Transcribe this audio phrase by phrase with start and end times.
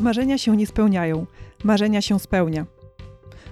[0.00, 1.26] Marzenia się nie spełniają,
[1.64, 2.66] marzenia się spełnia.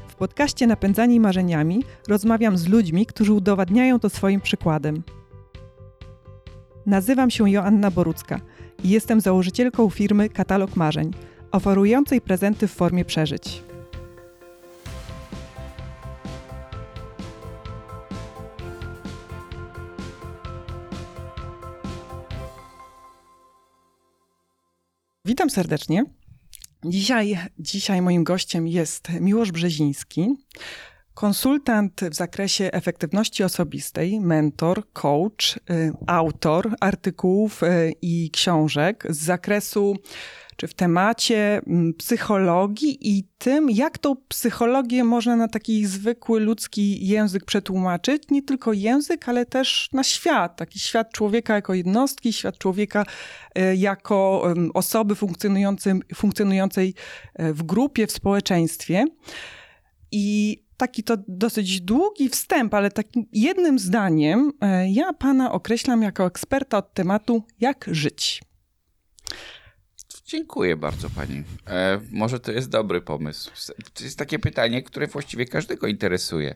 [0.09, 5.03] W podcaście Napędzani Marzeniami rozmawiam z ludźmi, którzy udowadniają to swoim przykładem.
[6.87, 8.41] Nazywam się Joanna Borucka
[8.85, 11.11] i jestem założycielką firmy Katalog Marzeń,
[11.53, 13.63] oferującej prezenty w formie przeżyć.
[25.25, 26.05] Witam serdecznie.
[26.87, 30.29] Dzisiaj, dzisiaj moim gościem jest Miłosz Brzeziński,
[31.15, 39.97] konsultant w zakresie efektywności osobistej, mentor, coach, y, autor artykułów y, i książek z zakresu
[40.57, 47.07] czy w temacie mm, psychologii i tym, jak tą psychologię można na taki zwykły ludzki
[47.07, 48.23] język przetłumaczyć.
[48.31, 50.57] Nie tylko język, ale też na świat.
[50.57, 53.07] Taki świat człowieka jako jednostki, świat człowieka
[53.55, 54.45] e, jako
[54.75, 55.15] osoby
[56.15, 56.95] funkcjonującej
[57.35, 59.05] e, w grupie, w społeczeństwie.
[60.13, 66.27] I taki to dosyć długi wstęp, ale takim jednym zdaniem e, ja pana określam jako
[66.27, 68.43] eksperta od tematu jak żyć.
[70.35, 71.43] Dziękuję bardzo pani.
[71.67, 73.51] E, może to jest dobry pomysł.
[73.95, 76.55] To jest takie pytanie, które właściwie każdego interesuje.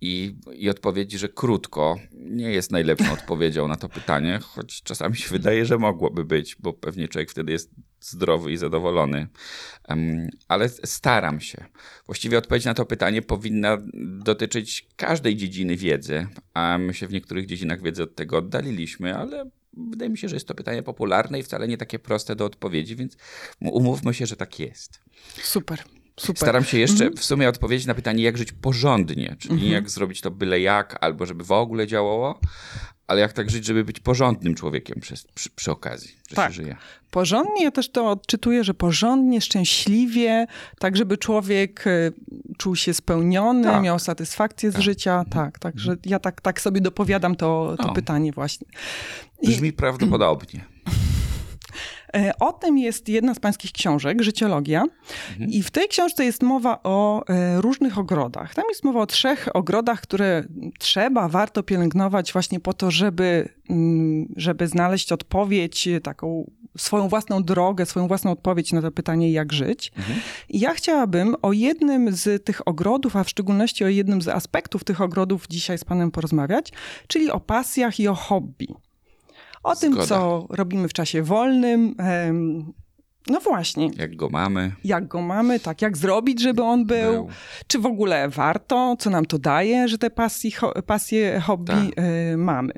[0.00, 5.30] I, I odpowiedź, że krótko, nie jest najlepszą odpowiedzią na to pytanie, choć czasami się
[5.30, 9.28] wydaje, że mogłoby być, bo pewnie człowiek wtedy jest zdrowy i zadowolony.
[9.88, 11.64] Um, ale staram się.
[12.06, 13.78] Właściwie odpowiedź na to pytanie powinna
[14.24, 19.50] dotyczyć każdej dziedziny wiedzy, a my się w niektórych dziedzinach wiedzy od tego oddaliliśmy, ale
[19.76, 22.96] wydaje mi się, że jest to pytanie popularne i wcale nie takie proste do odpowiedzi,
[22.96, 23.16] więc
[23.60, 25.00] umówmy się, że tak jest.
[25.42, 25.82] Super.
[26.20, 26.36] Super.
[26.36, 27.16] Staram się jeszcze mhm.
[27.16, 29.72] w sumie odpowiedzieć na pytanie, jak żyć porządnie, czyli mhm.
[29.72, 32.40] jak zrobić to byle jak, albo żeby w ogóle działało,
[33.06, 36.48] ale jak tak żyć, żeby być porządnym człowiekiem przy, przy, przy okazji, że tak.
[36.48, 36.76] się żyje.
[37.10, 40.46] Porządnie, ja też to odczytuję, że porządnie, szczęśliwie,
[40.78, 42.12] tak żeby człowiek y,
[42.58, 43.82] czuł się spełniony, tak.
[43.82, 44.80] miał satysfakcję tak.
[44.80, 45.12] z życia.
[45.12, 45.30] Mhm.
[45.30, 46.10] Tak, także mhm.
[46.10, 48.66] ja tak, tak sobie dopowiadam to, to pytanie właśnie.
[49.42, 49.72] Brzmi I...
[49.72, 50.64] prawdopodobnie.
[52.16, 54.84] E, o tym jest jedna z pańskich książek, Życiologia.
[55.30, 55.50] Mhm.
[55.50, 58.54] I w tej książce jest mowa o e, różnych ogrodach.
[58.54, 60.44] Tam jest mowa o trzech ogrodach, które
[60.78, 67.86] trzeba, warto pielęgnować właśnie po to, żeby, mm, żeby znaleźć odpowiedź, taką swoją własną drogę,
[67.86, 69.92] swoją własną odpowiedź na to pytanie, jak żyć.
[69.96, 70.20] Mhm.
[70.50, 75.00] Ja chciałabym o jednym z tych ogrodów, a w szczególności o jednym z aspektów tych
[75.00, 76.72] ogrodów dzisiaj z panem porozmawiać,
[77.06, 78.68] czyli o pasjach i o hobby.
[79.66, 79.96] O Zgoda.
[79.96, 81.96] tym, co robimy w czasie wolnym.
[83.26, 83.90] No właśnie.
[83.96, 84.72] Jak go mamy.
[84.84, 85.82] Jak go mamy, tak.
[85.82, 87.12] Jak zrobić, żeby on był.
[87.12, 87.28] był.
[87.66, 90.54] Czy w ogóle warto, co nam to daje, że te pasji,
[90.86, 92.04] pasje, hobby tak.
[92.04, 92.72] y, mamy.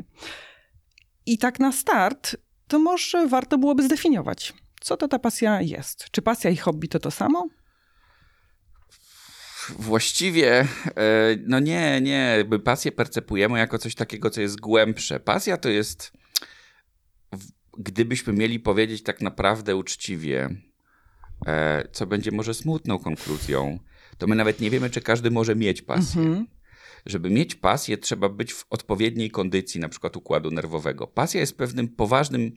[1.26, 2.36] I tak na start,
[2.68, 6.10] to może warto byłoby zdefiniować, co to ta pasja jest.
[6.10, 7.48] Czy pasja i hobby to to samo?
[9.78, 10.66] Właściwie, e,
[11.46, 12.44] no nie, nie.
[12.64, 15.20] Pasję percepujemy jako coś takiego, co jest głębsze.
[15.20, 16.17] Pasja to jest
[17.78, 20.48] gdybyśmy mieli powiedzieć tak naprawdę uczciwie,
[21.46, 23.78] e, co będzie może smutną konkluzją,
[24.18, 26.20] to my nawet nie wiemy, czy każdy może mieć pasję.
[26.22, 26.46] Mhm.
[27.06, 31.06] Żeby mieć pasję, trzeba być w odpowiedniej kondycji, na przykład układu nerwowego.
[31.06, 32.52] Pasja jest pewnym poważnym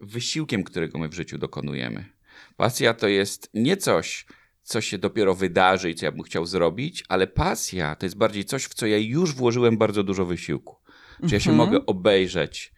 [0.00, 2.04] wysiłkiem, którego my w życiu dokonujemy.
[2.56, 4.26] Pasja to jest nie coś,
[4.62, 8.44] co się dopiero wydarzy i co ja bym chciał zrobić, ale pasja to jest bardziej
[8.44, 10.76] coś, w co ja już włożyłem bardzo dużo wysiłku.
[11.28, 11.56] Czy ja się mhm.
[11.56, 12.72] mogę obejrzeć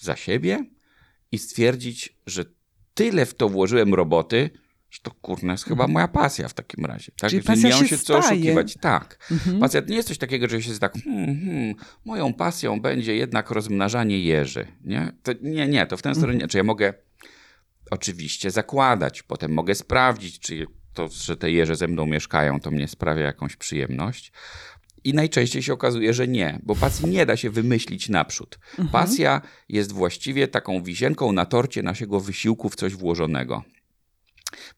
[0.00, 0.64] za siebie,
[1.34, 2.44] i stwierdzić, że
[2.94, 4.50] tyle w to włożyłem roboty,
[4.90, 5.92] że to kurna jest chyba mhm.
[5.92, 7.12] moja pasja w takim razie.
[7.18, 7.30] Tak?
[7.30, 8.74] Czyli pasja nie mam się, co oszukiwać.
[8.80, 9.28] Tak.
[9.30, 9.60] Mhm.
[9.60, 11.74] Pasja to nie jest coś takiego, że się tak, hmm, hmm,
[12.04, 14.66] moją pasją będzie jednak rozmnażanie jeży.
[14.84, 16.48] Nie, to, nie, nie, to w ten stronę nie.
[16.48, 16.94] Czy ja mogę
[17.90, 22.88] oczywiście zakładać, potem mogę sprawdzić, czy to, że te jeże ze mną mieszkają, to mnie
[22.88, 24.32] sprawia jakąś przyjemność.
[25.04, 28.58] I najczęściej się okazuje, że nie, bo pasji nie da się wymyślić naprzód.
[28.70, 28.88] Mhm.
[28.88, 33.62] Pasja jest właściwie taką wisienką na torcie naszego wysiłku w coś włożonego.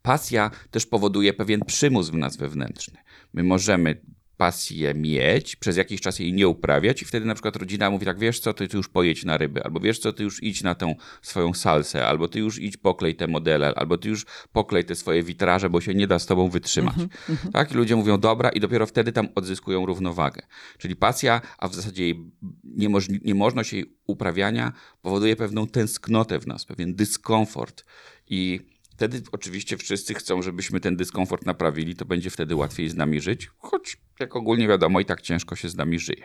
[0.02, 2.98] Pasja też powoduje pewien przymus w nas wewnętrzny.
[3.32, 4.00] My możemy
[4.36, 8.18] pasję mieć, przez jakiś czas jej nie uprawiać i wtedy na przykład rodzina mówi tak,
[8.18, 10.74] wiesz co, ty, ty już pojedź na ryby, albo wiesz co, ty już idź na
[10.74, 14.94] tę swoją salsę, albo ty już idź poklej te modele, albo ty już poklej te
[14.94, 16.96] swoje witraże, bo się nie da z tobą wytrzymać.
[16.96, 17.50] Mm -hmm.
[17.52, 17.72] Tak?
[17.72, 20.42] I ludzie mówią, dobra i dopiero wtedy tam odzyskują równowagę.
[20.78, 22.30] Czyli pasja, a w zasadzie jej
[22.64, 24.72] niemoż niemożność jej uprawiania
[25.02, 27.84] powoduje pewną tęsknotę w nas, pewien dyskomfort
[28.28, 28.60] i
[28.96, 33.50] Wtedy oczywiście wszyscy chcą, żebyśmy ten dyskomfort naprawili, to będzie wtedy łatwiej z nami żyć,
[33.58, 36.24] choć jak ogólnie wiadomo, i tak ciężko się z nami żyje.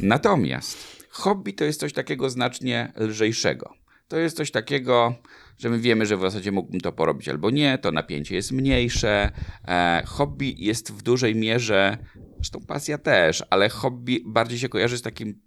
[0.00, 3.74] Natomiast hobby to jest coś takiego znacznie lżejszego.
[4.08, 5.14] To jest coś takiego,
[5.58, 9.30] że my wiemy, że w zasadzie mógłbym to porobić albo nie, to napięcie jest mniejsze.
[9.68, 11.98] E, hobby jest w dużej mierze,
[12.34, 15.40] zresztą pasja też, ale hobby bardziej się kojarzy z takim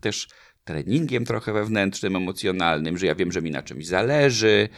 [0.00, 0.28] też
[0.64, 4.68] treningiem trochę wewnętrznym, emocjonalnym, że ja wiem, że mi na czymś zależy,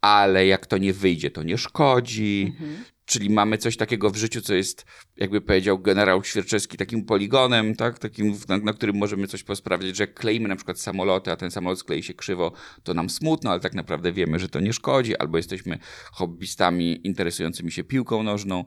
[0.00, 2.54] ale jak to nie wyjdzie, to nie szkodzi.
[2.60, 2.84] Mhm.
[3.08, 7.98] Czyli mamy coś takiego w życiu, co jest, jakby powiedział generał Świerczewski, takim poligonem, tak?
[7.98, 11.50] takim, na, na, którym możemy coś posprawdzić, że jak kleimy na przykład samoloty, a ten
[11.50, 12.52] samolot sklei się krzywo,
[12.82, 15.78] to nam smutno, ale tak naprawdę wiemy, że to nie szkodzi, albo jesteśmy
[16.12, 18.64] hobbystami interesującymi się piłką nożną,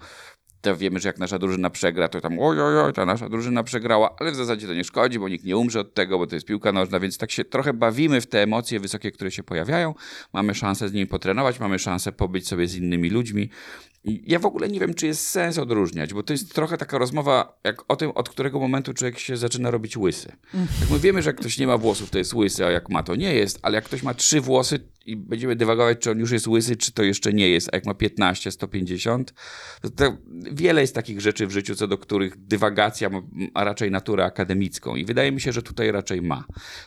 [0.62, 3.64] to wiemy, że jak nasza drużyna przegra, to tam oj, oj, oj, ta nasza drużyna
[3.64, 6.36] przegrała, ale w zasadzie to nie szkodzi, bo nikt nie umrze od tego, bo to
[6.36, 9.94] jest piłka nożna, więc tak się trochę bawimy w te emocje wysokie, które się pojawiają.
[10.34, 13.50] Mamy szansę z nimi potrenować, mamy szansę pobyć sobie z innymi ludźmi.
[14.04, 17.60] Ja w ogóle nie wiem, czy jest sens odróżniać, bo to jest trochę taka rozmowa
[17.64, 20.32] jak o tym, od którego momentu człowiek się zaczyna robić łysy.
[20.82, 23.04] Jak my wiemy, że jak ktoś nie ma włosów, to jest łysy, a jak ma,
[23.04, 26.32] to nie jest, ale jak ktoś ma trzy włosy i będziemy dywagować, czy on już
[26.32, 29.34] jest łysy, czy to jeszcze nie jest, a jak ma 15, 150,
[29.82, 30.18] to, to
[30.52, 33.22] wiele jest takich rzeczy w życiu, co do których dywagacja ma,
[33.56, 36.46] raczej naturę akademicką i wydaje mi się, że tutaj raczej ma.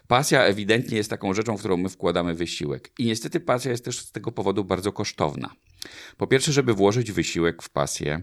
[0.09, 3.99] Pasja ewidentnie jest taką rzeczą, w którą my wkładamy wysiłek i niestety pasja jest też
[3.99, 5.51] z tego powodu bardzo kosztowna.
[6.17, 8.23] Po pierwsze, żeby włożyć wysiłek w pasję,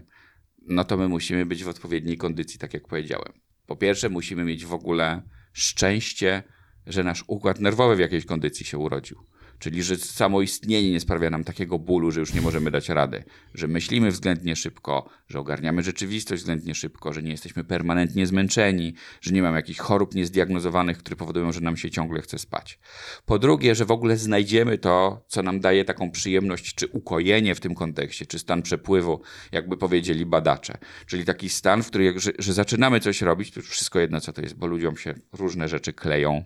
[0.66, 3.32] no to my musimy być w odpowiedniej kondycji, tak jak powiedziałem.
[3.66, 5.22] Po pierwsze, musimy mieć w ogóle
[5.52, 6.42] szczęście,
[6.86, 9.26] że nasz układ nerwowy w jakiejś kondycji się urodził.
[9.62, 13.24] Czyli, że samo istnienie nie sprawia nam takiego bólu, że już nie możemy dać rady,
[13.54, 19.34] że myślimy względnie szybko, że ogarniamy rzeczywistość względnie szybko, że nie jesteśmy permanentnie zmęczeni, że
[19.34, 22.78] nie mamy jakichś chorób niezdiagnozowanych, które powodują, że nam się ciągle chce spać.
[23.26, 27.60] Po drugie, że w ogóle znajdziemy to, co nam daje taką przyjemność, czy ukojenie w
[27.60, 29.20] tym kontekście, czy stan przepływu,
[29.52, 30.78] jakby powiedzieli badacze.
[31.06, 34.32] Czyli taki stan, w którym, że, że zaczynamy coś robić, to już wszystko jedno, co
[34.32, 36.44] to jest, bo ludziom się różne rzeczy kleją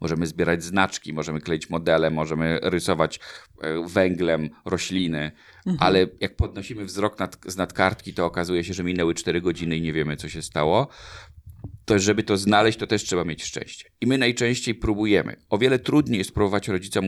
[0.00, 3.20] Możemy zbierać znaczki, możemy kleić modele, możemy rysować
[3.60, 5.32] e, węglem rośliny,
[5.66, 5.76] mhm.
[5.80, 9.82] ale jak podnosimy wzrok nad, z nadkartki, to okazuje się, że minęły 4 godziny i
[9.82, 10.88] nie wiemy, co się stało.
[11.84, 13.88] To, żeby to znaleźć, to też trzeba mieć szczęście.
[14.00, 15.36] I my najczęściej próbujemy.
[15.48, 17.04] O wiele trudniej jest próbować rodzicom,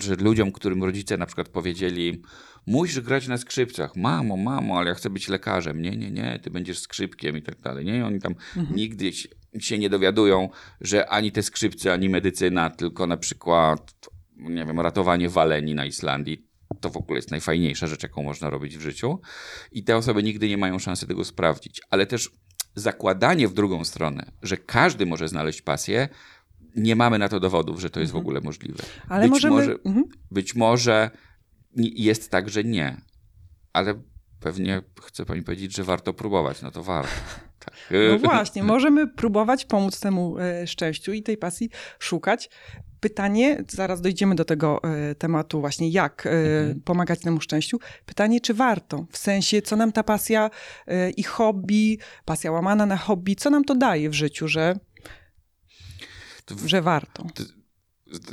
[0.00, 2.22] że ludziom, którym rodzice na przykład powiedzieli,
[2.66, 3.96] musisz grać na skrzypcach.
[3.96, 5.82] Mamo, mamo, ale ja chcę być lekarzem.
[5.82, 7.84] Nie, nie, nie, ty będziesz skrzypkiem i tak dalej.
[7.84, 8.76] Nie, oni tam mhm.
[8.76, 9.10] nigdy
[9.58, 10.48] się nie dowiadują,
[10.80, 13.92] że ani te skrzypce, ani medycyna, tylko na przykład,
[14.36, 16.46] nie wiem, ratowanie waleni na Islandii.
[16.80, 19.20] To w ogóle jest najfajniejsza rzecz, jaką można robić w życiu.
[19.72, 21.80] I te osoby nigdy nie mają szansy tego sprawdzić.
[21.90, 22.30] Ale też
[22.74, 26.08] zakładanie w drugą stronę, że każdy może znaleźć pasję,
[26.76, 28.22] nie mamy na to dowodów, że to jest mhm.
[28.22, 28.84] w ogóle możliwe.
[29.08, 29.56] Ale być możemy...
[29.56, 30.04] może, mhm.
[30.30, 31.10] być może
[31.76, 32.96] jest tak, że nie.
[33.72, 33.94] Ale
[34.40, 36.62] pewnie chce pani powiedzieć, że warto próbować.
[36.62, 37.12] No to warto.
[37.64, 37.74] Tak.
[38.10, 42.50] No właśnie, możemy próbować pomóc temu e, szczęściu i tej pasji szukać.
[43.04, 46.80] Pytanie, zaraz dojdziemy do tego e, tematu właśnie, jak e, mhm.
[46.80, 47.78] pomagać temu szczęściu.
[48.06, 49.06] Pytanie, czy warto?
[49.10, 50.50] W sensie, co nam ta pasja
[51.16, 54.76] i hobby, pasja łamana na hobby, co nam to daje w życiu, że,
[56.66, 57.26] że warto?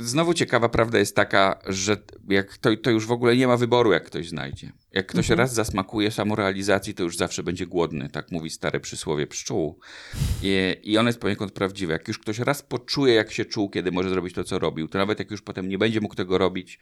[0.00, 1.96] Znowu ciekawa prawda jest taka, że
[2.28, 4.72] jak to, to już w ogóle nie ma wyboru, jak ktoś znajdzie.
[4.92, 5.38] Jak ktoś mhm.
[5.38, 9.80] raz zasmakuje samorealizacji, to już zawsze będzie głodny, tak mówi stare przysłowie pszczół.
[10.42, 11.92] I, I ono jest poniekąd prawdziwe.
[11.92, 14.98] Jak już ktoś raz poczuje, jak się czuł, kiedy może zrobić to, co robił, to
[14.98, 16.78] nawet jak już potem nie będzie mógł tego robić,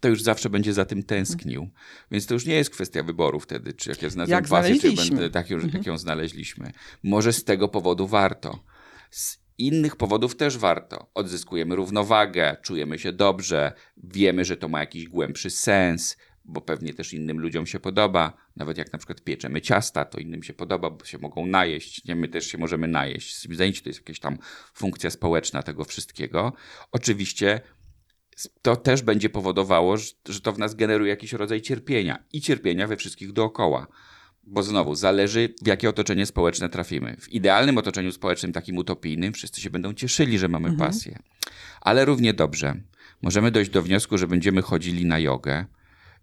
[0.00, 1.60] to już zawsze będzie za tym tęsknił.
[1.62, 1.80] Mhm.
[2.10, 4.92] Więc to już nie jest kwestia wyboru wtedy, czy jak ja znalazłem jak pasję, czy
[4.92, 5.78] będę, tak, już, mhm.
[5.78, 6.72] jak ją znaleźliśmy.
[7.02, 8.64] Może z tego powodu warto.
[9.10, 11.10] Z innych powodów też warto.
[11.14, 17.12] Odzyskujemy równowagę, czujemy się dobrze, wiemy, że to ma jakiś głębszy sens, bo pewnie też
[17.12, 18.32] innym ludziom się podoba.
[18.56, 22.04] Nawet jak na przykład pieczemy ciasta, to innym się podoba, bo się mogą najeść.
[22.04, 23.48] Nie, my też się możemy najeść.
[23.56, 24.38] Zajęcie to jest jakaś tam
[24.74, 26.52] funkcja społeczna tego wszystkiego.
[26.92, 27.60] Oczywiście
[28.62, 29.96] to też będzie powodowało,
[30.28, 33.86] że to w nas generuje jakiś rodzaj cierpienia i cierpienia we wszystkich dookoła.
[34.46, 37.16] Bo znowu, zależy w jakie otoczenie społeczne trafimy.
[37.20, 40.90] W idealnym otoczeniu społecznym, takim utopijnym, wszyscy się będą cieszyli, że mamy mhm.
[40.90, 41.18] pasję.
[41.80, 42.76] Ale równie dobrze
[43.24, 45.64] możemy dojść do wniosku, że będziemy chodzili na jogę.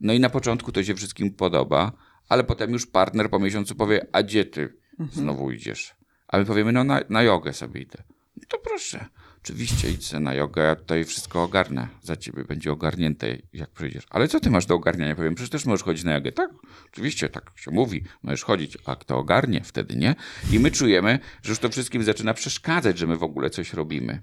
[0.01, 1.91] No i na początku to się wszystkim podoba,
[2.29, 5.09] ale potem już partner po miesiącu powie, a gdzie ty mhm.
[5.11, 5.95] znowu idziesz?
[6.27, 8.03] A my powiemy, no na, na jogę sobie idę.
[8.37, 9.05] No to proszę.
[9.43, 11.87] Oczywiście idź na jogę, ja tutaj wszystko ogarnę.
[12.01, 14.03] Za ciebie będzie ogarnięte, jak przyjdziesz.
[14.09, 15.15] Ale co ty masz do ogarniania?
[15.15, 16.31] Powiem, przecież też możesz chodzić na jogę.
[16.31, 16.49] Tak,
[16.91, 18.03] oczywiście, tak się mówi.
[18.23, 19.61] Możesz chodzić, a kto ogarnie?
[19.63, 20.15] Wtedy nie.
[20.51, 24.21] I my czujemy, że już to wszystkim zaczyna przeszkadzać, że my w ogóle coś robimy.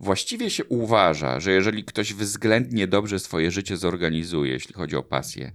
[0.00, 5.52] Właściwie się uważa, że jeżeli ktoś względnie dobrze swoje życie zorganizuje, jeśli chodzi o pasję,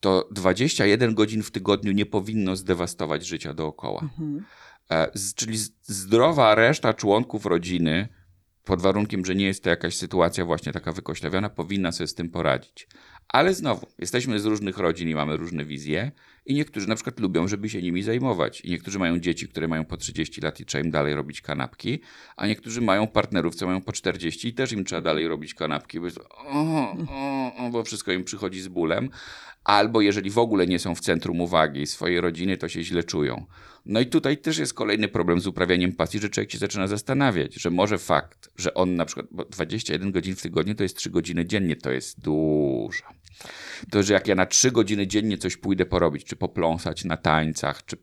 [0.00, 4.00] to 21 godzin w tygodniu nie powinno zdewastować życia dookoła.
[4.02, 4.44] Mhm.
[4.90, 8.08] E, czyli zdrowa reszta członków rodziny
[8.64, 12.30] pod warunkiem, że nie jest to jakaś sytuacja właśnie taka wykoślawiona, powinna sobie z tym
[12.30, 12.88] poradzić.
[13.28, 16.12] Ale znowu, jesteśmy z różnych rodzin i mamy różne wizje
[16.46, 18.60] i niektórzy na przykład lubią, żeby się nimi zajmować.
[18.60, 22.00] I niektórzy mają dzieci, które mają po 30 lat i trzeba im dalej robić kanapki,
[22.36, 26.00] a niektórzy mają partnerów, co mają po 40 i też im trzeba dalej robić kanapki,
[26.00, 29.10] bo, jest, o, o, o, bo wszystko im przychodzi z bólem.
[29.64, 33.46] Albo jeżeli w ogóle nie są w centrum uwagi swojej rodziny, to się źle czują.
[33.86, 37.54] No i tutaj też jest kolejny problem z uprawianiem pasji, że człowiek się zaczyna zastanawiać,
[37.54, 41.10] że może fakt, że on na przykład, bo 21 godzin w tygodniu to jest 3
[41.10, 43.04] godziny dziennie, to jest dużo.
[43.90, 47.84] To, że jak ja na 3 godziny dziennie coś pójdę porobić, czy popląsać na tańcach,
[47.84, 47.96] czy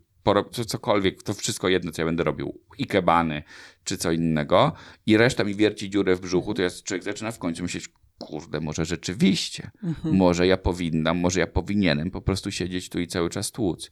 [0.67, 3.43] cokolwiek, to wszystko jedno, co ja będę robił, ikebany,
[3.83, 4.73] czy co innego,
[5.05, 8.59] i reszta mi wierci dziurę w brzuchu, to ja człowiek zaczyna w końcu myśleć, kurde,
[8.59, 10.15] może rzeczywiście, mhm.
[10.15, 13.91] może ja powinnam, może ja powinienem po prostu siedzieć tu i cały czas tłuc.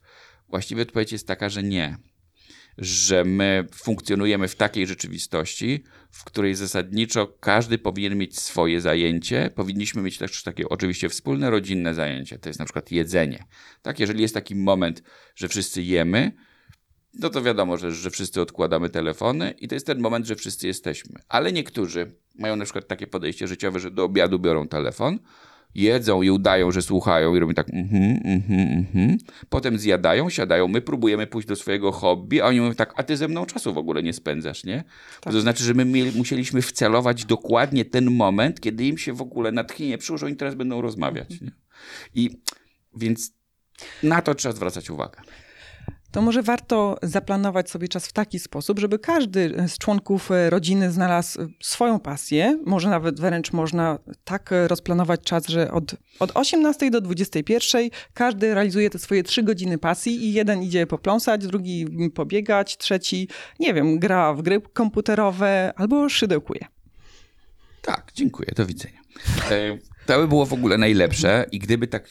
[0.50, 1.98] Właściwie odpowiedź jest taka, że nie.
[2.78, 9.50] Że my funkcjonujemy w takiej rzeczywistości, w której zasadniczo każdy powinien mieć swoje zajęcie.
[9.56, 12.40] Powinniśmy mieć też takie oczywiście wspólne rodzinne zajęcie.
[12.40, 13.46] To jest na przykład jedzenie.
[13.82, 15.04] Tak, jeżeli jest taki moment,
[15.36, 16.32] że wszyscy jemy,
[17.14, 20.68] no to wiadomo, że, że wszyscy odkładamy telefony i to jest ten moment, że wszyscy
[20.68, 21.20] jesteśmy.
[21.30, 25.20] Ale niektórzy mają na przykład takie podejście życiowe, że do obiadu biorą telefon,
[25.76, 29.18] jedzą i udają, że słuchają i robią tak mhm, mhm, mhm.
[29.50, 33.18] Potem zjadają, siadają, my próbujemy pójść do swojego hobby, a oni mówią tak, a ty
[33.18, 34.84] ze mną czasu w ogóle nie spędzasz, nie?
[35.22, 35.34] Tak.
[35.34, 39.52] To znaczy, że my mieli, musieliśmy wcelować dokładnie ten moment, kiedy im się w ogóle
[39.52, 41.52] natchnienie przyłożą i teraz będą rozmawiać, mhm.
[41.52, 42.24] nie?
[42.24, 42.42] I
[42.96, 43.32] więc
[44.04, 45.22] na to trzeba zwracać uwagę
[46.18, 50.92] to może warto zaplanować sobie czas w taki sposób, żeby każdy z członków e, rodziny
[50.92, 52.60] znalazł swoją pasję.
[52.66, 58.90] Może nawet wręcz można tak rozplanować czas, że od, od 18 do 21 każdy realizuje
[58.90, 63.28] te swoje trzy godziny pasji i jeden idzie popląsać, drugi pobiegać, trzeci,
[63.60, 66.66] nie wiem, gra w gry komputerowe albo szydełkuje.
[67.82, 69.00] Tak, dziękuję, do widzenia.
[69.52, 72.10] E, to by było w ogóle najlepsze i gdyby tak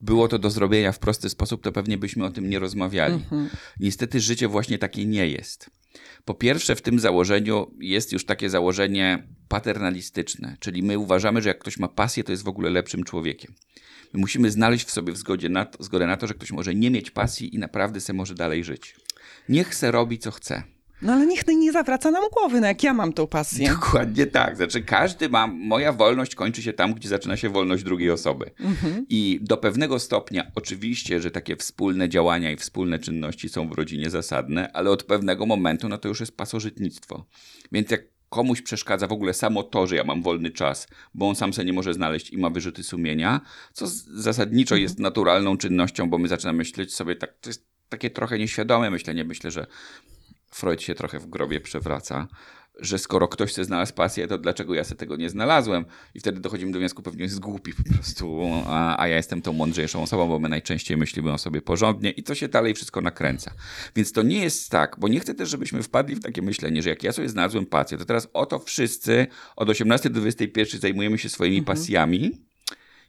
[0.00, 3.14] było to do zrobienia w prosty sposób, to pewnie byśmy o tym nie rozmawiali.
[3.14, 3.48] Mhm.
[3.80, 5.70] Niestety życie właśnie takie nie jest.
[6.24, 11.58] Po pierwsze, w tym założeniu jest już takie założenie paternalistyczne, czyli my uważamy, że jak
[11.58, 13.54] ktoś ma pasję, to jest w ogóle lepszym człowiekiem.
[14.12, 16.74] My musimy znaleźć w sobie w zgodzie na to, zgodę na to, że ktoś może
[16.74, 18.96] nie mieć pasji i naprawdę se może dalej żyć.
[19.48, 20.62] Niech se robi, co chce.
[21.02, 23.68] No ale niech nie zawraca nam głowy, no jak ja mam tą pasję.
[23.68, 24.56] Dokładnie tak.
[24.56, 28.50] Znaczy każdy ma, moja wolność kończy się tam, gdzie zaczyna się wolność drugiej osoby.
[28.60, 29.06] Mhm.
[29.08, 34.10] I do pewnego stopnia oczywiście, że takie wspólne działania i wspólne czynności są w rodzinie
[34.10, 37.24] zasadne, ale od pewnego momentu no to już jest pasożytnictwo.
[37.72, 41.36] Więc jak komuś przeszkadza w ogóle samo to, że ja mam wolny czas, bo on
[41.36, 43.40] sam sobie nie może znaleźć i ma wyrzuty sumienia,
[43.72, 44.82] co zasadniczo mhm.
[44.82, 49.24] jest naturalną czynnością, bo my zaczynamy myśleć sobie tak, to jest takie trochę nieświadome myślenie.
[49.24, 49.66] Myślę, że
[50.50, 52.28] Freud się trochę w grobie przewraca,
[52.80, 55.84] że skoro ktoś chce znalazł pasję, to dlaczego ja sobie tego nie znalazłem?
[56.14, 59.52] I wtedy dochodzimy do wniosku, pewnie jest głupi po prostu, a, a ja jestem tą
[59.52, 63.52] mądrzejszą osobą, bo my najczęściej myślimy o sobie porządnie i to się dalej wszystko nakręca.
[63.96, 66.90] Więc to nie jest tak, bo nie chcę też, żebyśmy wpadli w takie myślenie, że
[66.90, 69.26] jak ja sobie znalazłem pasję, to teraz oto wszyscy
[69.56, 71.76] od 18 do 21 zajmujemy się swoimi mhm.
[71.76, 72.30] pasjami,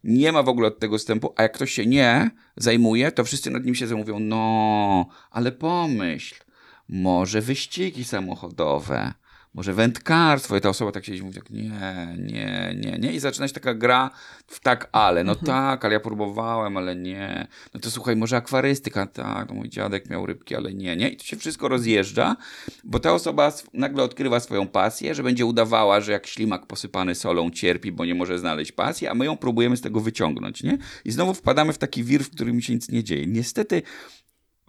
[0.04, 3.52] nie ma w ogóle od tego wstępu, a jak ktoś się nie zajmuje, to wszyscy
[3.52, 6.36] nad nim się zamówią, no, ale pomyśl,
[6.92, 9.14] może wyścigi samochodowe,
[9.54, 10.58] może wędkarstwo.
[10.58, 11.72] I ta osoba tak siedzi i mówi tak, nie,
[12.18, 13.14] nie, nie, nie.
[13.14, 14.10] I zaczyna się taka gra
[14.48, 15.24] w tak, ale.
[15.24, 15.48] No mhm.
[15.48, 17.48] tak, ale ja próbowałem, ale nie.
[17.74, 21.10] No to słuchaj, może akwarystyka, tak, no mój dziadek miał rybki, ale nie, nie.
[21.10, 22.36] I to się wszystko rozjeżdża,
[22.84, 27.50] bo ta osoba nagle odkrywa swoją pasję, że będzie udawała, że jak ślimak posypany solą
[27.50, 30.78] cierpi, bo nie może znaleźć pasji, a my ją próbujemy z tego wyciągnąć, nie?
[31.06, 33.28] I znowu wpadamy w taki wir, w którym się nic nie dzieje.
[33.28, 33.82] Niestety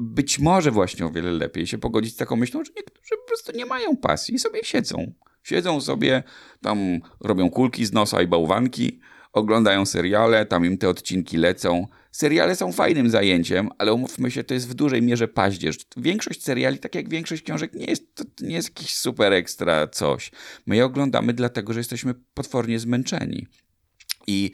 [0.02, 3.52] być może właśnie o wiele lepiej się pogodzić z taką myślą, że niektórzy po prostu
[3.52, 5.12] nie mają pasji i sobie siedzą.
[5.42, 6.22] Siedzą sobie,
[6.60, 9.00] tam robią kulki z nosa i bałwanki,
[9.32, 11.86] oglądają seriale, tam im te odcinki lecą.
[12.12, 15.76] Seriale są fajnym zajęciem, ale umówmy się, to jest w dużej mierze paździerz.
[15.96, 20.30] Większość seriali, tak jak większość książek, nie jest, to nie jest jakiś super ekstra coś.
[20.66, 23.46] My je oglądamy dlatego, że jesteśmy potwornie zmęczeni.
[24.26, 24.50] I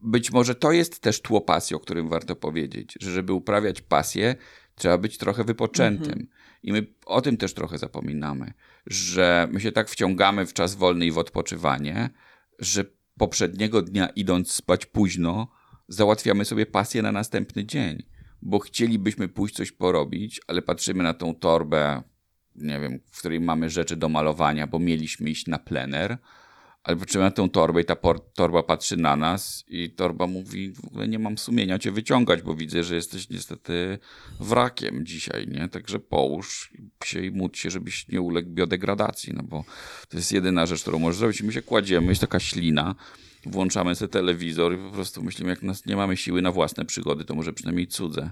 [0.00, 4.34] być może to jest też tło pasji, o którym warto powiedzieć, że żeby uprawiać pasję,
[4.80, 6.12] Trzeba być trochę wypoczętym.
[6.12, 6.28] Mhm.
[6.62, 8.52] I my o tym też trochę zapominamy,
[8.86, 12.10] że my się tak wciągamy w czas wolny i w odpoczywanie,
[12.58, 12.84] że
[13.18, 15.48] poprzedniego dnia idąc spać późno,
[15.88, 18.02] załatwiamy sobie pasję na następny dzień,
[18.42, 22.02] bo chcielibyśmy pójść coś porobić, ale patrzymy na tą torbę,
[22.56, 26.18] nie wiem, w której mamy rzeczy do malowania, bo mieliśmy iść na plener,
[26.82, 27.96] ale patrzymy tę torbę i ta
[28.34, 32.54] torba patrzy na nas i torba mówi, w ogóle nie mam sumienia cię wyciągać, bo
[32.54, 33.98] widzę, że jesteś niestety
[34.40, 35.68] wrakiem dzisiaj, nie?
[35.68, 36.72] Także połóż
[37.04, 39.64] się i módl się, żebyś nie uległ biodegradacji, no bo
[40.08, 41.40] to jest jedyna rzecz, którą możesz zrobić.
[41.40, 42.94] I my się kładziemy, jest taka ślina,
[43.46, 47.24] włączamy sobie telewizor i po prostu myślimy, jak nas nie mamy siły na własne przygody,
[47.24, 48.30] to może przynajmniej cudze.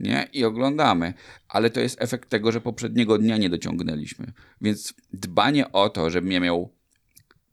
[0.00, 0.28] Nie?
[0.32, 1.14] I oglądamy.
[1.48, 4.32] Ale to jest efekt tego, że poprzedniego dnia nie dociągnęliśmy.
[4.60, 6.79] Więc dbanie o to, żebym ja miał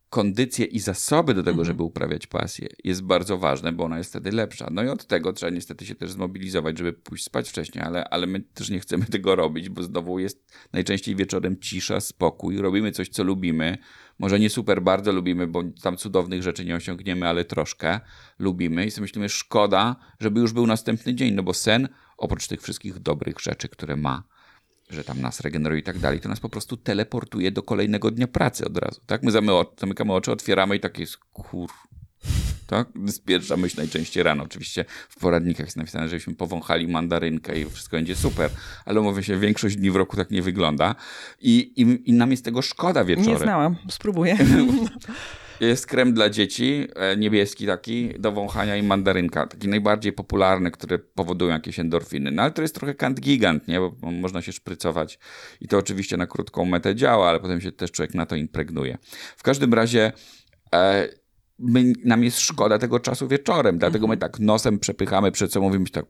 [0.09, 1.65] kondycję i zasoby do tego, mhm.
[1.65, 4.67] żeby uprawiać pasję, jest bardzo ważne, bo ona jest wtedy lepsza.
[4.71, 8.27] No i od tego trzeba niestety się też zmobilizować, żeby pójść spać wcześniej, ale, ale
[8.27, 13.09] my też nie chcemy tego robić, bo znowu jest najczęściej wieczorem cisza, spokój, robimy coś,
[13.09, 13.77] co lubimy.
[14.19, 17.99] Może nie super bardzo lubimy, bo tam cudownych rzeczy nie osiągniemy, ale troszkę
[18.39, 22.61] lubimy i sobie myślimy, szkoda, żeby już był następny dzień, no bo sen, oprócz tych
[22.61, 24.23] wszystkich dobrych rzeczy, które ma,
[24.89, 28.27] że tam nas regeneruje i tak dalej, to nas po prostu teleportuje do kolejnego dnia
[28.27, 29.01] pracy od razu.
[29.05, 29.23] Tak?
[29.23, 31.69] My zamykamy oczy, otwieramy i tak jest kur...
[32.67, 32.87] Tak?
[33.05, 34.43] jest pierwsza myśl najczęściej rano.
[34.43, 38.51] Oczywiście w poradnikach jest napisane, żebyśmy powąchali mandarynkę i wszystko będzie super,
[38.85, 40.95] ale umówmy się, większość dni w roku tak nie wygląda
[41.41, 43.31] i, i, i nam jest tego szkoda wieczorem.
[43.31, 44.37] Nie znałam, spróbuję.
[45.59, 49.47] Jest krem dla dzieci, e, niebieski taki, do wąchania i mandarynka.
[49.47, 52.31] Taki najbardziej popularny, które powodują jakieś endorfiny.
[52.31, 53.79] No ale to jest trochę kant gigant, nie?
[53.79, 55.19] Bo można się szprycować.
[55.61, 58.97] I to oczywiście na krótką metę działa, ale potem się też człowiek na to impregnuje.
[59.37, 60.11] W każdym razie...
[60.75, 61.09] E,
[61.59, 64.31] my, nam jest szkoda tego czasu wieczorem, dlatego my mhm.
[64.31, 66.05] tak nosem przepychamy przed sobą, mówimy tak,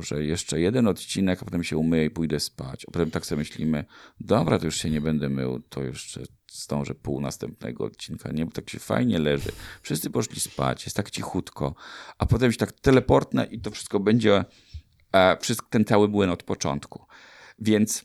[0.00, 2.86] że jeszcze jeden odcinek, a potem się umyję i pójdę spać.
[2.88, 3.84] A potem tak sobie myślimy,
[4.20, 6.20] dobra, to już się nie będę mył, to jeszcze
[6.62, 8.46] zdążę pół następnego odcinka, nie?
[8.46, 9.52] Bo tak się fajnie leży.
[9.82, 11.74] Wszyscy poszli spać, jest tak cichutko,
[12.18, 14.44] a potem się tak teleportnę i to wszystko będzie,
[15.12, 17.06] e, wszystko, ten cały błęd od początku.
[17.58, 18.04] Więc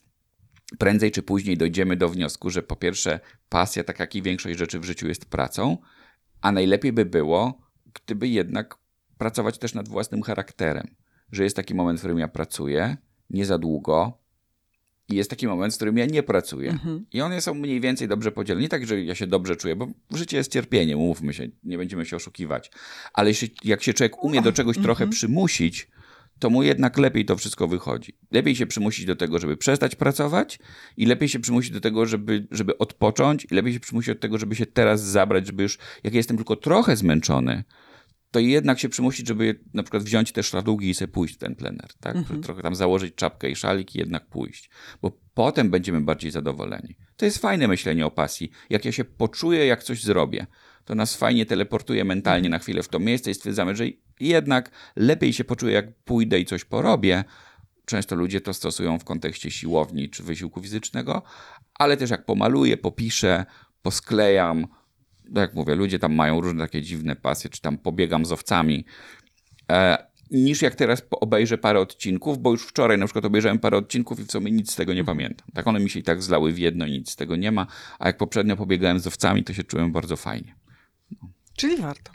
[0.77, 4.79] prędzej czy później dojdziemy do wniosku, że po pierwsze pasja, tak jak i większość rzeczy
[4.79, 5.77] w życiu jest pracą,
[6.41, 7.62] a najlepiej by było,
[7.93, 8.77] gdyby jednak
[9.17, 10.96] pracować też nad własnym charakterem.
[11.31, 12.98] Że jest taki moment, w którym ja pracuję,
[13.29, 14.20] nie za długo,
[15.10, 16.70] i jest taki moment, w którym ja nie pracuję.
[16.70, 17.05] Mhm.
[17.13, 18.62] I one są mniej więcej dobrze podzielone.
[18.62, 22.05] Nie tak, że ja się dobrze czuję, bo życie jest cierpieniem, umówmy się, nie będziemy
[22.05, 22.72] się oszukiwać.
[23.13, 24.84] Ale jeśli, jak się człowiek umie do czegoś mhm.
[24.84, 25.88] trochę przymusić,
[26.39, 28.13] to mu jednak lepiej to wszystko wychodzi.
[28.32, 30.60] Lepiej się przymusić do tego, żeby przestać pracować
[30.97, 34.38] i lepiej się przymusić do tego, żeby, żeby odpocząć i lepiej się przymusić do tego,
[34.38, 37.63] żeby się teraz zabrać, żeby już, jak jestem tylko trochę zmęczony,
[38.32, 41.56] to jednak się przymusić, żeby na przykład wziąć te szladugi i sobie pójść w ten
[41.56, 42.15] plener, tak?
[42.15, 42.44] Mhm.
[42.44, 44.70] Trochę tam założyć czapkę i szalik i jednak pójść,
[45.02, 46.96] bo potem będziemy bardziej zadowoleni.
[47.15, 48.52] To jest fajne myślenie o pasji.
[48.70, 50.48] Jak ja się poczuję, jak coś zrobię,
[50.86, 53.86] to nas fajnie teleportuje mentalnie na chwilę w to miejsce i stwierdzamy, że
[54.20, 57.24] jednak lepiej się poczuję, jak pójdę i coś porobię.
[57.86, 61.24] Często ludzie to stosują w kontekście siłowni czy wysiłku fizycznego,
[61.74, 63.46] ale też jak pomaluję, popiszę,
[63.82, 64.67] posklejam,
[65.32, 68.86] no jak mówię, ludzie tam mają różne takie dziwne pasje, czy tam pobiegam z owcami,
[69.72, 74.20] e, niż jak teraz obejrzę parę odcinków, bo już wczoraj na przykład obejrzałem parę odcinków
[74.20, 75.48] i w sumie nic z tego nie pamiętam.
[75.54, 77.67] Tak one mi się i tak zlały w jedno i nic z tego nie ma,
[78.00, 80.56] a jak poprzednio pobiegałem z owcami, to się czułem bardzo fajnie.
[81.12, 81.30] No.
[81.56, 82.12] Czyli warto.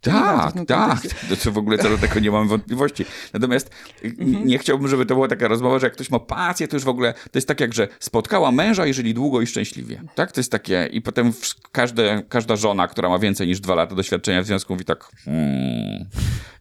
[0.00, 1.00] Tak, tak.
[1.28, 3.04] To, to w ogóle co do tego nie mam wątpliwości.
[3.32, 3.70] Natomiast
[4.04, 4.46] mhm.
[4.46, 6.88] nie chciałbym, żeby to była taka rozmowa, że jak ktoś ma pasję, to już w
[6.88, 10.02] ogóle to jest tak jak, że spotkała męża i żyli długo i szczęśliwie.
[10.14, 10.32] Tak?
[10.32, 11.32] To jest takie i potem
[11.72, 16.06] każde, każda żona, która ma więcej niż dwa lata doświadczenia w związku mówi tak hmm,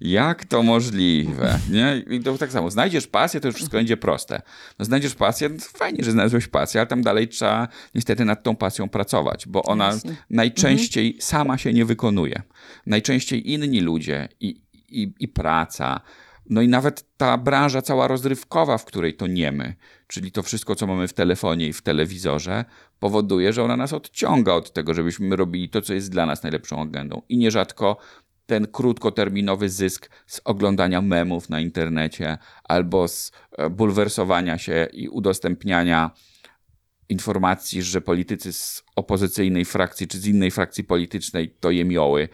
[0.02, 1.60] jak to możliwe?
[1.70, 2.04] Nie?
[2.10, 2.72] I to tak samo.
[2.72, 4.42] Znajdziesz pasję, to już wszystko będzie proste.
[4.80, 8.56] No, znajdziesz pasję, no fajnie, że znalazłeś pasję, ale tam dalej trzeba niestety nad tą
[8.56, 10.16] pasją pracować, bo ona Jasne.
[10.30, 11.22] najczęściej mhm.
[11.22, 12.42] sama się nie wykonuje.
[12.86, 16.02] Najczęściej inni ludzie i, i, i praca,
[16.50, 19.76] no i nawet ta branża cała rozrywkowa, w której to niemy,
[20.08, 22.66] czyli to wszystko, co mamy w telefonie i w telewizorze,
[23.00, 26.82] powoduje, że ona nas odciąga od tego, żebyśmy robili to, co jest dla nas najlepszą
[26.82, 27.22] agendą.
[27.30, 27.98] I nierzadko
[28.46, 36.12] ten krótkoterminowy zysk z oglądania memów na internecie albo z e, bulwersowania się i udostępniania
[37.10, 42.30] informacji, że politycy z opozycyjnej frakcji czy z innej frakcji politycznej to jemioły,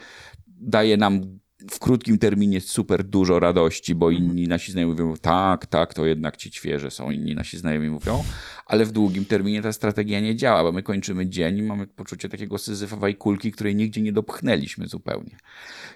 [0.64, 1.40] daje nam
[1.72, 4.30] w krótkim terminie super dużo radości, bo mhm.
[4.30, 8.24] inni nasi znajomi mówią, tak, tak, to jednak ci świeże są, inni nasi znajomi mówią,
[8.66, 12.30] ale w długim terminie ta strategia nie działa, bo my kończymy dzień i mamy poczucie
[12.30, 15.38] takiego syzyfowej kulki, której nigdzie nie dopchnęliśmy zupełnie.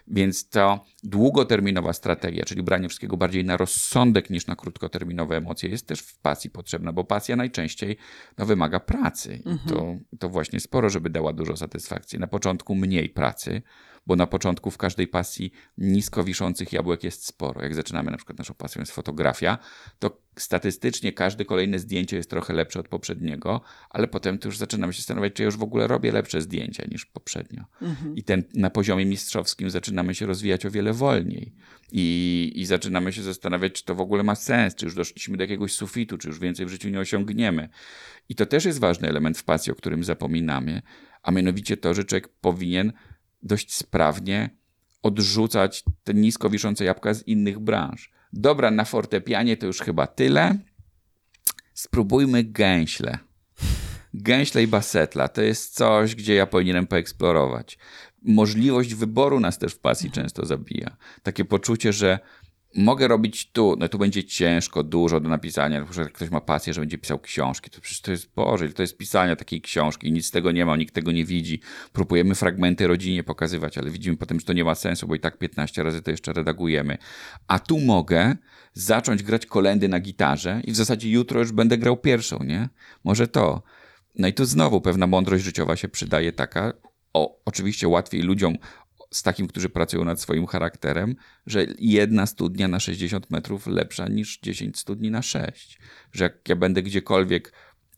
[0.08, 5.88] Więc to długoterminowa strategia, czyli branie wszystkiego bardziej na rozsądek niż na krótkoterminowe emocje, jest
[5.88, 7.98] też w pasji potrzebna, bo pasja najczęściej
[8.38, 9.36] no, wymaga pracy.
[9.36, 10.00] I to, mhm.
[10.20, 12.20] to właśnie sporo, żeby dała dużo satysfakcji.
[12.20, 13.62] Na początku mniej pracy,
[14.08, 17.64] bo na początku w każdej pasji nisko wiszących jabłek jest sporo.
[17.64, 19.58] Jak zaczynamy na przykład naszą pasją jest fotografia,
[20.00, 24.94] to statystycznie każde kolejne zdjęcie jest trochę lepsze od poprzedniego, ale potem to już zaczynam
[24.94, 27.64] się zastanawiać, czy ja już w ogóle robię lepsze zdjęcia niż poprzednio.
[27.82, 28.16] Mhm.
[28.16, 31.54] I ten na poziomie mistrzowskim zaczynamy się rozwijać o wiele wolniej.
[31.92, 35.44] I, I zaczynamy się zastanawiać, czy to w ogóle ma sens, czy już doszliśmy do
[35.44, 37.70] jakiegoś sufitu, czy już więcej w życiu nie osiągniemy.
[38.30, 40.82] I to też jest ważny element w pasji, o którym zapominamy,
[41.24, 42.94] a mianowicie to, że człowiek powinien
[43.44, 44.50] dość sprawnie
[45.04, 48.12] odrzucać te nisko wiszące jabłka z innych branż.
[48.34, 50.60] Dobra, na fortepianie to już chyba tyle.
[51.74, 53.18] Spróbujmy gęśle.
[54.14, 57.78] Gęśle i basetla to jest coś, gdzie ja powinienem poeksplorować.
[58.22, 60.98] Możliwość wyboru nas też w pasji często zabija.
[61.24, 62.20] Takie poczucie, że
[62.78, 66.82] mogę robić tu, no tu będzie ciężko, dużo do napisania, że ktoś ma pasję, że
[66.82, 70.32] będzie pisał książki, to przecież to jest, Boże, to jest pisania takiej książki, nic z
[70.32, 71.62] tego nie ma, nikt tego nie widzi.
[71.94, 75.38] Próbujemy fragmenty rodzinie pokazywać, ale widzimy potem, że to nie ma sensu, bo i tak
[75.38, 76.98] 15 razy to jeszcze redagujemy.
[77.48, 78.36] A tu mogę
[78.74, 82.70] zacząć grać kolendy na gitarze i w zasadzie jutro już będę grał pierwszą, nie?
[83.04, 83.64] Może to.
[84.16, 86.74] No i tu znowu pewna mądrość życiowa się przydaje taka,
[87.14, 88.56] o, oczywiście łatwiej ludziom
[89.12, 91.16] z takim, którzy pracują nad swoim charakterem,
[91.46, 95.80] że jedna studnia na 60 metrów lepsza niż 10 studni na 6.
[96.12, 97.54] Że jak ja będę gdziekolwiek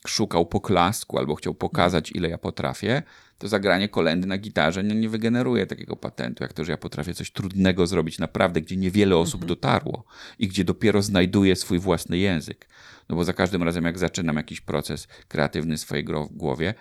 [0.08, 3.04] szukał poklasku albo chciał pokazać, ile ja potrafię,
[3.38, 7.13] to zagranie kolendy na gitarze nie, nie wygeneruje takiego patentu, jak to, że ja potrafię
[7.13, 9.48] coś trudnego zrobić naprawdę, gdzie niewiele osób mhm.
[9.48, 10.04] dotarło
[10.39, 12.69] i gdzie dopiero znajduję swój własny język.
[13.10, 16.74] No bo za każdym razem, jak zaczynam jakiś proces kreatywny w swojej głowie,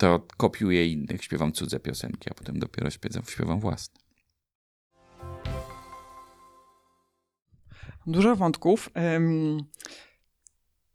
[0.00, 4.00] to kopiuję innych, śpiewam cudze piosenki, a potem dopiero śpiewam, śpiewam własne.
[8.06, 8.90] Dużo wątków.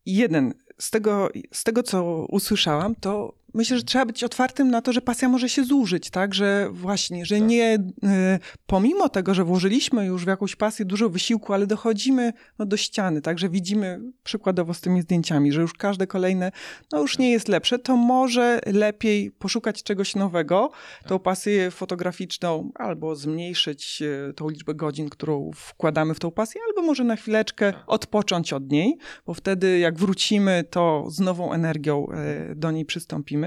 [0.06, 4.94] Jeden z tego, z tego, co usłyszałam, to myślę, że trzeba być otwartym na to,
[4.94, 6.34] że pasja może się zużyć, tak?
[6.34, 7.48] Że właśnie, że tak.
[7.48, 12.65] nie, y, pomimo tego, że włożyliśmy już w jakąś pasję dużo wysiłku, ale dochodzimy no,
[12.65, 13.39] do ściany, tak?
[13.39, 16.52] Że widzimy przykładowo z tymi zdjęciami, że już każde kolejne,
[16.91, 20.72] no już nie jest lepsze, to może lepiej poszukać czegoś nowego,
[21.08, 26.82] tą pasję fotograficzną albo zmniejszyć y, tą liczbę godzin, którą wkładamy w tą pasję, albo
[26.88, 27.84] może na chwileczkę tak.
[27.88, 32.08] odpocząć od niej, bo wtedy jak wrócimy, to z nową energią
[32.52, 33.45] y, do niej przystąpimy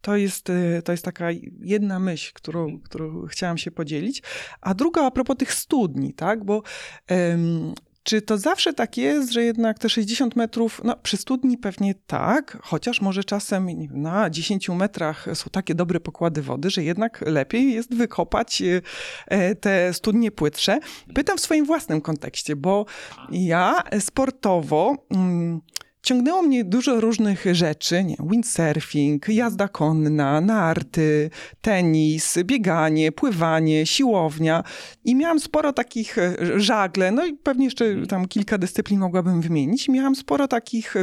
[0.00, 1.28] to jest, y, to jest taka
[1.60, 2.80] jedna myśl, którą, mhm.
[2.80, 4.22] którą chciałam się podzielić.
[4.60, 6.44] A druga a propos tych studni, tak?
[6.44, 6.62] Bo
[7.10, 7.74] um,
[8.08, 12.58] czy to zawsze tak jest, że jednak te 60 metrów, no przy studni pewnie tak,
[12.62, 17.94] chociaż może czasem na 10 metrach są takie dobre pokłady wody, że jednak lepiej jest
[17.94, 18.82] wykopać y,
[19.26, 20.78] e, te studnie płytsze.
[21.14, 22.86] Pytam w swoim własnym kontekście, bo
[23.30, 24.96] ja sportowo.
[25.10, 25.60] Mm,
[26.08, 34.64] ciągnęło mnie dużo różnych rzeczy, nie, windsurfing, jazda konna, narty, tenis, bieganie, pływanie, siłownia
[35.04, 39.88] i miałam sporo takich e, żagle, no i pewnie jeszcze tam kilka dyscyplin mogłabym wymienić.
[39.88, 40.94] Miałam sporo takich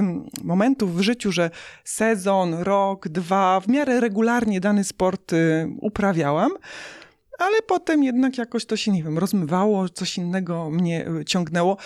[0.44, 1.50] momentów w życiu, że
[1.84, 6.52] sezon, rok, dwa, w miarę regularnie dany sport y, uprawiałam
[7.40, 11.78] ale potem jednak jakoś to się, nie wiem, rozmywało, coś innego mnie y, ciągnęło.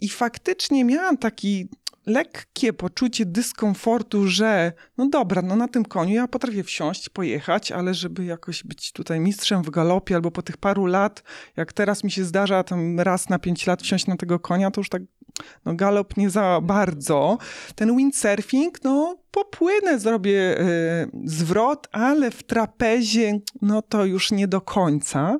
[0.00, 1.68] I faktycznie miałam taki
[2.08, 7.94] lekkie poczucie dyskomfortu, że no dobra, no na tym koniu ja potrafię wsiąść, pojechać, ale
[7.94, 11.22] żeby jakoś być tutaj mistrzem w galopie albo po tych paru lat,
[11.56, 14.80] jak teraz mi się zdarza tam raz na pięć lat wsiąść na tego konia, to
[14.80, 15.02] już tak
[15.64, 17.38] no galop nie za bardzo.
[17.74, 24.60] Ten windsurfing, no popłynę, zrobię y, zwrot, ale w trapezie, no to już nie do
[24.60, 25.36] końca.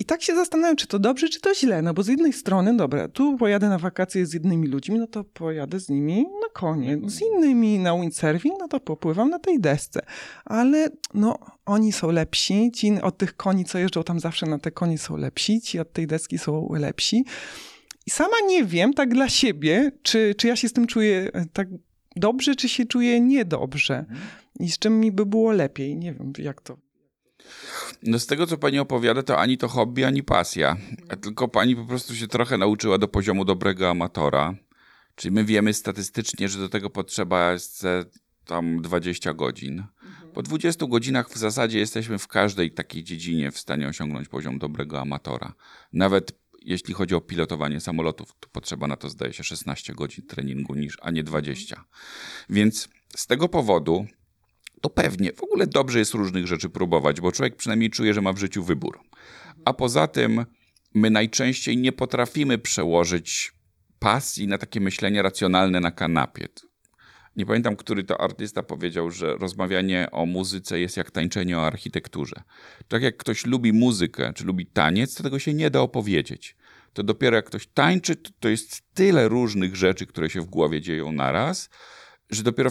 [0.00, 1.82] I tak się zastanawiam, czy to dobrze, czy to źle.
[1.82, 5.24] No bo z jednej strony, dobra, tu pojadę na wakacje z jednymi ludźmi, no to
[5.24, 6.98] pojadę z nimi na konie.
[7.06, 10.00] Z innymi na windsurfing, no to popływam na tej desce.
[10.44, 12.70] Ale no, oni są lepsi.
[12.74, 15.60] Ci od tych koni, co jeżdżą tam zawsze na te konie są lepsi.
[15.60, 17.24] Ci od tej deski są lepsi.
[18.06, 21.46] I sama nie wiem, tak dla siebie, czy, czy ja się z tym czuję e,
[21.52, 21.68] tak
[22.16, 23.98] dobrze, czy się czuję niedobrze.
[23.98, 24.18] Mhm.
[24.60, 25.96] I z czym mi by było lepiej.
[25.96, 26.85] Nie wiem, jak to
[28.02, 30.76] no z tego, co pani opowiada, to ani to hobby, ani pasja.
[31.20, 34.54] Tylko pani po prostu się trochę nauczyła do poziomu dobrego amatora.
[35.14, 37.86] Czyli my wiemy statystycznie, że do tego potrzeba jest
[38.44, 39.84] tam 20 godzin.
[40.34, 45.00] Po 20 godzinach w zasadzie jesteśmy w każdej takiej dziedzinie w stanie osiągnąć poziom dobrego
[45.00, 45.54] amatora.
[45.92, 46.32] Nawet
[46.62, 50.98] jeśli chodzi o pilotowanie samolotów, to potrzeba na to, zdaje się, 16 godzin treningu, niż,
[51.02, 51.84] a nie 20.
[52.50, 54.06] Więc z tego powodu
[54.86, 58.32] to pewnie w ogóle dobrze jest różnych rzeczy próbować, bo człowiek przynajmniej czuje, że ma
[58.32, 59.00] w życiu wybór.
[59.64, 60.46] A poza tym
[60.94, 63.52] my najczęściej nie potrafimy przełożyć
[63.98, 66.48] pasji na takie myślenie racjonalne na kanapie.
[67.36, 72.42] Nie pamiętam, który to artysta powiedział, że rozmawianie o muzyce jest jak tańczenie o architekturze.
[72.88, 76.56] Tak jak ktoś lubi muzykę, czy lubi taniec, to tego się nie da opowiedzieć
[76.92, 81.12] to dopiero jak ktoś tańczy, to, jest tyle różnych rzeczy, które się w głowie dzieją
[81.12, 81.70] naraz,
[82.30, 82.70] że dopiero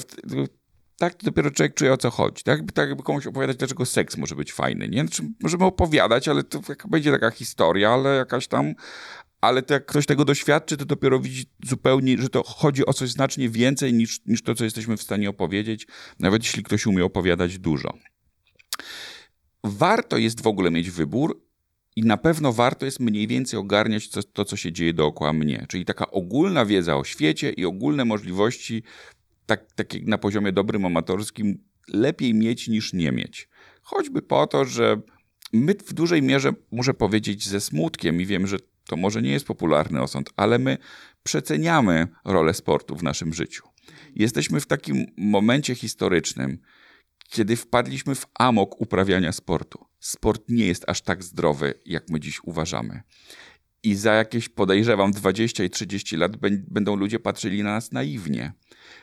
[0.98, 2.44] tak dopiero człowiek czuje o co chodzi.
[2.44, 4.90] Tak, tak jakby komuś opowiadać, dlaczego seks może być fajny.
[4.90, 5.02] Nie?
[5.02, 8.74] Znaczy, możemy opowiadać, ale to będzie taka historia, ale jakaś tam.
[9.42, 13.10] Ale to jak ktoś tego doświadczy, to dopiero widzi zupełnie, że to chodzi o coś
[13.10, 15.88] znacznie więcej niż, niż to, co jesteśmy w stanie opowiedzieć,
[16.20, 17.94] nawet jeśli ktoś umie opowiadać dużo.
[19.64, 21.46] Warto jest w ogóle mieć wybór,
[21.96, 25.66] i na pewno warto jest mniej więcej ogarniać to, to, co się dzieje dookoła mnie.
[25.70, 28.84] Czyli taka ogólna wiedza o świecie i ogólne możliwości
[29.46, 33.50] tak, tak na poziomie dobrym amatorskim lepiej mieć niż nie mieć.
[33.82, 35.02] Choćby po to, że
[35.54, 39.48] my w dużej mierze, muszę powiedzieć ze smutkiem i wiem, że to może nie jest
[39.48, 40.78] popularny osąd, ale my
[41.24, 43.68] przeceniamy rolę sportu w naszym życiu.
[44.16, 46.58] Jesteśmy w takim momencie historycznym,
[47.30, 49.86] kiedy wpadliśmy w amok uprawiania sportu.
[50.00, 53.02] Sport nie jest aż tak zdrowy, jak my dziś uważamy.
[53.86, 56.32] I za jakieś, podejrzewam, 20 i 30 lat
[56.68, 58.54] będą ludzie patrzyli na nas naiwnie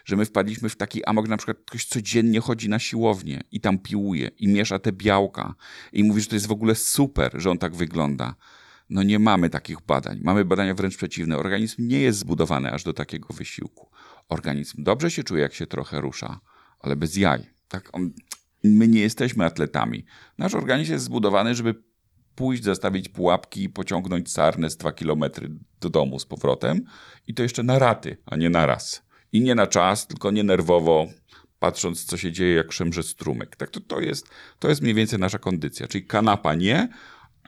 [0.05, 3.79] że my wpadliśmy w taki amok, na przykład ktoś codziennie chodzi na siłownię i tam
[3.79, 5.55] piłuje i miesza te białka
[5.93, 8.35] i mówi, że to jest w ogóle super, że on tak wygląda.
[8.91, 10.21] No nie mamy takich badań.
[10.23, 11.39] Mamy badania wręcz przeciwne.
[11.39, 13.91] Organizm nie jest zbudowany aż do takiego wysiłku.
[14.29, 16.41] Organizm dobrze się czuje, jak się trochę rusza,
[16.81, 17.51] ale bez jaj.
[17.69, 17.89] Tak?
[17.93, 18.13] On,
[18.65, 20.05] my nie jesteśmy atletami.
[20.39, 21.75] Nasz organizm jest zbudowany, żeby
[22.35, 26.85] pójść, zastawić pułapki i pociągnąć sarnę z dwa kilometry do domu z powrotem
[27.27, 29.03] i to jeszcze na raty, a nie na raz.
[29.33, 31.07] I nie na czas, tylko nie nerwowo,
[31.59, 33.57] patrząc, co się dzieje, jak szemrze strumyk.
[33.57, 35.89] Tak to, to, jest, to jest mniej więcej nasza kondycja.
[35.89, 36.89] Czyli kanapa nie,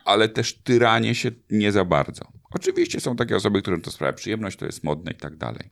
[0.05, 2.27] ale też tyranie się nie za bardzo.
[2.51, 5.69] Oczywiście są takie osoby, którym to sprawia przyjemność, to jest modne i tak dalej.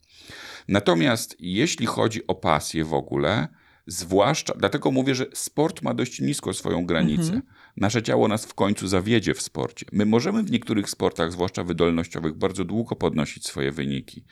[0.68, 3.48] Natomiast jeśli chodzi o pasję w ogóle,
[3.88, 7.24] zwłaszcza, dlatego mówię, że sport ma dość nisko swoją granicę.
[7.24, 7.42] Mhm.
[7.78, 9.86] Nasze ciało nas w końcu zawiedzie w sporcie.
[9.92, 14.26] My możemy w niektórych sportach, zwłaszcza wydolnościowych, bardzo długo podnosić swoje wyniki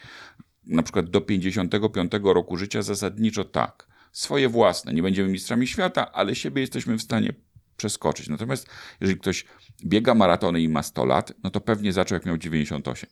[0.65, 3.87] na przykład do 55 roku życia zasadniczo tak.
[4.11, 4.93] Swoje własne.
[4.93, 7.33] Nie będziemy mistrzami świata, ale siebie jesteśmy w stanie
[7.77, 8.29] przeskoczyć.
[8.29, 8.67] Natomiast
[9.01, 9.45] jeżeli ktoś
[9.85, 13.09] biega maratony i ma 100 lat, no to pewnie zaczął jak miał 98.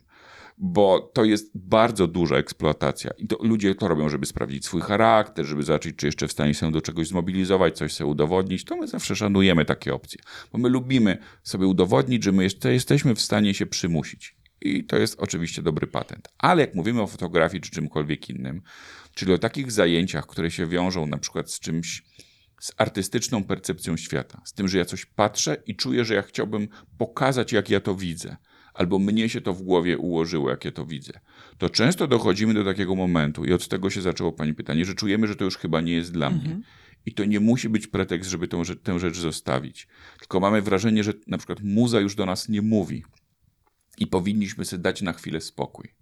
[0.61, 3.11] Bo to jest bardzo duża eksploatacja.
[3.17, 6.53] I to ludzie to robią, żeby sprawdzić swój charakter, żeby zobaczyć, czy jeszcze w stanie
[6.53, 8.65] się do czegoś zmobilizować, coś sobie udowodnić.
[8.65, 10.19] To my zawsze szanujemy takie opcje.
[10.51, 14.35] Bo my lubimy sobie udowodnić, że my jeszcze jesteśmy w stanie się przymusić.
[14.61, 16.27] I to jest oczywiście dobry patent.
[16.37, 18.61] Ale jak mówimy o fotografii czy czymkolwiek innym,
[19.13, 22.03] czyli o takich zajęciach, które się wiążą na przykład z czymś,
[22.59, 26.67] z artystyczną percepcją świata, z tym, że ja coś patrzę i czuję, że ja chciałbym
[26.97, 28.37] pokazać, jak ja to widzę,
[28.79, 31.13] albo mnie się to w głowie ułożyło, jak ja to widzę,
[31.57, 35.27] to często dochodzimy do takiego momentu, i od tego się zaczęło Pani pytanie, że czujemy,
[35.27, 36.45] że to już chyba nie jest dla mhm.
[36.45, 36.63] mnie.
[37.05, 39.87] I to nie musi być pretekst, żeby tę, tę rzecz zostawić.
[40.19, 43.03] Tylko mamy wrażenie, że na przykład muza już do nas nie mówi
[43.97, 45.93] i powinniśmy sobie dać na chwilę spokój.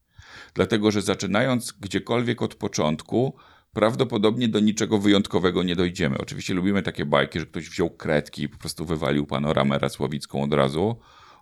[0.53, 3.33] Dlatego, że zaczynając gdziekolwiek od początku,
[3.73, 6.17] prawdopodobnie do niczego wyjątkowego nie dojdziemy.
[6.17, 10.53] Oczywiście lubimy takie bajki, że ktoś wziął kredki i po prostu wywalił panoramę Racławicką od
[10.53, 10.95] razu,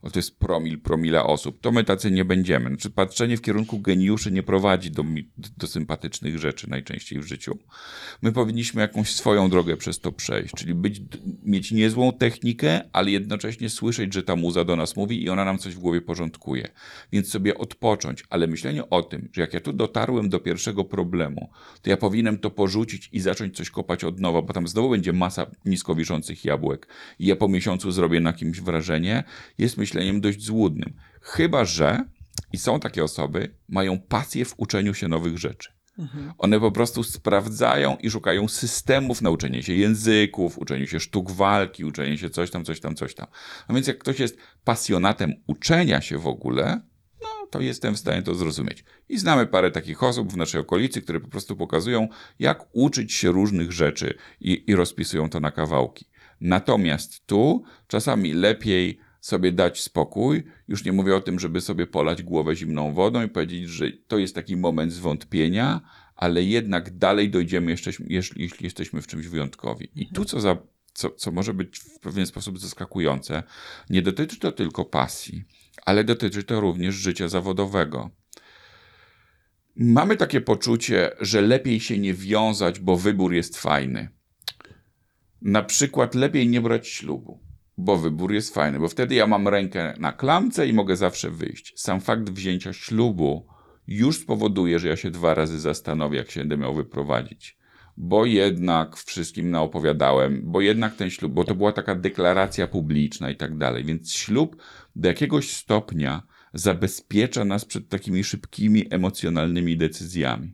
[0.09, 2.69] to jest promil, promila osób, to my tacy nie będziemy.
[2.69, 5.03] Znaczy, patrzenie w kierunku geniuszy nie prowadzi do,
[5.57, 7.57] do sympatycznych rzeczy najczęściej w życiu.
[8.21, 11.01] My powinniśmy jakąś swoją drogę przez to przejść, czyli być,
[11.43, 15.57] mieć niezłą technikę, ale jednocześnie słyszeć, że ta muza do nas mówi i ona nam
[15.57, 16.67] coś w głowie porządkuje.
[17.11, 21.49] Więc sobie odpocząć, ale myślenie o tym, że jak ja tu dotarłem do pierwszego problemu,
[21.81, 25.13] to ja powinienem to porzucić i zacząć coś kopać od nowa, bo tam znowu będzie
[25.13, 26.87] masa nisko wiszących jabłek
[27.19, 29.23] i ja po miesiącu zrobię na kimś wrażenie,
[29.57, 30.93] jest myślenie myśleniem dość złudnym.
[31.21, 32.03] Chyba, że,
[32.53, 35.69] i są takie osoby, mają pasję w uczeniu się nowych rzeczy.
[35.99, 36.33] Mhm.
[36.37, 41.85] One po prostu sprawdzają i szukają systemów na uczenie się języków, uczeniu się sztuk walki,
[41.85, 43.27] uczenie się coś tam, coś tam, coś tam.
[43.69, 46.81] No więc jak ktoś jest pasjonatem uczenia się w ogóle,
[47.21, 48.83] no to jestem w stanie to zrozumieć.
[49.09, 52.07] I znamy parę takich osób w naszej okolicy, które po prostu pokazują,
[52.39, 56.05] jak uczyć się różnych rzeczy i, i rozpisują to na kawałki.
[56.41, 60.43] Natomiast tu czasami lepiej sobie dać spokój.
[60.67, 64.17] Już nie mówię o tym, żeby sobie polać głowę zimną wodą i powiedzieć, że to
[64.17, 65.81] jest taki moment zwątpienia,
[66.15, 69.89] ale jednak dalej dojdziemy, jeszcze, jeśli, jesteśmy w czymś wyjątkowi.
[69.95, 70.57] I tu, co, za,
[70.93, 73.43] co, co może być w pewien sposób zaskakujące,
[73.89, 75.43] nie dotyczy to tylko pasji,
[75.85, 78.09] ale dotyczy to również życia zawodowego.
[79.75, 84.09] Mamy takie poczucie, że lepiej się nie wiązać, bo wybór jest fajny.
[85.41, 87.44] Na przykład lepiej nie brać ślubu
[87.77, 91.73] bo wybór jest fajny, bo wtedy ja mam rękę na klamce i mogę zawsze wyjść.
[91.75, 93.47] Sam fakt wzięcia ślubu
[93.87, 97.57] już spowoduje, że ja się dwa razy zastanowię, jak się będę miał wyprowadzić.
[97.97, 103.35] Bo jednak wszystkim naopowiadałem, bo jednak ten ślub, bo to była taka deklaracja publiczna i
[103.35, 103.83] tak dalej.
[103.83, 104.61] Więc ślub
[104.95, 110.53] do jakiegoś stopnia zabezpiecza nas przed takimi szybkimi, emocjonalnymi decyzjami.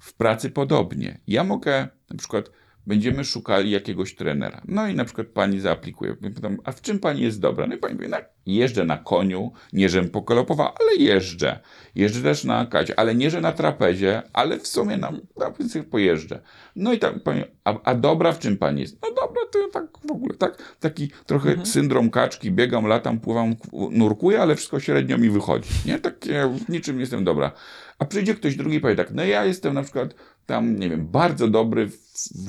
[0.00, 1.20] W pracy podobnie.
[1.26, 2.50] Ja mogę na przykład
[2.88, 4.60] będziemy szukali jakiegoś trenera.
[4.68, 6.14] No i na przykład pani zaaplikuje.
[6.14, 7.66] Pytam, a w czym pani jest dobra?
[7.66, 11.60] No i pani mówi, no, jeżdżę na koniu, nie żem pokolopowa, ale jeżdżę.
[11.94, 15.52] Jeżdżę też na kacie, ale nie, że na trapezie, ale w sumie na, na
[15.90, 16.40] pojeżdżę.
[16.76, 18.98] No i tak, pani, a, a dobra w czym pani jest?
[19.02, 21.66] No dobra, to tak w ogóle, tak, taki trochę mhm.
[21.66, 23.56] syndrom kaczki, biegam, latam, pływam,
[23.90, 25.70] nurkuję, ale wszystko średnio mi wychodzi.
[25.86, 27.52] Nie, takie w niczym jestem dobra.
[27.98, 30.14] A przyjdzie ktoś drugi i powie tak, no ja jestem na przykład
[30.46, 31.98] tam, nie wiem, bardzo dobry w,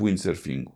[0.02, 0.72] windsurfingu.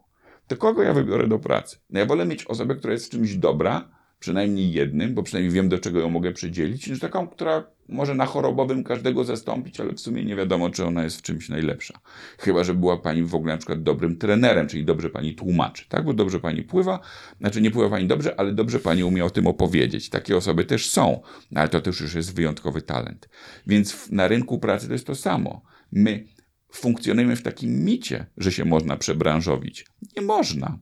[0.47, 1.77] To kogo ja wybiorę do pracy?
[1.89, 3.89] No ja wolę mieć osobę, która jest w czymś dobra,
[4.23, 8.25] przynajmniej jednym, bo przynajmniej wiem, do czego ją mogę przydzielić, niż taką, która może na
[8.25, 11.99] chorobowym każdego zastąpić, ale w sumie nie wiadomo, czy ona jest w czymś najlepsza.
[12.39, 16.05] Chyba, że była pani w ogóle na przykład dobrym trenerem, czyli dobrze pani tłumaczy, tak?
[16.05, 16.99] Bo dobrze pani pływa,
[17.39, 20.09] znaczy nie pływa pani dobrze, ale dobrze pani umie o tym opowiedzieć.
[20.09, 21.21] Takie osoby też są,
[21.55, 23.29] ale to też już jest wyjątkowy talent.
[23.67, 25.61] Więc na rynku pracy to jest to samo.
[25.91, 26.27] My
[26.71, 29.85] funkcjonujemy w takim micie, że się można przebranżowić.
[30.17, 30.79] Nie można.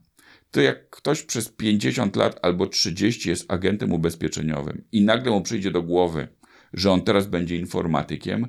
[0.52, 5.72] To jak ktoś przez 50 lat albo 30 jest agentem ubezpieczeniowym i nagle mu przyjdzie
[5.72, 6.28] do głowy,
[6.74, 8.48] że on teraz będzie informatykiem,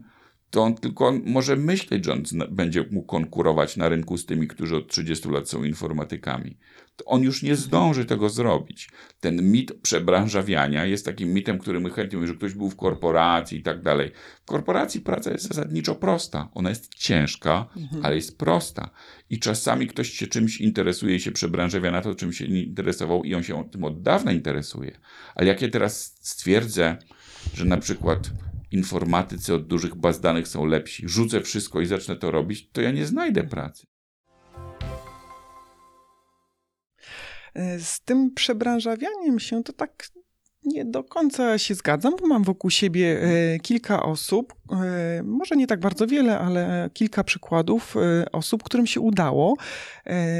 [0.50, 4.76] to on tylko może myśleć, że on będzie mógł konkurować na rynku z tymi, którzy
[4.76, 6.58] od 30 lat są informatykami.
[7.02, 8.88] To on już nie zdąży tego zrobić.
[9.20, 13.58] Ten mit przebranżawiania jest takim mitem, który my chętnie mówimy, że ktoś był w korporacji
[13.58, 14.10] i tak dalej.
[14.42, 16.48] W korporacji praca jest zasadniczo prosta.
[16.54, 18.04] Ona jest ciężka, mhm.
[18.04, 18.90] ale jest prosta.
[19.30, 23.24] I czasami ktoś się czymś interesuje i się przebranżawia na to, czym się nie interesował
[23.24, 24.98] i on się tym od dawna interesuje.
[25.34, 26.96] Ale jak ja teraz stwierdzę,
[27.54, 28.30] że na przykład
[28.70, 32.90] informatycy od dużych baz danych są lepsi, rzucę wszystko i zacznę to robić, to ja
[32.90, 33.91] nie znajdę pracy.
[37.78, 40.08] Z tym przebranżawianiem się to tak
[40.64, 45.66] nie do końca się zgadzam, bo mam wokół siebie e, kilka osób, e, może nie
[45.66, 49.56] tak bardzo wiele, ale kilka przykładów e, osób, którym się udało.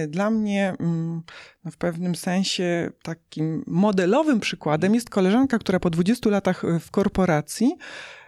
[0.09, 1.23] Dla mnie mm,
[1.65, 7.77] no w pewnym sensie takim modelowym przykładem jest koleżanka, która po 20 latach w korporacji
[7.77, 8.22] E,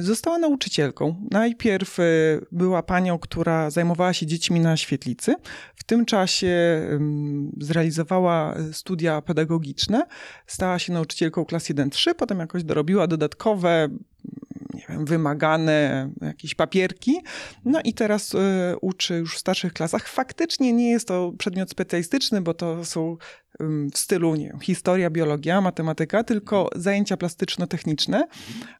[0.00, 1.26] została nauczycielką.
[1.30, 2.02] Najpierw e,
[2.52, 5.34] była panią, która zajmowała się dziećmi na świetlicy.
[5.74, 6.82] W tym czasie
[7.60, 10.06] zrealizowała studia pedagogiczne.
[10.46, 13.88] Stała się nauczycielką klas 1-3, potem jakoś dorobiła dodatkowe
[14.90, 17.20] wiem, wymagane jakieś papierki.
[17.64, 18.38] No i teraz y,
[18.80, 20.08] uczy już w starszych klasach.
[20.08, 23.16] Faktycznie nie jest to przedmiot specjalistyczny, bo to są
[23.92, 28.26] w stylu nie wiem, historia, biologia, matematyka, tylko zajęcia plastyczno-techniczne,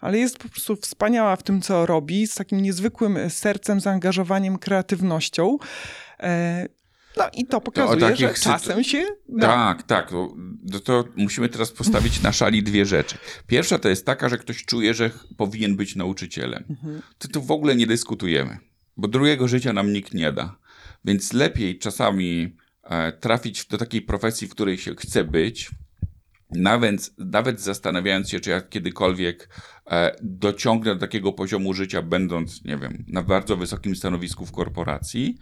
[0.00, 5.58] ale jest po prostu wspaniała w tym, co robi, z takim niezwykłym sercem, zaangażowaniem, kreatywnością.
[7.20, 9.46] No i to pokazuje, to że czasem się da.
[9.46, 10.11] Tak, tak.
[10.11, 13.18] To, to, musimy teraz postawić na szali dwie rzeczy.
[13.46, 16.64] Pierwsza to jest taka, że ktoś czuje, że powinien być nauczycielem.
[16.70, 17.02] Mhm.
[17.18, 18.59] To, to w ogóle nie dyskutujemy,
[18.96, 20.56] bo drugiego życia nam nikt nie da.
[21.04, 25.70] Więc lepiej czasami e, trafić do takiej profesji, w której się chce być,
[26.50, 29.48] nawet, nawet zastanawiając się, czy ja kiedykolwiek
[29.90, 35.38] e, dociągnę do takiego poziomu życia, będąc, nie wiem, na bardzo wysokim stanowisku w korporacji,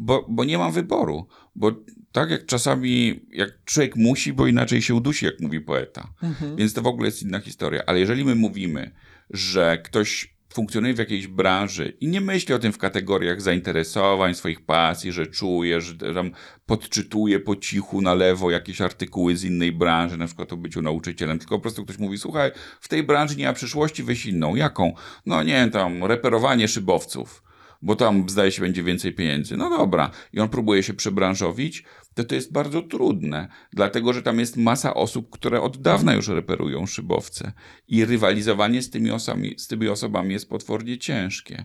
[0.00, 1.26] bo, bo nie mam wyboru.
[1.56, 1.72] Bo
[2.12, 6.12] tak jak czasami, jak człowiek musi, bo inaczej się udusi, jak mówi poeta.
[6.22, 6.56] Mhm.
[6.56, 7.82] Więc to w ogóle jest inna historia.
[7.86, 8.90] Ale jeżeli my mówimy,
[9.30, 14.64] że ktoś funkcjonuje w jakiejś branży i nie myśli o tym w kategoriach zainteresowań, swoich
[14.64, 16.30] pasji, że czuje, że tam
[16.66, 21.38] podczytuje po cichu na lewo jakieś artykuły z innej branży, na przykład o byciu nauczycielem,
[21.38, 24.54] tylko po prostu ktoś mówi, słuchaj, w tej branży nie ma przyszłości, weź inną.
[24.56, 24.92] Jaką?
[25.26, 27.49] No nie, tam reperowanie szybowców
[27.82, 29.56] bo tam zdaje się będzie więcej pieniędzy.
[29.56, 34.38] No dobra, i on próbuje się przebranżowić, to to jest bardzo trudne, dlatego że tam
[34.38, 37.52] jest masa osób, które od dawna już reperują szybowce
[37.88, 41.64] i rywalizowanie z tymi, osobami, z tymi osobami jest potwornie ciężkie.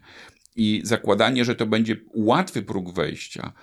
[0.55, 3.53] I zakładanie, że to będzie łatwy próg wejścia,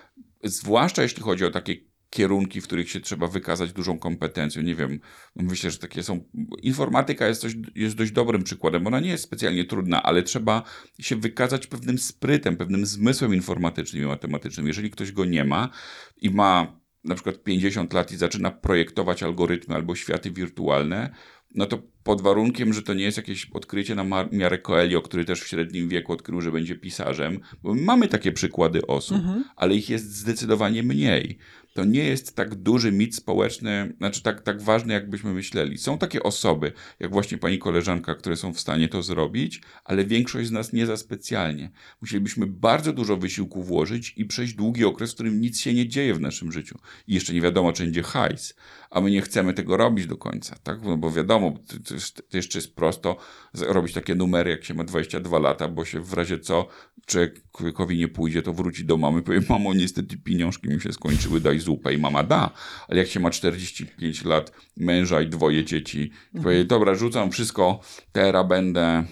[0.45, 4.63] zwłaszcza jeśli chodzi o takie kierunki, w których się trzeba wykazać dużą kompetencją.
[4.63, 5.01] Nie wiem,
[5.37, 6.25] myślę, że takie są.
[6.63, 8.87] Informatyka jest, coś, jest dość dobrym przykładem.
[8.87, 10.63] Ona nie jest specjalnie trudna, ale trzeba
[11.01, 14.67] się wykazać pewnym sprytem, pewnym zmysłem informatycznym i matematycznym.
[14.67, 15.69] Jeżeli ktoś go nie ma
[16.17, 21.15] i ma na przykład 50 lat i zaczyna projektować algorytmy albo światy wirtualne,
[21.55, 25.43] no to pod warunkiem, że to nie jest jakieś odkrycie na miarę Coelho, który też
[25.43, 29.45] w średnim wieku odkrył, że będzie pisarzem, bo mamy takie przykłady osób, mhm.
[29.57, 31.39] ale ich jest zdecydowanie mniej
[31.75, 35.79] to nie jest tak duży mit społeczny, znaczy tak, tak ważny, jakbyśmy myśleli.
[35.79, 40.49] Są takie osoby, jak właśnie pani koleżanka, które są w stanie to zrobić, ale większość
[40.49, 41.71] z nas nie za specjalnie.
[42.01, 46.15] Musielibyśmy bardzo dużo wysiłku włożyć i przejść długi okres, w którym nic się nie dzieje
[46.15, 46.79] w naszym życiu.
[47.07, 48.55] I jeszcze nie wiadomo, czy będzie hajs,
[48.93, 50.83] a my nie chcemy tego robić do końca, tak?
[50.83, 51.95] No bo wiadomo, to,
[52.31, 53.17] to jeszcze jest prosto
[53.55, 56.69] robić takie numery, jak się ma 22 lata, bo się w razie co
[57.07, 61.59] człowiekowi nie pójdzie, to wróci do mamy, powie, mamo, niestety pieniążki mi się skończyły, daj
[61.59, 62.51] zupę i mama da.
[62.89, 66.45] Ale jak się ma 45 lat, męża i dwoje dzieci, mhm.
[66.45, 67.81] powie, dobra, rzucam wszystko,
[68.13, 69.05] teraz będę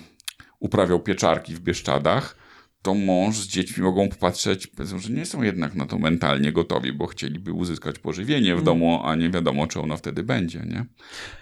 [0.58, 2.39] uprawiał pieczarki w Bieszczadach,
[2.82, 4.68] to mąż z dziećmi mogą popatrzeć,
[4.98, 8.64] że nie są jednak na to mentalnie gotowi, bo chcieliby uzyskać pożywienie w mm.
[8.64, 10.58] domu, a nie wiadomo, czy ono wtedy będzie.
[10.58, 10.84] Nie?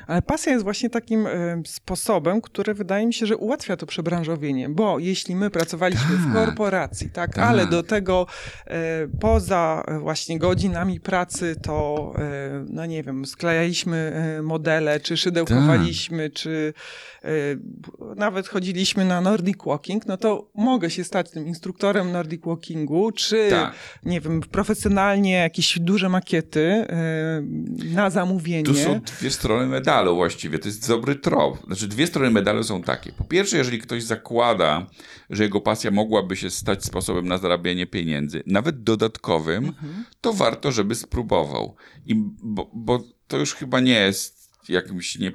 [0.07, 4.68] Ale pasja jest właśnie takim y, sposobem, który wydaje mi się, że ułatwia to przebranżowienie,
[4.68, 8.26] bo jeśli my pracowaliśmy tak, w korporacji, tak, tak, ale do tego
[8.66, 8.72] y,
[9.20, 14.12] poza właśnie godzinami pracy, to y, no nie wiem, sklejaliśmy
[14.43, 16.39] modele, czy szydełkowaliśmy, tak.
[16.39, 16.74] czy
[18.16, 23.47] nawet chodziliśmy na Nordic Walking, no to mogę się stać tym instruktorem Nordic Walkingu, czy
[23.51, 23.74] tak.
[24.05, 26.87] nie wiem, profesjonalnie jakieś duże makiety
[27.85, 28.64] na zamówienie.
[28.64, 31.66] Tu są dwie strony medalu medalu właściwie, to jest dobry trop.
[31.66, 33.12] Znaczy dwie strony medalu są takie.
[33.12, 34.87] Po pierwsze, jeżeli ktoś zakłada,
[35.31, 40.05] że jego pasja mogłaby się stać sposobem na zarabianie pieniędzy, nawet dodatkowym, mhm.
[40.20, 41.76] to warto, żeby spróbował.
[42.07, 44.38] I bo, bo to już chyba nie jest
[44.69, 45.33] jakimś nie,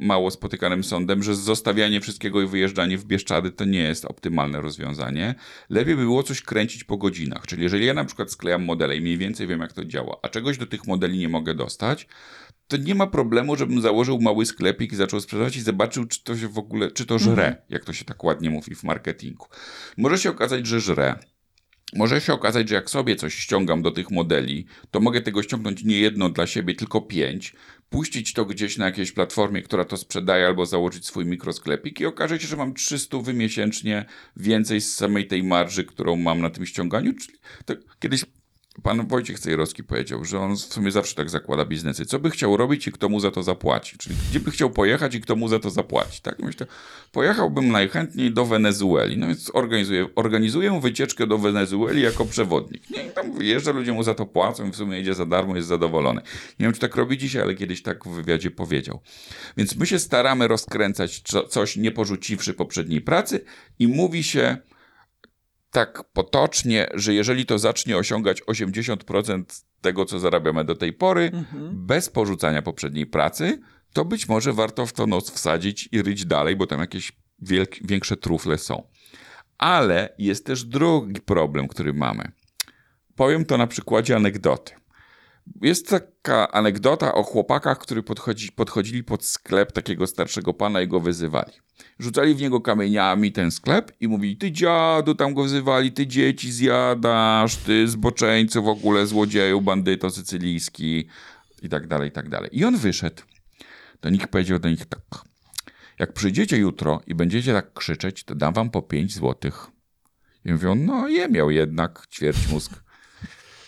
[0.00, 5.34] mało spotykanym sądem, że zostawianie wszystkiego i wyjeżdżanie w Bieszczady to nie jest optymalne rozwiązanie.
[5.70, 7.46] Lepiej by było coś kręcić po godzinach.
[7.46, 10.28] Czyli jeżeli ja na przykład sklejam modele i mniej więcej wiem, jak to działa, a
[10.28, 12.08] czegoś do tych modeli nie mogę dostać,
[12.68, 16.36] to nie ma problemu, żebym założył mały sklepik i zaczął sprzedawać i zobaczył, czy to
[16.36, 17.56] się w ogóle, czy to żre, mhm.
[17.68, 19.46] jak to się tak ładnie mówi w marketingu.
[19.96, 21.18] Może się okazać, że żre.
[21.96, 25.84] Może się okazać, że jak sobie coś ściągam do tych modeli, to mogę tego ściągnąć
[25.84, 27.54] nie jedno dla siebie, tylko pięć,
[27.92, 32.40] puścić to gdzieś na jakiejś platformie, która to sprzedaje, albo założyć swój mikrosklepik i okaże
[32.40, 34.04] się, że mam 300 miesięcznie
[34.36, 37.12] więcej z samej tej marży, którą mam na tym ściąganiu.
[37.12, 38.24] Czyli to kiedyś
[38.82, 42.06] Pan Wojciech Cejrowski powiedział, że on w sumie zawsze tak zakłada biznesy.
[42.06, 43.98] Co by chciał robić i kto mu za to zapłaci?
[43.98, 46.20] Czyli gdzie by chciał pojechać i kto mu za to zapłaci?
[46.22, 46.66] Tak myślę,
[47.12, 49.18] pojechałbym najchętniej do Wenezueli.
[49.18, 52.90] No więc organizuję, organizuję wycieczkę do Wenezueli jako przewodnik.
[52.90, 56.20] Nie, tam wyjeżdża, ludzie mu za to płacą w sumie idzie za darmo, jest zadowolony.
[56.60, 59.00] Nie wiem, czy tak robi dzisiaj, ale kiedyś tak w wywiadzie powiedział.
[59.56, 63.44] Więc my się staramy rozkręcać coś, nie porzuciwszy poprzedniej pracy
[63.78, 64.56] i mówi się
[65.72, 69.44] tak potocznie, że jeżeli to zacznie osiągać 80%
[69.80, 71.86] tego, co zarabiamy do tej pory, mhm.
[71.86, 73.60] bez porzucania poprzedniej pracy,
[73.92, 77.12] to być może warto w to noc wsadzić i ryć dalej, bo tam jakieś
[77.84, 78.82] większe trufle są.
[79.58, 82.32] Ale jest też drugi problem, który mamy.
[83.16, 84.74] Powiem to na przykładzie anegdoty.
[85.62, 91.00] Jest taka anegdota o chłopakach, którzy podchodzi, podchodzili pod sklep takiego starszego pana i go
[91.00, 91.52] wyzywali.
[91.98, 96.52] Rzucali w niego kamieniami ten sklep i mówili, ty dziadu, tam go wzywali, ty dzieci
[96.52, 101.08] zjadasz, ty zboczeńcu w ogóle, złodzieju, bandyto sycylijski
[101.62, 102.50] i tak dalej, i tak dalej.
[102.52, 103.22] I on wyszedł.
[104.02, 105.00] Do nich powiedział do nich tak,
[105.98, 109.66] jak przyjdziecie jutro i będziecie tak krzyczeć, to dam wam po pięć złotych.
[110.44, 112.72] I mówią, no je miał jednak ćwierć mózg.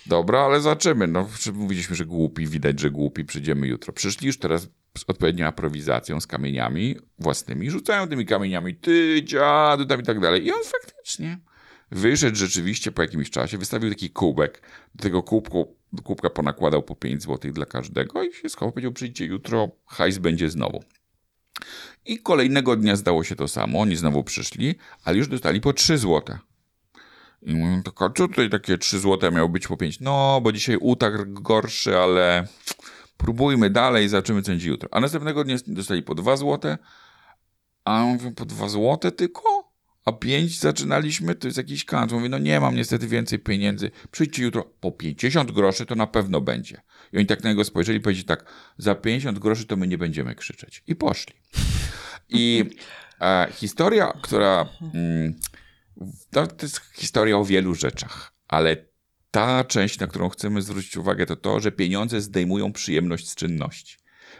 [0.07, 1.07] Dobra, ale zobaczymy.
[1.07, 3.93] No, mówiliśmy, że głupi, widać, że głupi, przyjdziemy jutro.
[3.93, 10.01] Przyszli już teraz z odpowiednią aprowizacją, z kamieniami własnymi, rzucają tymi kamieniami, ty dziadu, tam
[10.01, 10.47] i tak dalej.
[10.47, 11.39] I on faktycznie
[11.91, 14.63] wyszedł rzeczywiście po jakimś czasie, wystawił taki kubek,
[14.95, 18.93] do tego kubku, do kubka ponakładał po 5 zł dla każdego i się schował, powiedział,
[18.93, 20.85] przyjdźcie jutro, hajs będzie znowu.
[22.05, 24.75] I kolejnego dnia zdało się to samo, oni znowu przyszli,
[25.05, 26.39] ale już dostali po 3 złote.
[27.45, 30.01] I mówią, tylko, co tutaj takie 3 złote miało być po 5?
[30.01, 32.47] No, bo dzisiaj utarg gorszy, ale
[33.17, 34.89] próbujmy dalej, zobaczymy co będzie jutro.
[34.93, 36.79] A następnego dnia dostali po 2 złote,
[37.85, 39.75] a mówią, po 2 złote tylko?
[40.05, 42.13] A 5 zaczynaliśmy, to jest jakiś kant.
[42.13, 43.91] Mówię, no nie mam niestety więcej pieniędzy.
[44.11, 46.81] Przyjdźcie jutro, po 50 groszy to na pewno będzie.
[47.13, 48.45] I oni tak na niego spojrzeli i powiedzieli tak,
[48.79, 50.83] za 50 groszy to my nie będziemy krzyczeć.
[50.87, 51.35] I poszli.
[52.29, 52.65] I
[53.21, 54.69] e, historia, która...
[54.95, 55.35] Mm,
[56.31, 58.77] to, to jest historia o wielu rzeczach, ale
[59.31, 63.97] ta część, na którą chcemy zwrócić uwagę, to to, że pieniądze zdejmują przyjemność z czynności.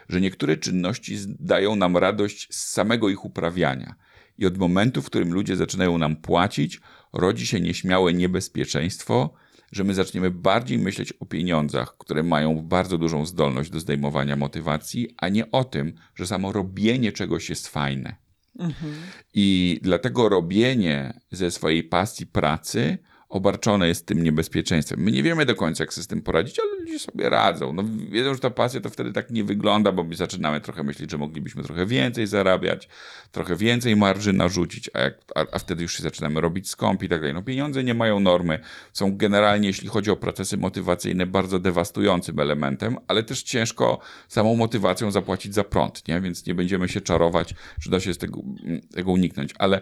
[0.09, 3.95] Że niektóre czynności dają nam radość z samego ich uprawiania.
[4.37, 6.81] I od momentu, w którym ludzie zaczynają nam płacić,
[7.13, 9.33] rodzi się nieśmiałe niebezpieczeństwo,
[9.71, 15.15] że my zaczniemy bardziej myśleć o pieniądzach, które mają bardzo dużą zdolność do zdejmowania motywacji,
[15.17, 18.24] a nie o tym, że samo robienie czegoś jest fajne.
[18.55, 18.93] Mhm.
[19.33, 22.97] I dlatego robienie ze swojej pasji pracy
[23.29, 24.99] obarczone jest tym niebezpieczeństwem.
[24.99, 27.73] My nie wiemy do końca, jak sobie z tym poradzić, ale ludzie sobie radzą.
[27.73, 31.11] No, wiedzą, że ta pasja to wtedy tak nie wygląda, bo my zaczynamy trochę myśleć,
[31.11, 32.89] że moglibyśmy trochę więcej zarabiać,
[33.31, 37.09] trochę więcej marży narzucić, a, jak, a, a wtedy już się zaczynamy robić skąp i
[37.09, 37.33] tak dalej.
[37.33, 38.59] No, pieniądze nie mają normy.
[38.93, 45.11] Są generalnie, jeśli chodzi o procesy motywacyjne, bardzo dewastującym elementem, ale też ciężko samą motywacją
[45.11, 46.21] zapłacić za prąd, nie?
[46.21, 48.41] więc nie będziemy się czarować, że da się z tego,
[48.95, 49.53] tego uniknąć.
[49.59, 49.81] Ale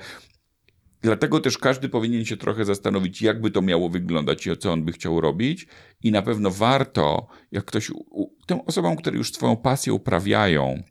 [1.03, 4.91] Dlatego też każdy powinien się trochę zastanowić, jakby to miało wyglądać i co on by
[4.91, 5.67] chciał robić.
[6.03, 7.91] I na pewno warto, jak ktoś,
[8.45, 10.83] tym osobom, które już swoją pasję uprawiają,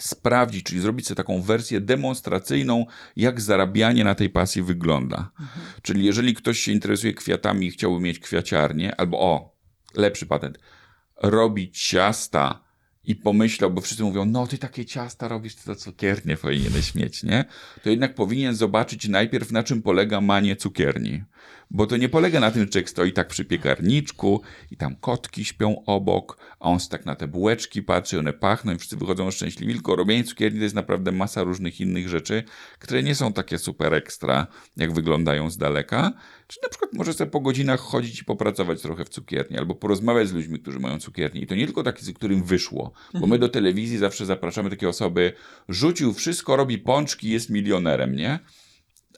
[0.00, 2.86] sprawdzić, czyli zrobić sobie taką wersję demonstracyjną,
[3.16, 5.30] jak zarabianie na tej pasji wygląda.
[5.40, 5.66] Mhm.
[5.82, 9.56] Czyli jeżeli ktoś się interesuje kwiatami i chciałby mieć kwiaciarnię, albo o,
[9.94, 10.58] lepszy patent,
[11.22, 12.67] robić ciasta
[13.08, 17.44] i pomyślał, bo wszyscy mówią, no ty takie ciasta robisz, to cukiernie powinieneś mieć, nie?
[17.82, 21.24] To jednak powinien zobaczyć najpierw, na czym polega manie cukierni.
[21.70, 25.44] Bo to nie polega na tym, że człowiek stoi tak przy piekarniczku i tam kotki
[25.44, 29.72] śpią obok, a on tak na te bułeczki patrzy, one pachną i wszyscy wychodzą szczęśliwi.
[29.74, 32.42] Tylko robienie cukierni to jest naprawdę masa różnych innych rzeczy,
[32.78, 34.46] które nie są takie super ekstra,
[34.76, 36.12] jak wyglądają z daleka.
[36.46, 40.28] Czy na przykład może sobie po godzinach chodzić i popracować trochę w cukierni, albo porozmawiać
[40.28, 41.40] z ludźmi, którzy mają cukiernię.
[41.40, 43.40] I to nie tylko taki, z którym wyszło, bo my mhm.
[43.40, 45.32] do telewizji zawsze zapraszamy takie osoby,
[45.68, 48.38] rzucił wszystko, robi pączki, jest milionerem, nie?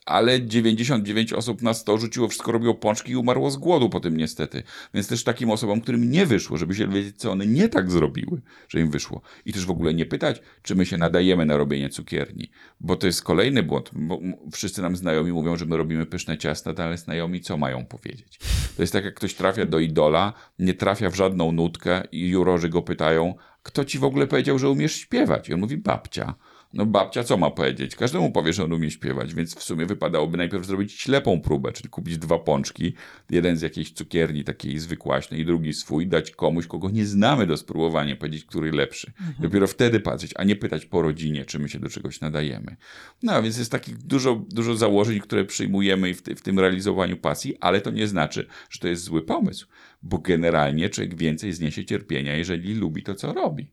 [0.05, 4.17] Ale 99 osób na 100 rzuciło wszystko, robiło pączki i umarło z głodu po tym
[4.17, 4.63] niestety.
[4.93, 8.41] Więc też takim osobom, którym nie wyszło, żeby się wiedzieć, co one nie tak zrobiły,
[8.69, 9.21] że im wyszło.
[9.45, 13.07] I też w ogóle nie pytać, czy my się nadajemy na robienie cukierni, bo to
[13.07, 13.89] jest kolejny błąd.
[13.93, 14.19] Bo
[14.51, 18.39] wszyscy nam znajomi mówią, że my robimy pyszne ciasta, ale znajomi co mają powiedzieć?
[18.75, 22.69] To jest tak, jak ktoś trafia do idola, nie trafia w żadną nutkę i jurorzy
[22.69, 25.49] go pytają, kto ci w ogóle powiedział, że umiesz śpiewać?
[25.49, 26.35] I on mówi, babcia.
[26.73, 27.95] No babcia co ma powiedzieć?
[27.95, 31.89] Każdemu powie, że on umie śpiewać, więc w sumie wypadałoby najpierw zrobić ślepą próbę, czyli
[31.89, 32.93] kupić dwa pączki,
[33.29, 37.57] jeden z jakiejś cukierni takiej zwykłaśnej i drugi swój, dać komuś, kogo nie znamy do
[37.57, 39.11] spróbowania, powiedzieć, który lepszy.
[39.19, 39.35] Mhm.
[39.39, 42.75] Dopiero wtedy patrzeć, a nie pytać po rodzinie, czy my się do czegoś nadajemy.
[43.23, 47.57] No, więc jest takich dużo, dużo założeń, które przyjmujemy w, ty, w tym realizowaniu pasji,
[47.59, 49.67] ale to nie znaczy, że to jest zły pomysł,
[50.03, 53.71] bo generalnie człowiek więcej zniesie cierpienia, jeżeli lubi to, co robi.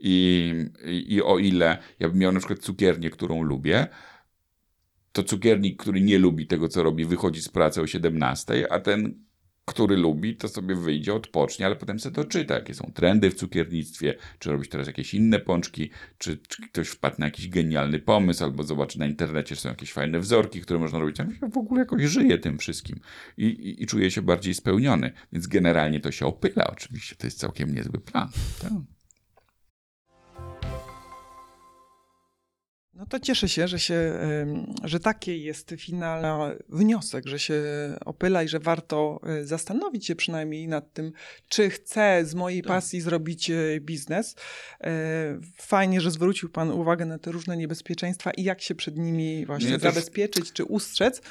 [0.00, 0.54] I,
[1.08, 3.86] I o ile ja bym miał na przykład cukiernię, którą lubię,
[5.12, 9.24] to cukiernik, który nie lubi tego, co robi, wychodzi z pracy o 17, a ten,
[9.64, 13.34] który lubi, to sobie wyjdzie, odpocznie, ale potem sobie to czyta, jakie są trendy w
[13.34, 18.44] cukiernictwie, czy robić teraz jakieś inne pączki, czy, czy ktoś wpadł na jakiś genialny pomysł,
[18.44, 21.18] albo zobaczy na internecie, że są jakieś fajne wzorki, które można robić.
[21.18, 23.00] Ja w ogóle jakoś żyję tym wszystkim
[23.36, 25.12] i, i, i czuję się bardziej spełniony.
[25.32, 27.16] Więc generalnie to się opyla oczywiście.
[27.16, 28.28] To jest całkiem niezły plan.
[28.62, 28.72] Tak.
[33.00, 34.18] No to cieszę się, że, się,
[34.84, 37.62] że taki jest finalny wniosek, że się
[38.04, 41.12] opyla i że warto e, zastanowić się przynajmniej nad tym,
[41.48, 42.68] czy chcę z mojej tak.
[42.68, 44.36] pasji zrobić e, biznes.
[44.80, 44.90] E,
[45.56, 49.78] fajnie, że zwrócił Pan uwagę na te różne niebezpieczeństwa i jak się przed nimi właśnie
[49.78, 51.22] zabezpieczyć czy ustrzec.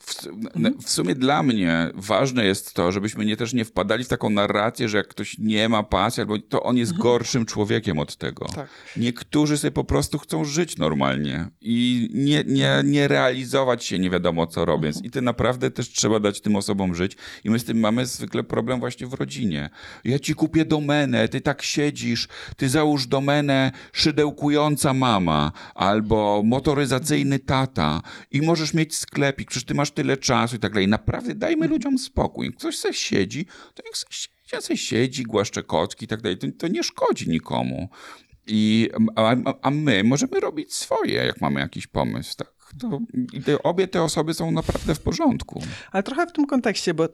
[0.00, 4.30] W, w, sumie dla mnie ważne jest to, żebyśmy nie też nie wpadali w taką
[4.30, 7.02] narrację, że jak ktoś nie ma pasji, albo to on jest mhm.
[7.02, 8.46] gorszym człowiekiem od tego.
[8.46, 8.68] Tak.
[8.96, 14.46] Niektórzy sobie po prostu chcą żyć normalnie i nie, nie, nie realizować się nie wiadomo
[14.46, 14.96] co robiąc.
[14.96, 15.06] Mhm.
[15.06, 17.16] I ty naprawdę też trzeba dać tym osobom żyć.
[17.44, 19.70] I my z tym mamy zwykle problem właśnie w rodzinie.
[20.04, 28.02] Ja ci kupię domenę, ty tak siedzisz, ty załóż domenę szydełkująca mama albo motoryzacyjny tata
[28.30, 30.88] i możesz mieć sklepik, przecież ty masz tyle czasu i tak dalej.
[30.88, 32.46] Naprawdę dajmy ludziom spokój.
[32.46, 36.38] Jak ktoś sobie siedzi, to niech sobie siedzi, sobie siedzi głaszcze kotki i tak dalej.
[36.38, 37.88] To, to nie szkodzi nikomu.
[38.46, 42.57] I, a, a, my możemy robić swoje, jak mamy jakiś pomysł, tak?
[42.80, 43.00] To,
[43.62, 45.62] obie te osoby są naprawdę w porządku.
[45.92, 47.08] Ale trochę w tym kontekście, bo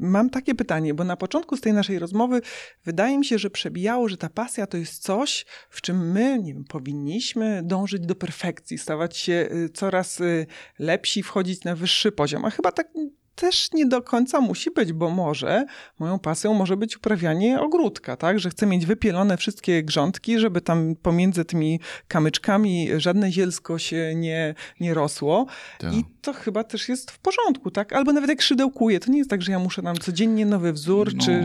[0.00, 2.40] mam takie pytanie, bo na początku z tej naszej rozmowy
[2.84, 6.54] wydaje mi się, że przebijało, że ta pasja to jest coś, w czym my nie
[6.54, 10.46] wiem, powinniśmy dążyć do perfekcji, stawać się y, coraz y,
[10.78, 12.44] lepsi, wchodzić na wyższy poziom.
[12.44, 12.88] A chyba tak
[13.36, 15.66] też nie do końca musi być, bo może
[15.98, 18.40] moją pasją może być uprawianie ogródka, tak?
[18.40, 24.54] Że chcę mieć wypielone wszystkie grządki, żeby tam pomiędzy tymi kamyczkami żadne zielsko się nie,
[24.80, 25.46] nie rosło.
[25.78, 25.94] Tak.
[25.94, 27.92] I to chyba też jest w porządku, tak?
[27.92, 31.14] Albo nawet jak szydełkuję, to nie jest tak, że ja muszę tam codziennie nowy wzór,
[31.14, 31.24] no.
[31.24, 31.42] czy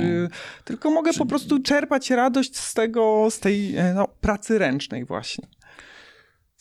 [0.63, 1.19] tylko mogę czy...
[1.19, 5.47] po prostu czerpać radość z tego, z tej e, no, pracy ręcznej właśnie.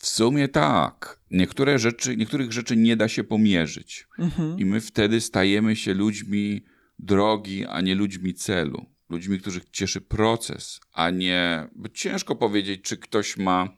[0.01, 1.19] W sumie tak.
[1.31, 4.07] Niektóre rzeczy, niektórych rzeczy nie da się pomierzyć.
[4.19, 4.59] Mhm.
[4.59, 6.61] I my wtedy stajemy się ludźmi
[6.99, 8.85] drogi, a nie ludźmi celu.
[9.09, 11.67] Ludźmi, których cieszy proces, a nie.
[11.75, 13.77] Bo ciężko powiedzieć, czy ktoś ma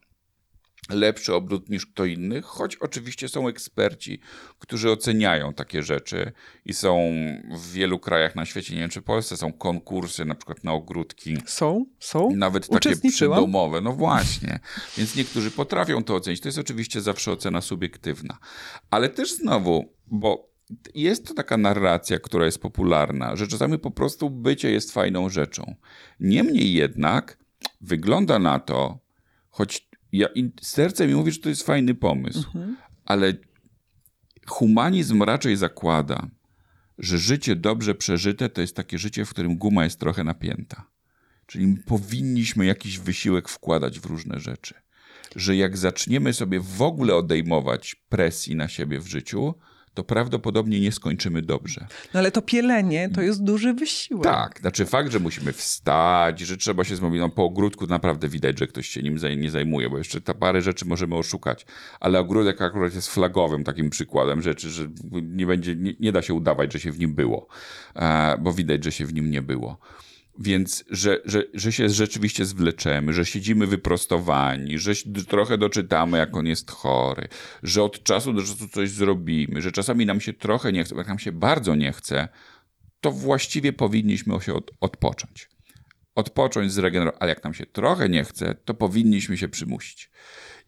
[0.89, 4.19] lepszy obrót niż kto inny, choć oczywiście są eksperci,
[4.59, 6.31] którzy oceniają takie rzeczy
[6.65, 7.11] i są
[7.51, 10.73] w wielu krajach na świecie, nie wiem czy w Polsce, są konkursy na przykład na
[10.73, 11.37] ogródki.
[11.45, 12.29] Są, są.
[12.35, 14.59] Nawet takie przydomowe, no właśnie.
[14.97, 16.41] Więc niektórzy potrafią to ocenić.
[16.41, 18.37] To jest oczywiście zawsze ocena subiektywna.
[18.89, 20.53] Ale też znowu, bo
[20.95, 25.75] jest to taka narracja, która jest popularna, że czasami po prostu bycie jest fajną rzeczą.
[26.19, 27.37] Niemniej jednak
[27.81, 28.99] wygląda na to,
[29.49, 30.27] choć ja,
[30.61, 32.77] serce mi mówi, że to jest fajny pomysł, mhm.
[33.05, 33.33] ale
[34.45, 36.27] humanizm raczej zakłada,
[36.97, 40.87] że życie dobrze przeżyte to jest takie życie, w którym guma jest trochę napięta.
[41.45, 44.73] Czyli powinniśmy jakiś wysiłek wkładać w różne rzeczy.
[45.35, 49.53] Że jak zaczniemy sobie w ogóle odejmować presji na siebie w życiu,
[49.93, 51.87] to prawdopodobnie nie skończymy dobrze.
[52.13, 54.23] No ale to pielenie to jest duży wysiłek.
[54.23, 57.31] Tak, znaczy fakt, że musimy wstać, że trzeba się zmobilizować.
[57.31, 60.61] No, po ogródku naprawdę widać, że ktoś się nim nie zajmuje, bo jeszcze ta parę
[60.61, 61.65] rzeczy możemy oszukać.
[61.99, 66.33] Ale ogródek akurat jest flagowym takim przykładem rzeczy, że nie, będzie, nie, nie da się
[66.33, 67.47] udawać, że się w nim było,
[67.95, 69.77] e, bo widać, że się w nim nie było.
[70.39, 74.91] Więc, że, że, że się rzeczywiście zwleczemy, że siedzimy wyprostowani, że
[75.27, 77.27] trochę doczytamy, jak on jest chory,
[77.63, 81.07] że od czasu do czasu coś zrobimy, że czasami nam się trochę nie chce, jak
[81.07, 82.27] nam się bardzo nie chce,
[83.01, 85.52] to właściwie powinniśmy się od, odpocząć.
[86.15, 90.09] Odpocząć, zregenerować, ale jak nam się trochę nie chce, to powinniśmy się przymusić.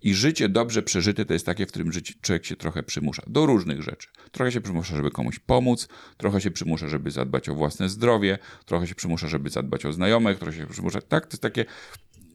[0.01, 3.45] I życie dobrze przeżyte to jest takie, w którym życie, człowiek się trochę przymusza do
[3.45, 4.07] różnych rzeczy.
[4.31, 5.87] Trochę się przymusza, żeby komuś pomóc,
[6.17, 10.39] trochę się przymusza, żeby zadbać o własne zdrowie, trochę się przymusza, żeby zadbać o znajomych,
[10.39, 11.01] trochę się przymusza.
[11.01, 11.65] Tak, to jest takie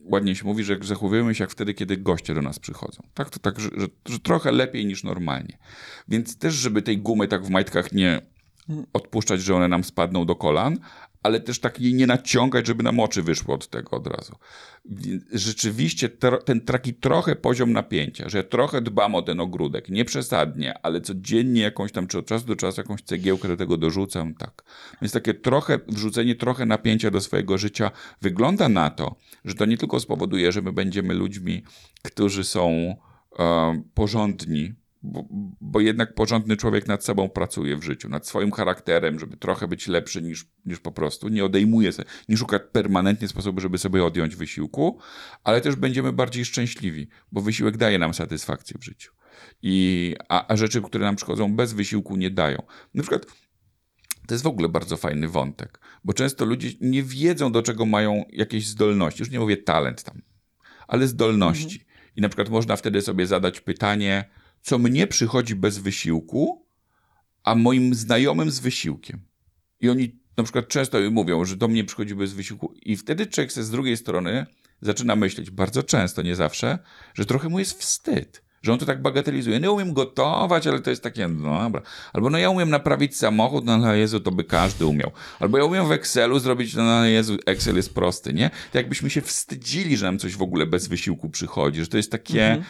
[0.03, 3.03] ładnie się mówi, że zachowujemy się jak wtedy, kiedy goście do nas przychodzą.
[3.13, 5.57] Tak, to tak, że, że, że, trochę lepiej niż normalnie.
[6.07, 8.21] Więc też, żeby tej gumy tak w majtkach nie
[8.93, 10.77] odpuszczać, że one nam spadną do kolan,
[11.23, 14.35] ale też tak jej nie naciągać, żeby nam oczy wyszło od tego od razu.
[15.33, 16.09] Rzeczywiście
[16.45, 21.61] ten taki trochę poziom napięcia, że trochę dbam o ten ogródek, nie przesadnie, ale codziennie
[21.61, 24.63] jakąś tam, czy od czasu do czasu jakąś cegiełkę do tego dorzucam, tak.
[25.01, 27.91] Więc takie trochę, wrzucenie trochę napięcia do swojego życia
[28.21, 29.15] wygląda na to,
[29.45, 31.63] że to nie tylko spowoduje, że my będziemy ludźmi,
[32.01, 32.95] którzy są
[33.39, 34.73] e, porządni,
[35.03, 35.27] bo,
[35.61, 39.87] bo, jednak porządny człowiek nad sobą pracuje w życiu, nad swoim charakterem, żeby trochę być
[39.87, 41.27] lepszy niż, niż po prostu.
[41.29, 44.99] Nie odejmuje się, nie szuka permanentnie sposobu, żeby sobie odjąć wysiłku,
[45.43, 49.11] ale też będziemy bardziej szczęśliwi, bo wysiłek daje nam satysfakcję w życiu.
[49.61, 52.63] I, a, a rzeczy, które nam przychodzą bez wysiłku, nie dają.
[52.93, 53.25] Na przykład
[54.27, 58.23] to jest w ogóle bardzo fajny wątek, bo często ludzie nie wiedzą, do czego mają
[58.29, 59.21] jakieś zdolności.
[59.21, 60.21] Już nie mówię talent tam,
[60.87, 61.79] ale zdolności.
[61.79, 61.91] Mhm.
[62.15, 64.29] I na przykład można wtedy sobie zadać pytanie,
[64.61, 66.65] co mnie przychodzi bez wysiłku,
[67.43, 69.21] a moim znajomym z wysiłkiem.
[69.79, 72.73] I oni na przykład często mówią, że do mnie przychodzi bez wysiłku.
[72.81, 74.45] I wtedy człowiek z drugiej strony
[74.81, 76.79] zaczyna myśleć, bardzo często, nie zawsze,
[77.13, 78.43] że trochę mu jest wstyd.
[78.61, 79.59] Że on to tak bagatelizuje.
[79.59, 81.81] No ja umiem gotować, ale to jest takie, no dobra.
[82.13, 85.11] Albo no ja umiem naprawić samochód, no ale Jezu, to by każdy umiał.
[85.39, 88.51] Albo ja umiem w Excelu zrobić, no ale Jezu, Excel jest prosty, nie?
[88.71, 92.11] To jakbyśmy się wstydzili, że nam coś w ogóle bez wysiłku przychodzi, że to jest
[92.11, 92.65] takie, mhm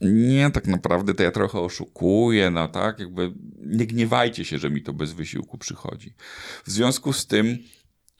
[0.00, 4.82] nie, tak naprawdę to ja trochę oszukuję, no tak, jakby nie gniewajcie się, że mi
[4.82, 6.14] to bez wysiłku przychodzi.
[6.64, 7.58] W związku z tym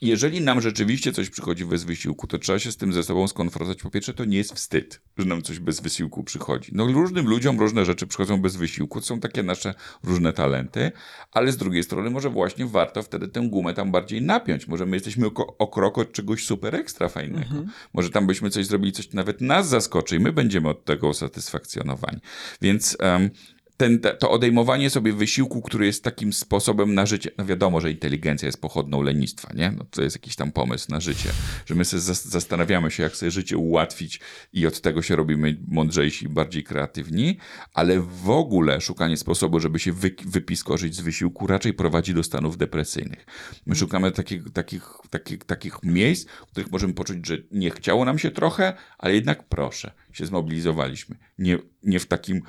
[0.01, 3.81] jeżeli nam rzeczywiście coś przychodzi bez wysiłku, to trzeba się z tym ze sobą skonfrontować.
[3.81, 6.71] Po pierwsze, to nie jest wstyd, że nam coś bez wysiłku przychodzi.
[6.75, 9.73] No, różnym ludziom różne rzeczy przychodzą bez wysiłku, to są takie nasze
[10.03, 10.91] różne talenty,
[11.31, 14.67] ale z drugiej strony może właśnie warto wtedy tę gumę tam bardziej napiąć.
[14.67, 17.45] Może my jesteśmy o, o krok od czegoś super ekstra fajnego.
[17.45, 17.67] Mhm.
[17.93, 22.19] Może tam byśmy coś zrobili, coś nawet nas zaskoczy i my będziemy od tego usatysfakcjonowani.
[22.61, 23.29] Więc um,
[23.77, 27.31] ten, to odejmowanie sobie wysiłku, który jest takim sposobem na życie.
[27.37, 29.71] No wiadomo, że inteligencja jest pochodną lenistwa, nie?
[29.77, 31.29] No to jest jakiś tam pomysł na życie,
[31.65, 34.19] że my sobie zastanawiamy się, jak sobie życie ułatwić
[34.53, 37.37] i od tego się robimy mądrzejsi, bardziej kreatywni,
[37.73, 42.57] ale w ogóle szukanie sposobu, żeby się wy, wypiskorzyć z wysiłku raczej prowadzi do stanów
[42.57, 43.25] depresyjnych.
[43.51, 43.75] My mhm.
[43.75, 48.31] szukamy takich, takich, takich, takich miejsc, w których możemy poczuć, że nie chciało nam się
[48.31, 51.15] trochę, ale jednak proszę, się zmobilizowaliśmy.
[51.37, 52.41] Nie, nie w takim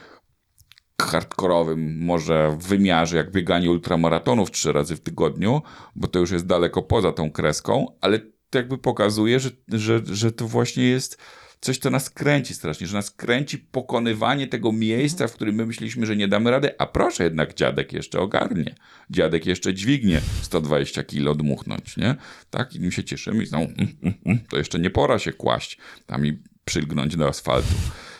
[1.03, 5.63] hardkorowym może wymiarze, jak bieganie ultramaratonów trzy razy w tygodniu,
[5.97, 8.19] bo to już jest daleko poza tą kreską, ale
[8.51, 11.19] to jakby pokazuje, że, że, że to właśnie jest
[11.61, 16.07] coś, co nas kręci strasznie, że nas kręci pokonywanie tego miejsca, w którym my myśleliśmy,
[16.07, 18.75] że nie damy rady, a proszę jednak dziadek jeszcze ogarnie.
[19.11, 22.15] Dziadek jeszcze dźwignie 120 kilo dmuchnąć, nie?
[22.51, 25.33] Tak, i nim się cieszymy i znowu, mm, mm, mm, to jeszcze nie pora się
[25.33, 27.75] kłaść tam i przylgnąć do asfaltu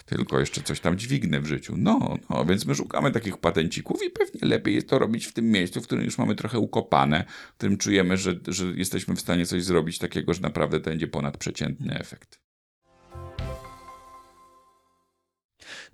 [0.09, 1.75] tylko jeszcze coś tam dźwignę w życiu.
[1.77, 5.51] No, no, więc my szukamy takich patencików i pewnie lepiej jest to robić w tym
[5.51, 9.47] miejscu, w którym już mamy trochę ukopane, w którym czujemy, że, że jesteśmy w stanie
[9.47, 12.41] coś zrobić takiego, że naprawdę to będzie ponadprzeciętny efekt.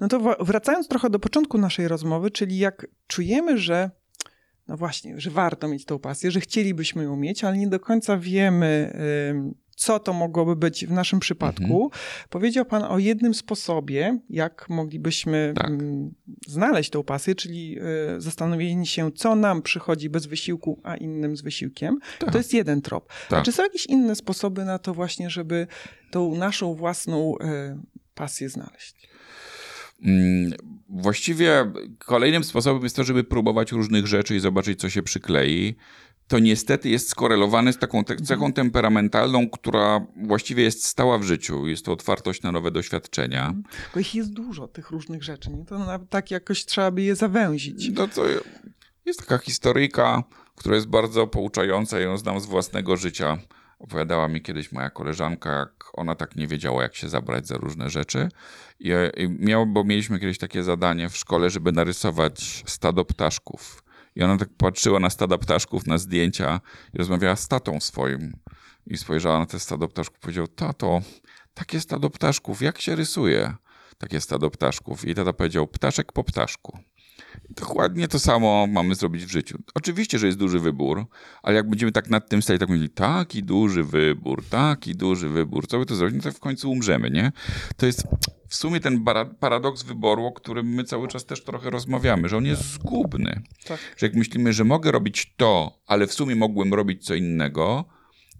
[0.00, 3.90] No to wracając trochę do początku naszej rozmowy, czyli jak czujemy, że
[4.68, 8.16] no właśnie, że warto mieć tą pasję, że chcielibyśmy ją mieć, ale nie do końca
[8.16, 8.96] wiemy,
[9.74, 11.84] co to mogłoby być w naszym przypadku.
[11.84, 11.90] Mhm.
[12.30, 15.70] Powiedział Pan o jednym sposobie, jak moglibyśmy tak.
[16.46, 21.42] znaleźć tą pasję, czyli e, zastanowienie się, co nam przychodzi bez wysiłku, a innym z
[21.42, 21.98] wysiłkiem.
[22.18, 22.32] Tak.
[22.32, 23.12] To jest jeden trop.
[23.28, 23.40] Tak.
[23.40, 25.66] A czy są jakieś inne sposoby na to właśnie, żeby
[26.10, 27.78] tą naszą własną e,
[28.14, 29.08] pasję znaleźć?
[30.02, 30.52] Mm,
[30.88, 35.76] właściwie kolejnym sposobem jest to, żeby próbować różnych rzeczy i zobaczyć, co się przyklei.
[36.28, 38.24] To niestety jest skorelowane z taką mhm.
[38.24, 41.66] cechą temperamentalną, która właściwie jest stała w życiu.
[41.66, 43.46] Jest to otwartość na nowe doświadczenia.
[43.46, 43.62] Mhm.
[43.94, 45.50] Bo ich jest dużo, tych różnych rzeczy.
[45.50, 45.64] Nie?
[45.64, 47.90] To nawet tak jakoś trzeba by je zawęzić.
[47.94, 48.22] No to
[49.06, 50.22] jest taka historyjka,
[50.56, 52.00] która jest bardzo pouczająca.
[52.00, 53.38] Ją znam z własnego życia
[53.84, 57.90] Opowiadała mi kiedyś moja koleżanka, jak ona tak nie wiedziała, jak się zabrać za różne
[57.90, 58.28] rzeczy.
[58.80, 63.83] I, i miał, bo mieliśmy kiedyś takie zadanie w szkole, żeby narysować stado ptaszków.
[64.16, 66.60] I ona tak patrzyła na stada ptaszków, na zdjęcia
[66.94, 68.36] i rozmawiała z tatą swoim.
[68.86, 71.00] I spojrzała na te stado ptaszków i powiedział, tato,
[71.54, 73.54] takie stado ptaszków, jak się rysuje
[73.98, 75.04] takie stado ptaszków?
[75.04, 76.78] I tata powiedział, ptaszek po ptaszku.
[77.50, 79.58] Dokładnie to samo mamy zrobić w życiu.
[79.74, 81.06] Oczywiście, że jest duży wybór,
[81.42, 85.66] ale jak będziemy tak nad tym stać, tak mówili, taki duży wybór, taki duży wybór,
[85.66, 87.32] co by to zrobić, no to w końcu umrzemy, nie?
[87.76, 88.06] To jest
[88.48, 89.04] w sumie ten
[89.40, 93.42] paradoks wyboru, o którym my cały czas też trochę rozmawiamy, że on jest zgubny.
[93.66, 93.80] Tak.
[93.96, 97.84] Że jak myślimy, że mogę robić to, ale w sumie mogłem robić co innego,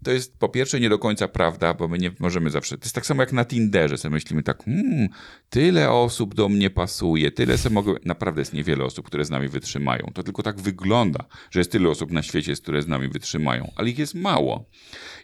[0.04, 2.78] to jest po pierwsze nie do końca prawda, bo my nie możemy zawsze.
[2.78, 5.08] To jest tak samo jak na Tinderze, sobie myślimy tak, hmm,
[5.50, 7.94] tyle osób do mnie pasuje, tyle sobie mogę.
[8.04, 10.10] Naprawdę jest niewiele osób, które z nami wytrzymają.
[10.14, 13.90] To tylko tak wygląda, że jest tyle osób na świecie, które z nami wytrzymają, ale
[13.90, 14.64] ich jest mało.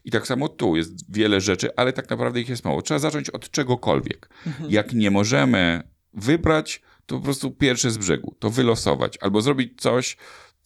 [0.04, 2.82] I tak samo tu jest wiele rzeczy, ale tak naprawdę ich jest mało.
[2.82, 4.28] Trzeba zacząć od czegokolwiek.
[4.46, 4.70] Mhm.
[4.70, 5.82] Jak nie możemy
[6.14, 10.16] wybrać, to po prostu pierwsze z brzegu, to wylosować albo zrobić coś,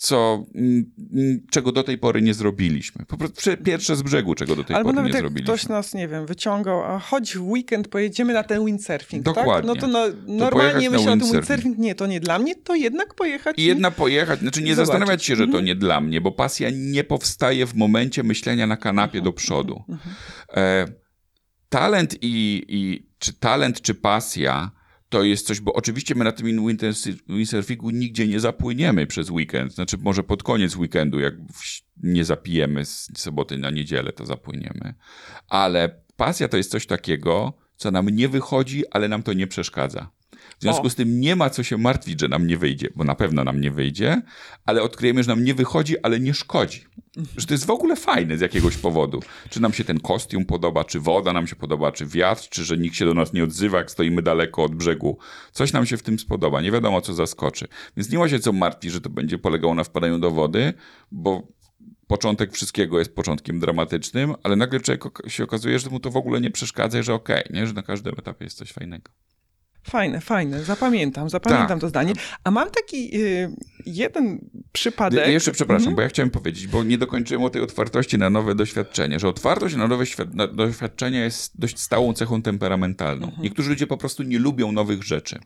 [0.04, 3.04] co, mm, mm, czego do tej pory nie zrobiliśmy.
[3.06, 5.56] Po prostu pierwsze z brzegu, czego do tej Albo pory nawet nie jak zrobiliśmy.
[5.56, 9.34] ktoś nas, nie wiem, wyciągał, a chodź w weekend, pojedziemy na ten windsurfing, tak?
[9.34, 9.70] Dokładnie.
[9.70, 9.80] Tak?
[9.80, 13.14] No to no, normalnie myślę o tym windsurfing, nie, to nie dla mnie, to jednak
[13.14, 13.58] pojechać.
[13.58, 14.86] I jednak pojechać, znaczy nie zobaczyć.
[14.86, 15.64] zastanawiać się, że to mhm.
[15.64, 19.84] nie dla mnie, bo pasja nie powstaje w momencie myślenia na kanapie do przodu.
[19.88, 20.14] Mhm.
[20.54, 20.86] E,
[21.68, 24.70] talent i, i, czy talent, czy pasja
[25.14, 26.46] to jest coś, bo oczywiście my na tym
[27.28, 29.74] windsurfingu nigdzie nie zapłyniemy przez weekend.
[29.74, 31.34] Znaczy, może pod koniec weekendu, jak
[32.02, 34.94] nie zapijemy z soboty na niedzielę, to zapłyniemy.
[35.48, 40.10] Ale pasja to jest coś takiego, co nam nie wychodzi, ale nam to nie przeszkadza.
[40.58, 40.90] W związku o.
[40.90, 43.60] z tym nie ma co się martwić, że nam nie wyjdzie, bo na pewno nam
[43.60, 44.22] nie wyjdzie,
[44.66, 46.84] ale odkryjemy, że nam nie wychodzi, ale nie szkodzi.
[47.36, 49.22] Że to jest w ogóle fajne z jakiegoś powodu.
[49.50, 52.78] Czy nam się ten kostium podoba, czy woda nam się podoba, czy wiatr, czy że
[52.78, 55.18] nikt się do nas nie odzywa, jak stoimy daleko od brzegu.
[55.52, 56.60] Coś nam się w tym spodoba.
[56.60, 57.68] Nie wiadomo, co zaskoczy.
[57.96, 60.72] Więc nie ma się co martwić, że to będzie polegało na wpadaniu do wody,
[61.12, 61.48] bo
[62.06, 66.40] początek wszystkiego jest początkiem dramatycznym, ale nagle człowiek się okazuje, że mu to w ogóle
[66.40, 67.66] nie przeszkadza, że okej, okay, nie?
[67.66, 69.12] że na każdym etapie jest coś fajnego.
[69.84, 70.64] Fajne, fajne.
[70.64, 71.80] Zapamiętam, zapamiętam tak.
[71.80, 72.12] to zdanie.
[72.44, 73.56] A mam taki y,
[73.86, 75.28] jeden przypadek.
[75.28, 75.96] jeszcze przepraszam, mhm.
[75.96, 79.76] bo ja chciałem powiedzieć, bo nie dokończyłem o tej otwartości na nowe doświadczenie, że otwartość
[79.76, 83.26] na nowe na doświadczenia jest dość stałą cechą temperamentalną.
[83.26, 83.42] Mhm.
[83.42, 85.38] Niektórzy ludzie po prostu nie lubią nowych rzeczy.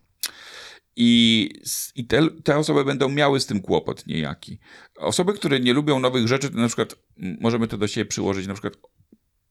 [0.96, 1.50] I,
[1.94, 4.58] i te, te, osoby będą miały z tym kłopot niejaki.
[4.96, 6.94] Osoby, które nie lubią nowych rzeczy, to na przykład
[7.40, 8.46] możemy to do siebie przyłożyć.
[8.46, 8.74] Na przykład,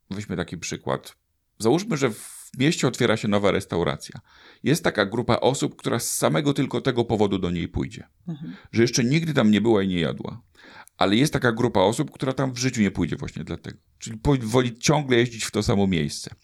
[0.09, 1.15] weźmy taki przykład.
[1.59, 4.19] Załóżmy, że w w mieście otwiera się nowa restauracja.
[4.63, 8.07] Jest taka grupa osób, która z samego tylko tego powodu do niej pójdzie.
[8.27, 8.55] Mhm.
[8.71, 10.41] Że jeszcze nigdy tam nie była i nie jadła.
[10.97, 13.77] Ale jest taka grupa osób, która tam w życiu nie pójdzie właśnie dlatego.
[13.99, 16.35] Czyli woli ciągle jeździć w to samo miejsce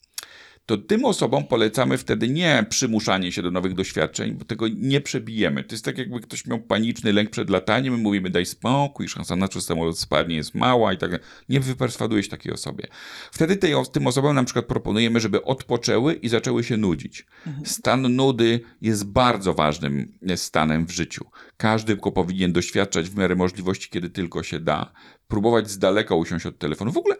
[0.65, 5.63] to tym osobom polecamy wtedy nie przymuszanie się do nowych doświadczeń, bo tego nie przebijemy.
[5.63, 9.35] To jest tak, jakby ktoś miał paniczny lęk przed lataniem, my mówimy daj spokój, szansa
[9.35, 11.25] na to, że samolot spadnie jest mała i tak dalej.
[11.49, 12.87] Nie wyperswadujesz takiej osobie.
[13.31, 17.25] Wtedy tej, tym osobom na przykład proponujemy, żeby odpoczęły i zaczęły się nudzić.
[17.47, 17.65] Mhm.
[17.65, 21.25] Stan nudy jest bardzo ważnym stanem w życiu.
[21.57, 24.91] Każdy go powinien doświadczać w miarę możliwości, kiedy tylko się da.
[25.27, 26.91] Próbować z daleka usiąść od telefonu.
[26.91, 27.15] W ogóle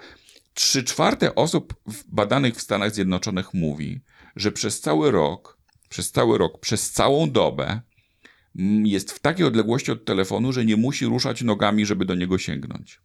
[0.54, 1.74] Trzy czwarte osób
[2.08, 4.02] badanych w Stanach Zjednoczonych mówi,
[4.36, 5.58] że przez cały rok,
[5.90, 7.82] przez cały rok, przez całą dobę
[8.60, 12.38] mm, jest w takiej odległości od telefonu, że nie musi ruszać nogami, żeby do niego
[12.38, 13.02] sięgnąć.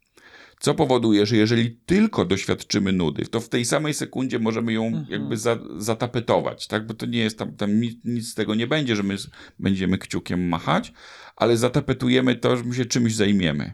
[0.61, 5.07] Co powoduje, że jeżeli tylko doświadczymy nudy, to w tej samej sekundzie możemy ją mhm.
[5.09, 6.87] jakby za, zatapetować, tak?
[6.87, 9.17] Bo to nie jest tam, tam nic, nic, z tego nie będzie, że my
[9.59, 10.93] będziemy kciukiem machać,
[11.37, 13.73] ale zatapetujemy to, że my się czymś zajmiemy.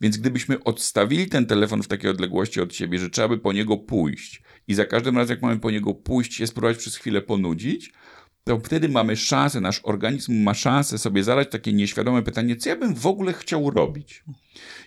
[0.00, 3.76] Więc gdybyśmy odstawili ten telefon w takiej odległości od siebie, że trzeba by po niego
[3.76, 7.92] pójść i za każdym razem, jak mamy po niego pójść, się spróbować przez chwilę ponudzić,
[8.44, 12.76] to wtedy mamy szansę, nasz organizm ma szansę sobie zadać takie nieświadome pytanie, co ja
[12.76, 14.24] bym w ogóle chciał robić.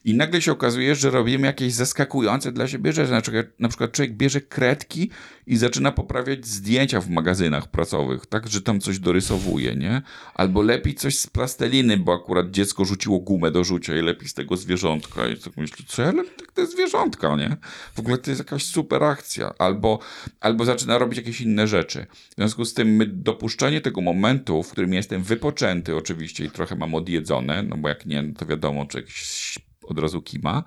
[0.06, 3.12] I nagle się okazuje, że robimy jakieś zaskakujące dla siebie rzeczy.
[3.12, 5.10] Na przykład, na przykład człowiek bierze kredki
[5.48, 10.02] i zaczyna poprawiać zdjęcia w magazynach pracowych, tak, że tam coś dorysowuje, nie?
[10.36, 14.34] Albo lepi coś z plasteliny, bo akurat dziecko rzuciło gumę do rzucia i lepi z
[14.34, 15.28] tego zwierzątka.
[15.28, 17.58] I tak myśli, co ja lepiej tak te zwierzątka, nie?
[17.96, 19.54] W ogóle to jest jakaś super akcja.
[19.60, 20.00] Albo,
[20.40, 22.06] albo zaczyna robić jakieś inne rzeczy.
[22.32, 26.76] W związku z tym my dopuszczenie tego momentu, w którym jestem wypoczęty oczywiście i trochę
[26.76, 29.57] mam odjedzone, no bo jak nie, no to wiadomo, czy jakiś
[29.92, 30.64] od razu kima,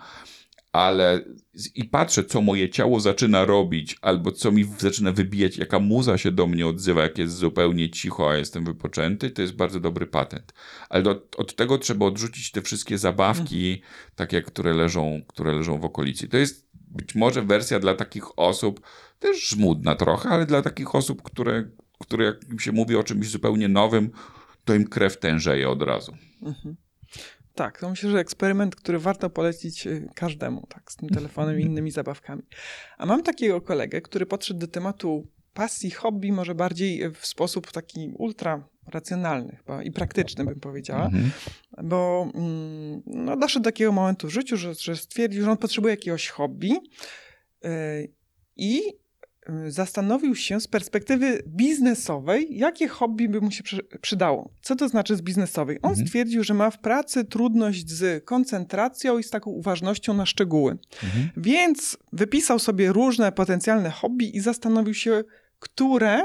[0.73, 1.25] ale
[1.75, 6.33] i patrzę, co moje ciało zaczyna robić, albo co mi zaczyna wybijać, jaka muza się
[6.33, 10.53] do mnie odzywa, jak jest zupełnie cicho, a jestem wypoczęty, to jest bardzo dobry patent.
[10.89, 13.83] Ale od, od tego trzeba odrzucić te wszystkie zabawki,
[14.14, 16.29] takie, które leżą, które leżą w okolicy.
[16.29, 18.81] To jest być może wersja dla takich osób,
[19.18, 23.29] też żmudna trochę, ale dla takich osób, które, które jak im się mówi o czymś
[23.29, 24.11] zupełnie nowym,
[24.64, 26.16] to im krew tężeje od razu.
[26.43, 26.77] Mhm.
[27.61, 31.63] Tak, to myślę, że eksperyment, który warto polecić y, każdemu, tak, z tym telefonem i
[31.63, 32.43] innymi zabawkami.
[32.99, 38.13] A mam takiego kolegę, który podszedł do tematu pasji, hobby, może bardziej w sposób taki
[38.19, 41.31] ultra racjonalny chyba i praktyczny, bym powiedziała, mhm.
[41.83, 45.93] bo mm, no, doszedł do takiego momentu w życiu, że, że stwierdził, że on potrzebuje
[45.93, 46.69] jakiegoś hobby
[47.63, 47.71] yy,
[48.57, 48.99] i Y,
[49.68, 53.62] zastanowił się z perspektywy biznesowej, jakie hobby by mu się
[54.01, 54.51] przydało.
[54.62, 55.78] Co to znaczy z biznesowej?
[55.82, 56.07] On mhm.
[56.07, 60.78] stwierdził, że ma w pracy trudność z koncentracją i z taką uważnością na szczegóły.
[61.05, 61.30] Mhm.
[61.36, 65.24] Więc wypisał sobie różne potencjalne hobby i zastanowił się,
[65.59, 66.22] które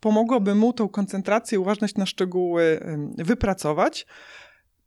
[0.00, 2.80] pomogłoby mu tą koncentrację, uważność na szczegóły
[3.18, 4.06] wypracować.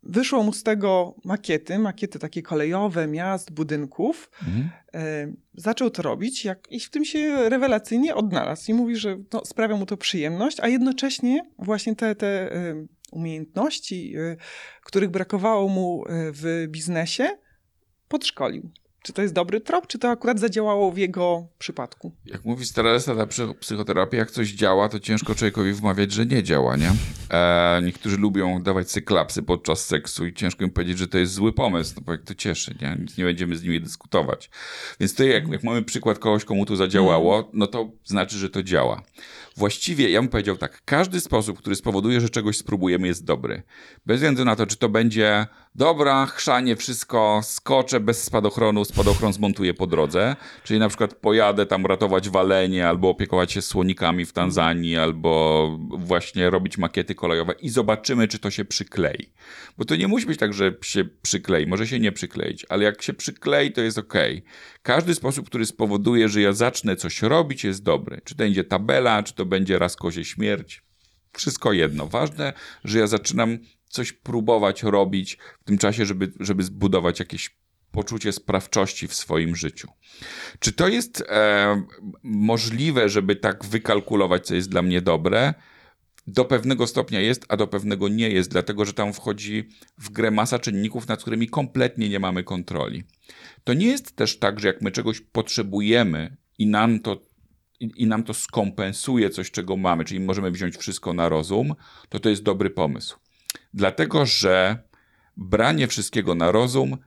[0.09, 4.29] Wyszło mu z tego makiety, makiety takie kolejowe, miast, budynków.
[4.47, 4.69] Mhm.
[4.93, 8.71] E, zaczął to robić jak, i w tym się rewelacyjnie odnalazł.
[8.71, 14.13] I mówi, że no, sprawia mu to przyjemność, a jednocześnie właśnie te, te e, umiejętności,
[14.17, 14.35] e,
[14.83, 17.29] których brakowało mu w biznesie,
[18.07, 18.71] podszkolił.
[19.07, 22.11] Czy to jest dobry trop, czy to akurat zadziałało w jego przypadku?
[22.25, 23.27] Jak mówi stara zasada
[23.59, 26.91] psychoterapii, jak coś działa, to ciężko człowiekowi wmawiać, że nie działa, nie?
[27.31, 31.53] E, niektórzy lubią dawać cyklapsy podczas seksu i ciężko im powiedzieć, że to jest zły
[31.53, 32.97] pomysł, no bo jak to cieszy, nie?
[32.99, 34.49] Nic nie będziemy z nimi dyskutować.
[34.99, 38.63] Więc to jak, jak mamy przykład kogoś, komu to zadziałało, no to znaczy, że to
[38.63, 39.01] działa.
[39.57, 43.63] Właściwie, ja bym powiedział tak, każdy sposób, który spowoduje, że czegoś spróbujemy jest dobry.
[44.05, 49.73] Bez względu na to, czy to będzie dobra, chrzanie, wszystko, skoczę bez spadochronu, spadochron zmontuję
[49.73, 54.97] po drodze, czyli na przykład pojadę tam ratować walenie, albo opiekować się słonikami w Tanzanii,
[54.97, 59.31] albo właśnie robić makiety kolejowe i zobaczymy, czy to się przyklei.
[59.77, 63.01] Bo to nie musi być tak, że się przyklei, może się nie przykleić, ale jak
[63.01, 64.13] się przyklei, to jest ok.
[64.81, 68.21] Każdy sposób, który spowoduje, że ja zacznę coś robić, jest dobry.
[68.23, 70.83] Czy to będzie tabela, czy to będzie raz kozie śmierć.
[71.33, 72.07] Wszystko jedno.
[72.07, 73.57] Ważne, że ja zaczynam
[73.89, 77.57] coś próbować robić w tym czasie, żeby, żeby zbudować jakieś
[77.91, 79.87] poczucie sprawczości w swoim życiu.
[80.59, 81.81] Czy to jest e,
[82.23, 85.53] możliwe, żeby tak wykalkulować, co jest dla mnie dobre?
[86.27, 90.31] Do pewnego stopnia jest, a do pewnego nie jest, dlatego że tam wchodzi w grę
[90.31, 93.03] masa czynników, nad którymi kompletnie nie mamy kontroli.
[93.63, 97.21] To nie jest też tak, że jak my czegoś potrzebujemy i nam to
[97.79, 101.75] i, nam to skompensuje coś, czego mamy, czyli możemy wziąć wszystko na rozum,
[102.09, 103.17] to to jest dobry pomysł.
[103.73, 104.83] Dlatego, że
[105.37, 106.97] branie wszystkiego na rozum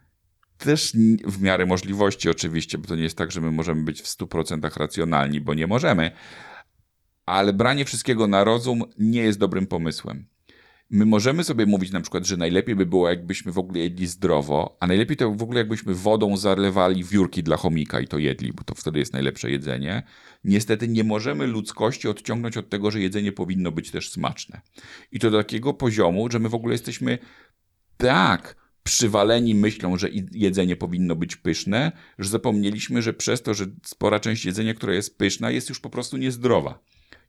[0.59, 0.93] też
[1.25, 4.79] w miarę możliwości oczywiście, bo to nie jest tak, że my możemy być w 100%
[4.79, 6.11] racjonalni, bo nie możemy,
[7.27, 10.27] ale branie wszystkiego na rozum nie jest dobrym pomysłem.
[10.93, 14.77] My możemy sobie mówić na przykład, że najlepiej by było, jakbyśmy w ogóle jedli zdrowo,
[14.81, 18.65] a najlepiej to w ogóle, jakbyśmy wodą zalewali wiórki dla chomika i to jedli, bo
[18.65, 20.03] to wtedy jest najlepsze jedzenie.
[20.45, 24.61] Niestety nie możemy ludzkości odciągnąć od tego, że jedzenie powinno być też smaczne.
[25.13, 27.19] I to do takiego poziomu, że my w ogóle jesteśmy
[27.97, 34.21] tak przywaleni myślą, że jedzenie powinno być pyszne, że zapomnieliśmy, że przez to, że spora
[34.21, 36.79] część jedzenia, która jest pyszna, jest już po prostu niezdrowa.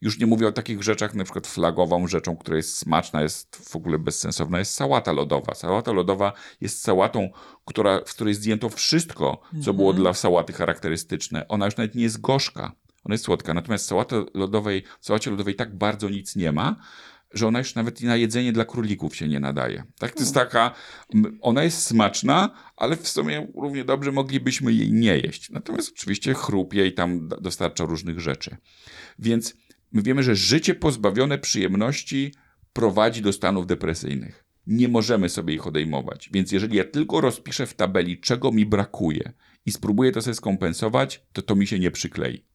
[0.02, 3.76] Już nie mówię o takich rzeczach, na przykład flagową rzeczą, która jest smaczna, jest w
[3.76, 5.56] ogóle bezsensowna, jest sałata lodowa.
[5.56, 7.30] Sałata lodowa jest sałatą,
[7.66, 9.78] która, w której zdjęto wszystko, co mhm.
[9.78, 11.47] było dla sałaty charakterystyczne.
[11.47, 12.72] Ona już nawet nie jest gorzka,
[13.04, 13.54] ona jest słodka.
[13.54, 16.76] Natomiast sałaty lodowej, w sałacie lodowej tak bardzo nic nie ma,
[17.34, 19.84] że ona już nawet i na jedzenie dla królików się nie nadaje.
[19.99, 20.72] Tak, to jest taka,
[21.41, 25.49] ona jest smaczna, ale w sumie równie dobrze moglibyśmy jej nie jeść.
[25.49, 28.58] Natomiast oczywiście chrupie i tam dostarcza różnych rzeczy.
[29.20, 29.54] Więc
[29.91, 32.33] My wiemy, że życie pozbawione przyjemności
[32.73, 34.45] prowadzi do stanów depresyjnych.
[34.67, 36.29] Nie możemy sobie ich odejmować.
[36.33, 39.33] Więc jeżeli ja tylko rozpiszę w tabeli, czego mi brakuje
[39.65, 42.45] i spróbuję to sobie skompensować, to to mi się nie przyklei.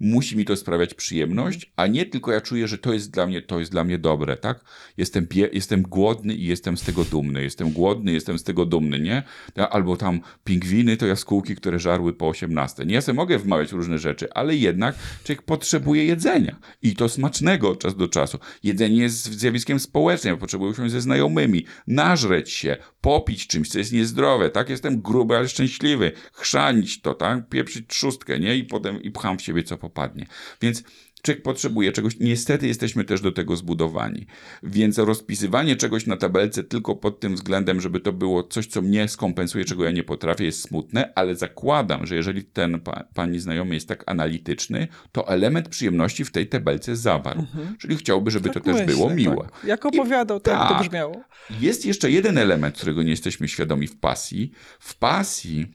[0.00, 3.42] Musi mi to sprawiać przyjemność, a nie tylko ja czuję, że to jest dla mnie,
[3.42, 4.64] to jest dla mnie dobre, tak?
[4.96, 7.42] Jestem, jestem głodny i jestem z tego dumny.
[7.42, 9.22] Jestem głodny, jestem z tego dumny, nie?
[9.70, 12.86] Albo tam pingwiny to jaskółki, które żarły po 18.
[12.86, 17.70] Nie, ja sobie mogę wmawiać różne rzeczy, ale jednak człowiek potrzebuje jedzenia i to smacznego
[17.70, 18.38] od czasu do czasu.
[18.62, 24.50] Jedzenie jest zjawiskiem społecznym, potrzebuję się ze znajomymi, nażreć się, popić czymś, co jest niezdrowe,
[24.50, 24.68] tak?
[24.68, 26.12] Jestem gruby, ale szczęśliwy.
[26.32, 27.48] Chrzanić to, tak?
[27.48, 28.56] Pieprzyć trzustkę, nie?
[28.56, 30.26] I potem i pcham w siebie, co popadnie.
[30.62, 30.82] Więc
[31.22, 32.20] człowiek potrzebuje czegoś.
[32.20, 34.26] Niestety jesteśmy też do tego zbudowani.
[34.62, 39.08] Więc rozpisywanie czegoś na tabelce tylko pod tym względem, żeby to było coś, co mnie
[39.08, 43.74] skompensuje, czego ja nie potrafię, jest smutne, ale zakładam, że jeżeli ten pa, pani znajomy
[43.74, 47.40] jest tak analityczny, to element przyjemności w tej tabelce zawarł.
[47.40, 47.76] Mhm.
[47.78, 49.36] Czyli chciałby, żeby tak to myślę, też było miłe.
[49.36, 49.64] Tak.
[49.64, 51.22] Jak opowiadał, tak, tak to brzmiało.
[51.60, 54.52] Jest jeszcze jeden element, którego nie jesteśmy świadomi w pasji.
[54.80, 55.66] W pasji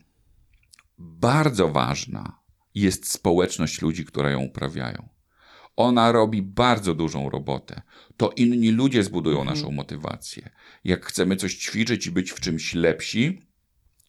[0.97, 2.39] bardzo ważna
[2.75, 5.09] jest społeczność ludzi, która ją uprawiają.
[5.75, 7.81] Ona robi bardzo dużą robotę.
[8.17, 9.57] To inni ludzie zbudują mhm.
[9.57, 10.49] naszą motywację.
[10.83, 13.41] Jak chcemy coś ćwiczyć i być w czymś lepsi,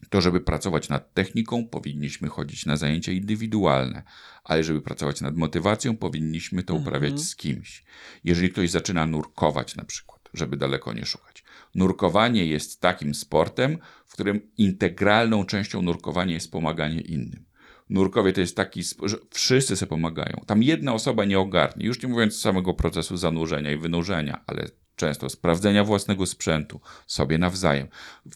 [0.09, 4.03] to żeby pracować nad techniką, powinniśmy chodzić na zajęcia indywidualne,
[4.45, 7.29] ale żeby pracować nad motywacją, powinniśmy to uprawiać mhm.
[7.29, 7.85] z kimś.
[8.25, 11.45] Jeżeli ktoś zaczyna nurkować na przykład, żeby daleko nie szukać.
[11.75, 17.50] Nurkowanie jest takim sportem, w którym integralną częścią nurkowania jest pomaganie innym
[17.91, 20.43] nurkowie to jest taki, że wszyscy sobie pomagają.
[20.47, 25.29] Tam jedna osoba nie ogarnie, już nie mówiąc samego procesu zanurzenia i wynurzenia, ale często
[25.29, 27.89] sprawdzenia własnego sprzętu sobie nawzajem.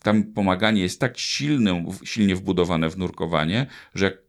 [0.03, 4.25] Tam pomaganie jest tak silnym, silnie wbudowane w nurkowanie, że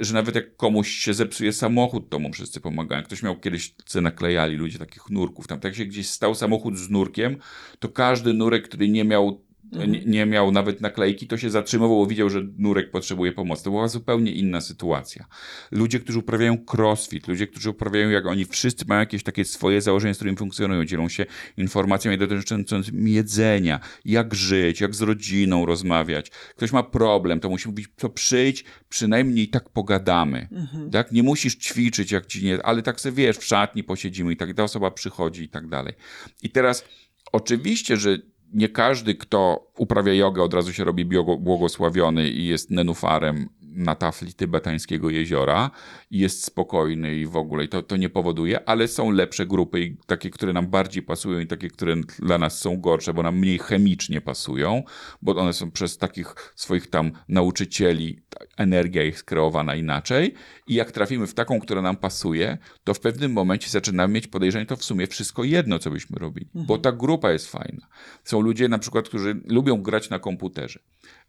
[0.00, 3.02] że nawet jak komuś się zepsuje samochód, to mu wszyscy pomagają.
[3.02, 5.46] Ktoś miał kiedyś, co naklejali ludzie takich nurków.
[5.46, 7.36] Tam tak się gdzieś stał samochód z nurkiem,
[7.78, 12.30] to każdy nurek, który nie miał nie, nie, miał nawet naklejki, to się zatrzymywał, widział,
[12.30, 13.64] że nurek potrzebuje pomocy.
[13.64, 15.26] To była zupełnie inna sytuacja.
[15.70, 20.14] Ludzie, którzy uprawiają crossfit, ludzie, którzy uprawiają, jak oni wszyscy mają jakieś takie swoje założenia,
[20.14, 26.30] z którymi funkcjonują, dzielą się informacjami dotyczącymi jedzenia, jak żyć, jak z rodziną rozmawiać.
[26.56, 30.48] Ktoś ma problem, to musi mówić, to przyjdź, przynajmniej tak pogadamy.
[30.52, 30.90] Mhm.
[30.90, 31.12] Tak?
[31.12, 34.54] Nie musisz ćwiczyć, jak ci nie, ale tak sobie wiesz, w szatni posiedzimy i tak,
[34.54, 35.94] ta osoba przychodzi i tak dalej.
[36.42, 36.84] I teraz
[37.32, 38.18] oczywiście, że
[38.52, 41.04] nie każdy, kto uprawia jogę, od razu się robi
[41.38, 45.70] błogosławiony i jest nenufarem na tafli tybetańskiego jeziora
[46.10, 49.80] i jest spokojny i w ogóle i to, to nie powoduje, ale są lepsze grupy
[49.80, 53.38] i takie, które nam bardziej pasują i takie, które dla nas są gorsze, bo nam
[53.38, 54.82] mniej chemicznie pasują,
[55.22, 58.20] bo one są przez takich swoich tam nauczycieli,
[58.56, 60.34] energia jest kreowana inaczej
[60.66, 64.66] i jak trafimy w taką, która nam pasuje, to w pewnym momencie zaczynamy mieć podejrzenie,
[64.66, 66.66] to w sumie wszystko jedno, co byśmy robili, mhm.
[66.66, 67.86] bo ta grupa jest fajna.
[68.24, 70.80] Są ludzie na przykład, którzy lubią grać na komputerze.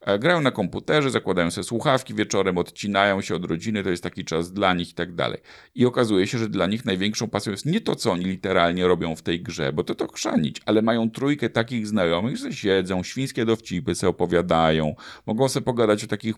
[0.06, 4.26] E, grają na komputerze, zakładają sobie słuchawki wieczorem, odcinają się od rodziny, to jest taki
[4.26, 5.40] czas dla nich i tak dalej.
[5.76, 9.16] I okazuje się, że dla nich największą pasją jest nie to, co oni literalnie robią
[9.16, 13.46] w tej grze, bo to to chrzanić, ale mają trójkę takich znajomych, że siedzą, świńskie
[13.46, 14.96] dowcipy sobie opowiadają,
[15.26, 16.36] mogą sobie pogadać o takich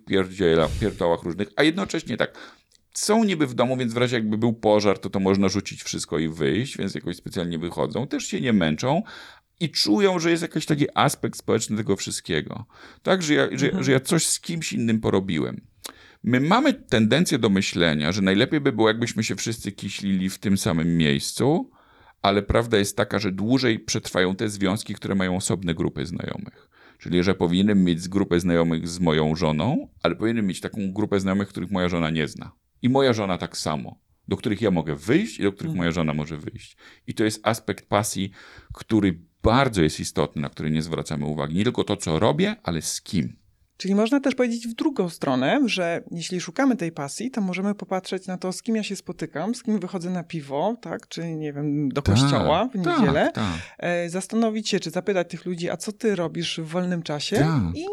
[0.79, 2.37] pierdołach różnych, a jednocześnie tak,
[2.93, 6.19] są niby w domu, więc w razie jakby był pożar, to to można rzucić wszystko
[6.19, 8.07] i wyjść, więc jakoś specjalnie wychodzą.
[8.07, 9.03] Też się nie męczą,
[9.59, 12.65] i czują, że jest jakiś taki aspekt społeczny tego wszystkiego.
[13.03, 13.83] Tak, że ja, że, mhm.
[13.83, 15.61] że ja coś z kimś innym porobiłem.
[16.23, 20.57] My mamy tendencję do myślenia, że najlepiej by było, jakbyśmy się wszyscy kiślili w tym
[20.57, 21.71] samym miejscu,
[22.21, 26.69] ale prawda jest taka, że dłużej przetrwają te związki, które mają osobne grupy znajomych.
[26.97, 31.47] Czyli, że powinienem mieć grupę znajomych z moją żoną, ale powinienem mieć taką grupę znajomych,
[31.47, 32.51] których moja żona nie zna.
[32.81, 35.77] I moja żona tak samo do których ja mogę wyjść i do których mhm.
[35.77, 36.77] moja żona może wyjść.
[37.07, 38.31] I to jest aspekt pasji,
[38.73, 41.55] który bardzo jest istotny, na który nie zwracamy uwagi.
[41.55, 43.35] Nie tylko to, co robię, ale z kim.
[43.77, 48.27] Czyli można też powiedzieć w drugą stronę, że jeśli szukamy tej pasji, to możemy popatrzeć
[48.27, 51.53] na to, z kim ja się spotykam, z kim wychodzę na piwo, tak, czy nie
[51.53, 53.31] wiem, do tak, kościoła w tak, niedzielę.
[53.33, 53.45] Tak,
[53.77, 54.09] tak.
[54.09, 57.35] Zastanowić się, czy zapytać tych ludzi, a co ty robisz w wolnym czasie?
[57.35, 57.75] Tak.
[57.75, 57.85] I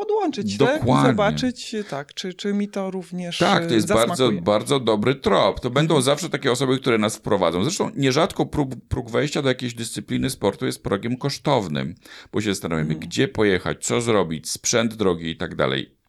[0.00, 0.92] podłączyć Dokładnie.
[0.92, 5.14] te i zobaczyć, tak, czy, czy mi to również Tak, to jest bardzo, bardzo dobry
[5.14, 5.60] trop.
[5.60, 7.62] To będą zawsze takie osoby, które nas wprowadzą.
[7.64, 11.94] Zresztą nierzadko próg, próg wejścia do jakiejś dyscypliny sportu jest progiem kosztownym,
[12.32, 13.08] bo się zastanawiamy, hmm.
[13.08, 15.99] gdzie pojechać, co zrobić, sprzęt drogi i tak dalej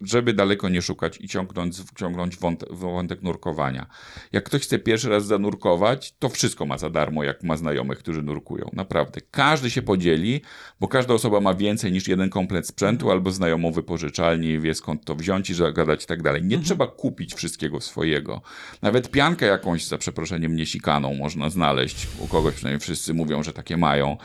[0.00, 3.86] żeby daleko nie szukać i ciągnąć, ciągnąć wątek, wątek nurkowania.
[4.32, 8.22] Jak ktoś chce pierwszy raz zanurkować, to wszystko ma za darmo, jak ma znajomych, którzy
[8.22, 8.70] nurkują.
[8.72, 9.20] Naprawdę.
[9.30, 10.40] Każdy się podzieli,
[10.80, 15.14] bo każda osoba ma więcej niż jeden komplet sprzętu albo znajomą wypożyczalni wie skąd to
[15.14, 16.42] wziąć i zagadać i tak dalej.
[16.42, 16.64] Nie mhm.
[16.64, 18.42] trzeba kupić wszystkiego swojego.
[18.82, 22.06] Nawet piankę jakąś, za przeproszeniem, niesikaną można znaleźć.
[22.18, 24.16] U kogoś przynajmniej wszyscy mówią, że takie mają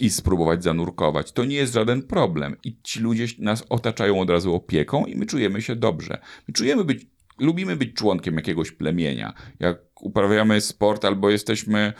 [0.00, 1.32] i spróbować zanurkować.
[1.32, 2.56] To nie jest żaden problem.
[2.64, 6.18] I ci ludzie nas otaczają od razu opieką i my czujemy się dobrze.
[6.48, 7.06] My czujemy być
[7.40, 9.34] lubimy być członkiem jakiegoś plemienia.
[9.60, 11.92] Jak uprawiamy sport albo jesteśmy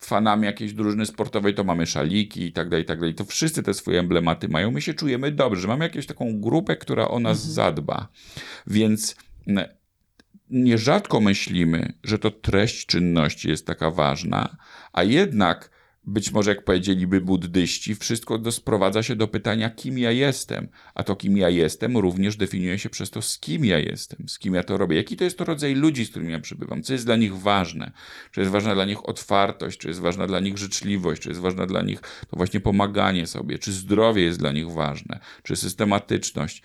[0.00, 3.14] fanami jakiejś drużyny sportowej, to mamy szaliki i tak dalej, i tak dalej.
[3.14, 4.70] To wszyscy te swoje emblematy mają.
[4.70, 7.54] My się czujemy dobrze, mamy jakąś taką grupę, która o nas mhm.
[7.54, 8.08] zadba.
[8.66, 9.16] Więc
[10.50, 14.56] nierzadko myślimy, że to treść czynności jest taka ważna,
[14.92, 15.75] a jednak
[16.06, 20.68] być może jak powiedzieliby buddyści, wszystko sprowadza się do pytania, kim ja jestem.
[20.94, 24.38] A to, kim ja jestem, również definiuje się przez to, z kim ja jestem, z
[24.38, 24.96] kim ja to robię.
[24.96, 27.92] Jaki to jest to rodzaj ludzi, z którymi ja przybywam, co jest dla nich ważne.
[28.30, 31.66] Czy jest ważna dla nich otwartość, czy jest ważna dla nich życzliwość, czy jest ważna
[31.66, 36.62] dla nich to właśnie pomaganie sobie, czy zdrowie jest dla nich ważne, czy systematyczność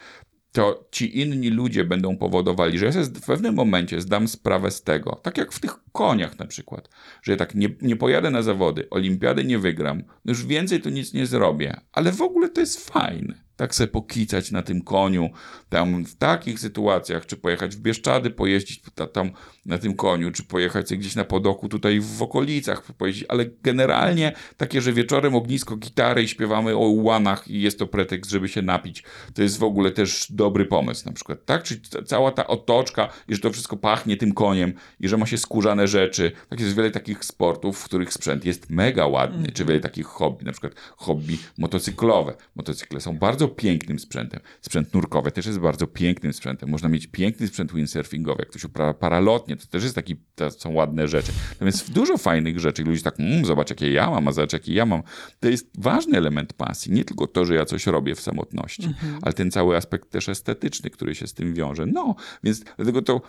[0.52, 4.84] to ci inni ludzie będą powodowali, że ja sobie w pewnym momencie zdam sprawę z
[4.84, 6.89] tego, tak jak w tych koniach na przykład,
[7.22, 10.89] że ja tak nie, nie pojadę na zawody, olimpiady nie wygram, no już więcej tu
[10.89, 15.30] nic nie zrobię, ale w ogóle to jest fajne tak sobie pokicać na tym koniu,
[15.70, 18.82] tam w takich sytuacjach, czy pojechać w Bieszczady, pojeździć
[19.14, 19.32] tam
[19.66, 24.82] na tym koniu, czy pojechać gdzieś na podoku tutaj w okolicach, pojeździć, ale generalnie takie,
[24.82, 29.03] że wieczorem ognisko gitary i śpiewamy o ułanach i jest to pretekst, żeby się napić,
[29.34, 31.64] to jest w ogóle też dobry pomysł na przykład, tak?
[31.64, 35.38] Czyli cała ta otoczka i że to wszystko pachnie tym koniem i że ma się
[35.38, 36.32] skórzane rzeczy.
[36.49, 40.45] Tak jest wiele takich sportów, w których sprzęt jest mega ładny, czy wiele takich hobby,
[40.45, 42.34] na przykład hobby motocyklowe.
[42.55, 44.39] Motocykle są bardzo pięknym sprzętem.
[44.62, 46.70] Sprzęt nurkowy też jest bardzo pięknym sprzętem.
[46.70, 50.74] Można mieć piękny sprzęt windsurfingowy, jak ktoś uprawia paralotnie, to też jest taki, to są
[50.74, 51.32] ładne rzeczy.
[51.52, 54.86] Natomiast dużo fajnych rzeczy, ludzie tak, mmm, zobacz jakie ja mam, a zobacz jakie ja
[54.86, 55.04] mam.
[55.39, 56.91] To jest ważny element pasji.
[56.91, 59.20] Nie tylko to, że ja coś robię w samotności, mhm.
[59.22, 61.86] ale ten cały aspekt też estetyczny, który się z tym wiąże.
[61.86, 63.22] No, więc dlatego to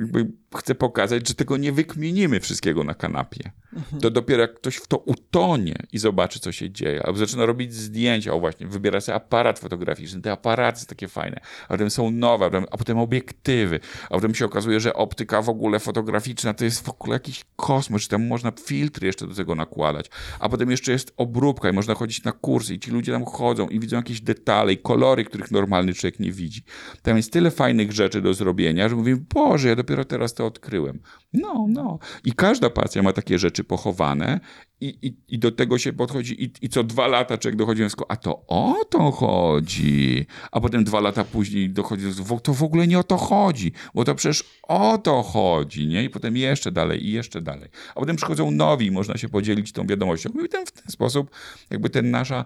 [0.00, 3.50] jakby chcę pokazać, że tego nie wykminimy wszystkiego na kanapie.
[3.72, 4.02] Mhm.
[4.02, 7.74] To dopiero jak ktoś w to utonie i zobaczy, co się dzieje, albo zaczyna robić
[7.74, 12.10] zdjęcia, o właśnie, wybiera sobie aparat fotograficzny, te aparaty są takie fajne, a potem są
[12.10, 13.80] nowe, a potem obiektywy,
[14.10, 18.02] a potem się okazuje, że optyka w ogóle fotograficzna to jest w ogóle jakiś kosmos,
[18.02, 21.94] że tam można filtry jeszcze do tego nakładać, a potem jeszcze jest obróbka i można
[21.94, 25.50] chodzić na kursy i ci ludzie tam chodzą i widzą jakieś detale i kolory, których
[25.50, 26.62] normalny człowiek nie widzi.
[27.02, 31.00] Tam jest tyle fajnych rzeczy do zrobienia, że mówimy, Boże, ja dopiero teraz to odkryłem.
[31.32, 31.98] No, no.
[32.24, 34.40] I każda pasja ma takie rzeczy pochowane
[34.80, 38.10] i, i, i do tego się podchodzi i, i co dwa lata człowiek dochodzi do
[38.10, 40.26] a to o to chodzi.
[40.52, 44.04] A potem dwa lata później dochodzi do to w ogóle nie o to chodzi, bo
[44.04, 46.04] to przecież o to chodzi, nie?
[46.04, 47.68] I potem jeszcze dalej i jeszcze dalej.
[47.94, 50.30] A potem przychodzą nowi można się podzielić tą wiadomością.
[50.44, 51.30] I ten, w ten sposób
[51.70, 52.44] jakby ten nasza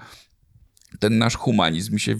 [0.99, 2.17] ten nasz humanizm się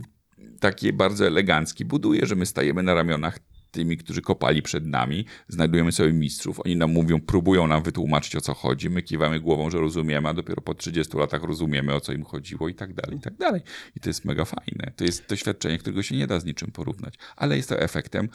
[0.61, 3.39] taki bardzo elegancki buduje, że my stajemy na ramionach
[3.73, 8.41] tymi, którzy kopali przed nami, znajdujemy sobie mistrzów, oni nam mówią, próbują nam wytłumaczyć o
[8.41, 12.13] co chodzi, my kiwamy głową, że rozumiemy, a dopiero po 30 latach rozumiemy o co
[12.13, 13.61] im chodziło i tak dalej, i tak dalej.
[13.97, 14.93] I to jest mega fajne.
[14.97, 18.29] To jest doświadczenie, którego się nie da z niczym porównać, ale jest to efektem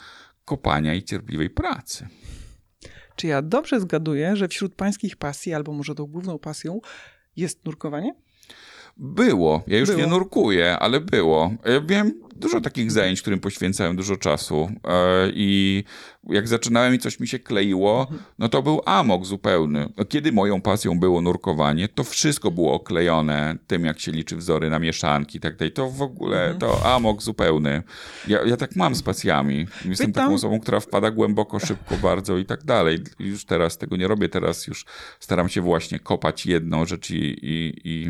[0.44, 2.08] kopania i cierpliwej pracy.
[3.16, 6.80] Czy ja dobrze zgaduję, że wśród pańskich pasji, albo może tą główną pasją,
[7.36, 8.14] jest nurkowanie?
[8.96, 9.62] Było.
[9.66, 10.00] Ja już było.
[10.00, 11.54] nie nurkuję, ale było.
[11.64, 14.70] Ja wiem dużo takich zajęć, którym poświęcałem dużo czasu.
[14.84, 15.84] E, I
[16.28, 18.06] jak zaczynałem i coś mi się kleiło,
[18.38, 19.88] no to był amok zupełny.
[19.96, 24.70] No, kiedy moją pasją było nurkowanie, to wszystko było oklejone tym, jak się liczy wzory
[24.70, 25.72] na mieszanki i tak dalej.
[25.72, 26.58] To w ogóle, mhm.
[26.58, 27.82] to amok zupełny.
[28.28, 29.66] Ja, ja tak mam z pasjami.
[29.84, 30.24] Jestem Pytam.
[30.24, 32.98] taką osobą, która wpada głęboko, szybko bardzo i tak dalej.
[33.18, 34.84] Już teraz tego nie robię, teraz już
[35.20, 37.38] staram się właśnie kopać jedną rzecz i...
[37.42, 38.08] I, i,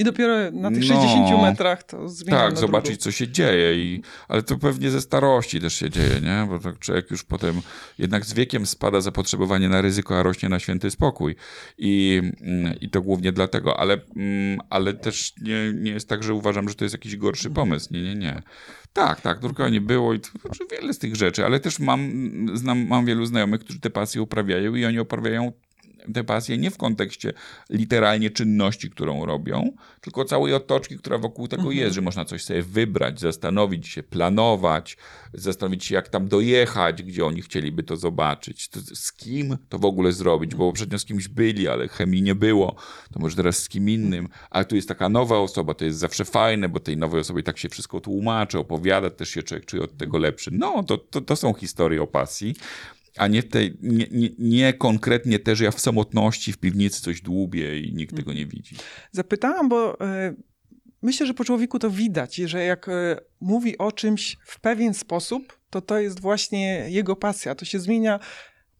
[0.00, 3.02] I dopiero na tych no, 60 metrach to zmieniam Tak, zobaczyć, drugą.
[3.02, 3.74] co się dzieje.
[3.74, 6.46] I, ale to pewnie ze starości też się dzieje, nie?
[6.48, 7.62] Bo tak człowiek już potem
[7.98, 11.36] jednak z wiekiem spada zapotrzebowanie na ryzyko, a rośnie na święty spokój.
[11.78, 16.34] I, mm, i to głównie dlatego, ale, mm, ale też nie, nie jest tak, że
[16.34, 17.88] uważam, że to jest jakiś gorszy pomysł.
[17.94, 18.42] Nie, nie, nie.
[18.92, 22.10] Tak, tak, nurkowanie było i to, znaczy wiele z tych rzeczy, ale też mam,
[22.54, 25.52] znam, mam wielu znajomych, którzy te pasje uprawiają i oni uprawiają
[26.14, 27.32] te pasje nie w kontekście
[27.70, 31.78] literalnie czynności, którą robią, tylko całej otoczki, która wokół tego mhm.
[31.78, 34.96] jest, że można coś sobie wybrać, zastanowić się, planować,
[35.34, 39.84] zastanowić się, jak tam dojechać, gdzie oni chcieliby to zobaczyć, to z kim to w
[39.84, 42.76] ogóle zrobić, bo poprzednio z kimś byli, ale chemii nie było,
[43.12, 46.24] to może teraz z kim innym, a tu jest taka nowa osoba, to jest zawsze
[46.24, 49.96] fajne, bo tej nowej osobie tak się wszystko tłumaczy, opowiada, też się człowiek czuje od
[49.96, 50.50] tego lepszy.
[50.52, 52.54] No, to, to, to są historie o pasji
[53.16, 57.78] a nie, tej, nie, nie, nie, konkretnie też ja w samotności w piwnicy coś dłubię
[57.80, 58.76] i nikt tego nie widzi.
[59.12, 60.36] Zapytałam, bo y,
[61.02, 65.58] myślę, że po człowieku to widać, że jak y, mówi o czymś w pewien sposób,
[65.70, 67.54] to to jest właśnie jego pasja.
[67.54, 68.20] To się zmienia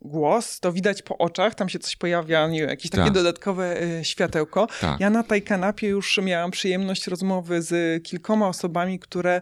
[0.04, 3.12] głos, to widać po oczach, tam się coś pojawia, nie wiem, jakieś takie Tak.
[3.12, 4.68] dodatkowe y, światełko.
[4.80, 5.00] Tak.
[5.00, 9.40] Ja na tej kanapie już miałam przyjemność rozmowy z kilkoma osobami, które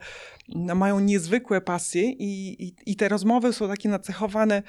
[0.74, 4.62] mają niezwykłe pasje i, i, i te rozmowy są takie nacechowane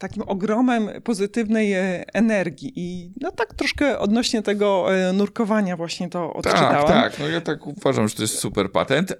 [0.00, 2.72] takim ogromem pozytywnej e, energii.
[2.76, 6.86] I no tak troszkę odnośnie tego e, nurkowania właśnie to odczytałam.
[6.86, 7.18] Tak, tak.
[7.18, 9.12] No ja tak uważam, że to jest super patent.
[9.12, 9.16] E,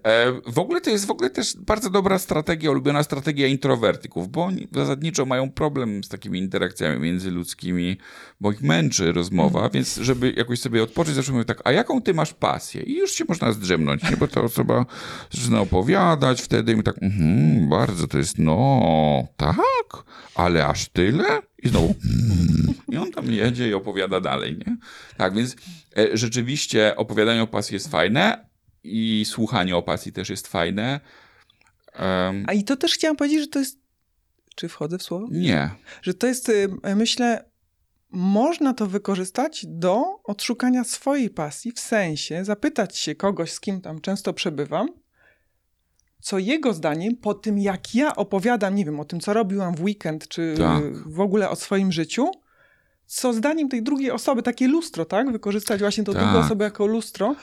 [0.46, 4.68] w ogóle to jest w ogóle też bardzo dobra strategia, ulubiona strategia introwertyków, bo oni
[4.72, 7.96] zasadniczo mają problem z takimi interakcjami międzyludzkimi,
[8.40, 9.72] bo ich męczy rozmowa, Mhm.
[9.72, 12.82] więc żeby jakoś sobie odpocząć, zawsze mówią tak, a jaką ty masz pasję?
[12.82, 14.16] I już się można zdrzemnąć, nie?
[14.16, 14.86] bo ta osoba
[15.30, 18.80] zaczyna opowiadać wtedy i tak, mhm, bardzo to jest, no,
[19.36, 19.56] tak,
[20.34, 21.24] ale aż tyle?
[21.62, 24.76] I znowu, mm, i on tam jedzie i opowiada dalej, nie?
[25.16, 25.56] Tak, więc
[25.98, 28.48] e, rzeczywiście opowiadanie o pasji jest fajne
[28.84, 31.00] i słuchanie o pasji też jest fajne.
[31.92, 33.80] Em, A i to też chciałam powiedzieć, że to jest.
[34.54, 35.28] Czy wchodzę w słowo?
[35.30, 35.70] nie.
[36.02, 36.52] Że to jest,
[36.96, 37.44] myślę,
[38.10, 44.00] można to wykorzystać do odszukania swojej pasji, w sensie zapytać się kogoś, z kim tam
[44.00, 44.88] często przebywam,
[46.20, 49.82] co jego zdaniem po tym, jak ja opowiadam, nie wiem, o tym, co robiłam w
[49.82, 51.08] weekend, czy Tak.
[51.08, 52.30] w ogóle o swoim życiu,
[53.06, 55.32] co zdaniem tej drugiej osoby, takie lustro, tak?
[55.32, 56.22] Wykorzystać właśnie tą Tak.
[56.22, 57.34] drugą osobę jako lustro,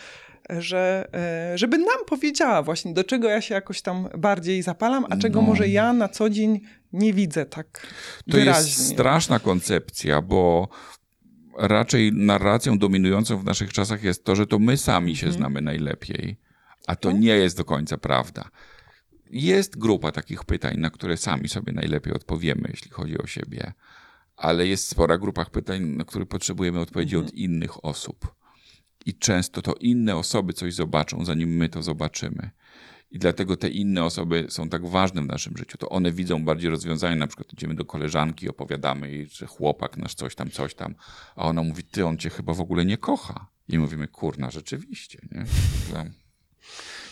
[0.49, 1.07] że,
[1.53, 5.41] e, żeby nam powiedziała właśnie, do czego ja się jakoś tam bardziej zapalam, a czego
[5.41, 5.47] No.
[5.47, 6.59] może ja na co dzień
[6.93, 7.87] nie widzę tak
[8.31, 8.69] To wyraźnie.
[8.69, 10.67] jest straszna koncepcja, bo
[11.57, 15.37] raczej narracją dominującą w naszych czasach jest to, że to my sami się Mhm.
[15.41, 16.37] znamy najlepiej,
[16.87, 18.49] a to nie jest do końca prawda.
[19.31, 23.73] Jest grupa takich pytań, na które sami sobie najlepiej odpowiemy, jeśli chodzi o siebie,
[24.35, 27.27] ale jest spora grupa pytań, na które potrzebujemy odpowiedzi Mhm.
[27.27, 28.35] od innych osób.
[29.05, 32.49] I często to inne osoby coś zobaczą, zanim my to zobaczymy.
[33.11, 35.77] I dlatego te inne osoby są tak ważne w naszym życiu.
[35.77, 37.15] To one widzą bardziej rozwiązania.
[37.15, 40.95] Na przykład idziemy do koleżanki, opowiadamy jej, że chłopak nasz coś tam, coś tam,
[41.35, 43.47] a ona mówi, ty, on cię chyba w ogóle nie kocha.
[43.67, 45.45] I mówimy, kurna, rzeczywiście, nie?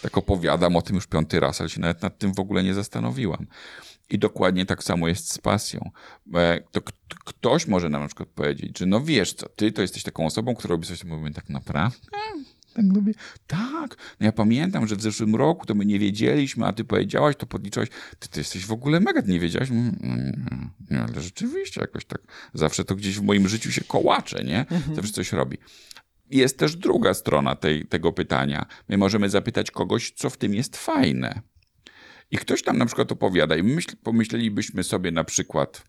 [0.02, 2.74] Tak opowiadam o tym już piąty raz, ale się nawet nad tym w ogóle nie
[2.74, 3.48] zastanowiłam.
[4.10, 5.92] I dokładnie tak samo jest z pasją.
[6.34, 6.82] E, To
[7.26, 10.56] ktoś może nam na przykład powiedzieć, że no wiesz co, ty to jesteś taką osobą,
[10.56, 11.98] która robi coś, to mówimy tak naprawdę.
[12.12, 12.22] Tak.
[13.48, 13.96] Tak.
[14.20, 17.46] No ja pamiętam, że w zeszłym roku to my nie wiedzieliśmy, a ty powiedziałaś, to
[17.46, 17.90] podliczyłaś.
[18.20, 19.70] Ty, ty jesteś w ogóle mega, ty nie wiedziałaś?
[19.72, 22.22] Mm, mm, Nie, ale rzeczywiście jakoś tak.
[22.54, 24.66] Zawsze to gdzieś w moim życiu się kołacze, nie?
[24.96, 25.58] Zawsze coś robi.
[26.30, 28.66] Jest też druga strona tej, tego pytania.
[28.90, 31.42] My możemy zapytać kogoś, co w tym jest fajne.
[32.32, 35.84] I ktoś tam na przykład opowiada i myśl, pomyślelibyśmy sobie na przykład,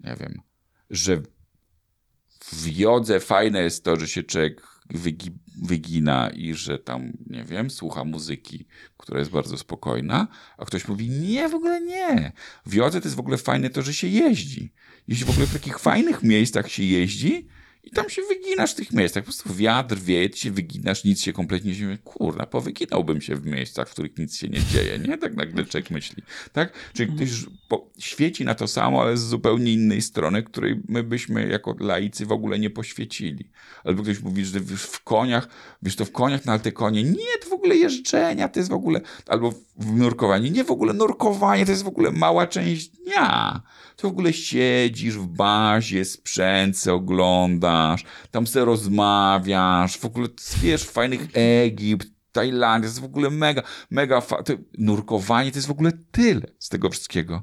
[0.00, 0.40] nie wiem,
[0.90, 1.22] że
[2.52, 5.30] w jodze fajne jest to, że się człowiek wygi,
[5.62, 8.66] wygina i że tam, nie wiem, słucha muzyki,
[8.96, 10.28] która jest bardzo spokojna,
[10.58, 12.32] a ktoś mówi, nie, w ogóle nie.
[12.66, 14.72] W jodze to jest w ogóle fajne to, że się jeździ.
[15.08, 17.48] Jeśli w ogóle w takich fajnych miejscach się jeździ
[17.84, 19.22] i tam się wyginasz w tych miejscach.
[19.22, 21.98] Po prostu wiatr wieje, się wyginasz, nic się kompletnie nie dzieje.
[21.98, 25.18] Kurna, powyginałbym się w miejscach, w których nic się nie dzieje, nie?
[25.18, 26.72] Tak nagle człowiek myśli, tak?
[26.92, 27.30] Czyli ktoś
[27.98, 32.32] świeci na to samo, ale z zupełnie innej strony, której my byśmy jako laicy w
[32.32, 33.50] ogóle nie poświecili.
[33.84, 35.48] Albo ktoś mówi, że wiesz, w koniach,
[35.82, 38.70] wiesz, to w koniach, no ale te konie, nie, to w ogóle jeżdżenia, to jest
[38.70, 42.88] w ogóle, albo w nurkowaniu, nie, w ogóle nurkowanie, to jest w ogóle mała część
[42.88, 43.62] dnia.
[43.96, 46.92] To w ogóle siedzisz w bazie, sprzęt se
[48.30, 50.28] tam se rozmawiasz, w ogóle
[50.62, 55.68] wiesz, fajnych Egipt, Tajlandia, to jest w ogóle mega, mega, fa- to, nurkowanie to jest
[55.68, 57.42] w ogóle tyle z tego wszystkiego.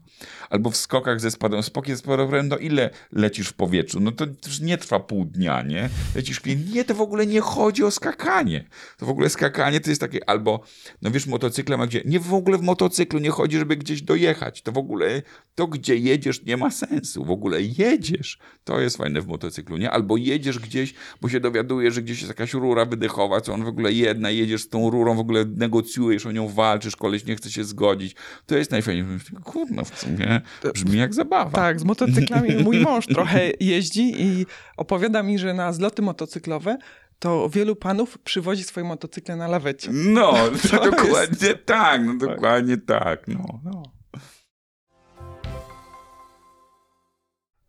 [0.50, 4.00] Albo w skokach ze spadem, skoki ze spadem, no ile lecisz w powietrzu?
[4.00, 5.90] No to już nie trwa pół dnia, nie?
[6.16, 6.42] Lecisz,
[6.74, 8.68] nie, to w ogóle nie chodzi o skakanie.
[8.98, 10.64] To w ogóle skakanie to jest takie, albo,
[11.02, 12.02] no wiesz, motocyklem, a gdzie?
[12.06, 14.62] Nie, w ogóle w motocyklu nie chodzi, żeby gdzieś dojechać.
[14.62, 15.22] To w ogóle,
[15.56, 17.26] to gdzie jedziesz nie ma sensu.
[17.26, 18.40] W ogóle jedziesz.
[18.64, 19.92] To jest fajne w motocyklu, nie?
[19.92, 23.68] Albo jedziesz gdzieś, bo się dowiadujesz, że gdzieś jest jakaś rura wydechowa, co on w
[23.68, 27.52] ogóle jedna, jedziesz z tą rurą, w ogóle negocjujesz, o nią walczysz, koleś nie chce
[27.52, 28.16] się zgodzić.
[28.46, 29.32] To jest najfajniejsze.
[29.44, 30.42] Kurno, w sumie
[30.74, 31.52] brzmi jak zabawa.
[31.52, 34.46] Tak, z motocyklami mój mąż trochę jeździ i
[34.78, 36.78] opowiada mi, że na zloty motocyklowe
[37.20, 39.90] to wielu panów przywozi swoje motocykle na lawecie.
[39.94, 43.60] No, To to dokładnie tak, no dokładnie tak, no.
[43.64, 43.84] No.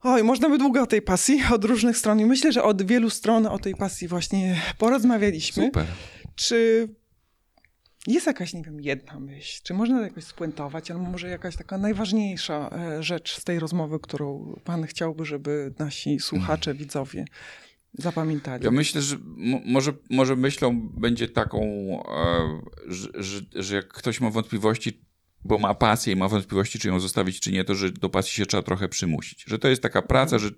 [0.03, 2.21] Oj, można by długo o tej pasji, od różnych stron.
[2.21, 5.67] I myślę, że od wielu stron o tej pasji właśnie porozmawialiśmy.
[5.67, 5.87] Super.
[6.35, 6.89] Czy
[8.15, 9.61] jest jakaś, nie wiem, jedna myśl?
[9.63, 10.91] Czy można to jakoś spuentować?
[10.91, 16.21] Albo może jakaś taka najważniejsza e, rzecz z tej rozmowy, którą pan chciałby, żeby nasi
[16.21, 17.25] słuchacze, widzowie
[17.95, 18.65] zapamiętali?
[18.65, 21.63] Ja myślę, że mo- może, może myślą będzie taką,
[22.09, 25.08] e, że, że, że jak ktoś ma wątpliwości,
[25.45, 28.33] bo ma pasję i ma wątpliwości, czy ją zostawić, czy nie, to że do pasji
[28.33, 29.45] się trzeba trochę przymusić.
[29.47, 30.51] Że to jest taka praca, że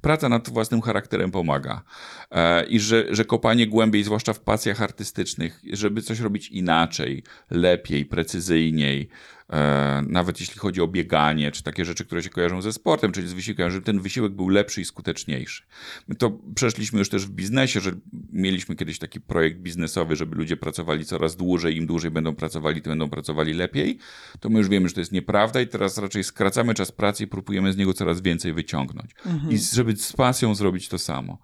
[0.00, 1.82] praca nad własnym charakterem pomaga.
[2.30, 8.06] E, I że, że kopanie głębiej, zwłaszcza w pasjach artystycznych, żeby coś robić inaczej, lepiej,
[8.06, 9.08] precyzyjniej,
[10.06, 13.32] nawet jeśli chodzi o bieganie, czy takie rzeczy, które się kojarzą ze sportem, czyli z
[13.32, 15.62] wysiłkiem, żeby ten wysiłek był lepszy i skuteczniejszy.
[16.08, 17.92] My to przeszliśmy już też w biznesie, że
[18.32, 22.90] mieliśmy kiedyś taki projekt biznesowy, żeby ludzie pracowali coraz dłużej, im dłużej będą pracowali, tym
[22.90, 23.98] będą pracowali lepiej.
[24.40, 27.26] To my już wiemy, że to jest nieprawda i teraz raczej skracamy czas pracy i
[27.26, 29.10] próbujemy z niego coraz więcej wyciągnąć.
[29.50, 31.38] I żeby z pasją zrobić to samo.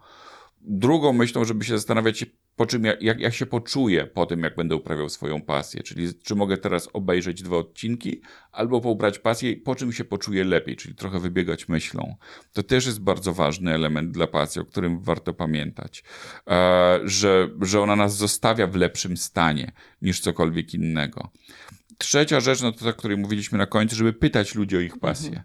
[0.67, 2.27] Drugą myślą, żeby się zastanawiać,
[2.57, 5.83] po czym, jak, jak się poczuję po tym, jak będę uprawiał swoją pasję.
[5.83, 8.21] Czyli czy mogę teraz obejrzeć dwa odcinki,
[8.53, 12.17] albo poubrać pasję i po czym się poczuję lepiej, czyli trochę wybiegać myślą.
[12.53, 16.05] To też jest bardzo ważny element dla pasji, o którym warto pamiętać.
[16.49, 19.73] E, że, że ona nas zostawia w lepszym stanie
[20.03, 21.31] niż cokolwiek innego.
[21.99, 24.99] Trzecia rzecz, no to ta, o której mówiliśmy na końcu, żeby pytać ludzi o ich
[24.99, 25.45] pasję.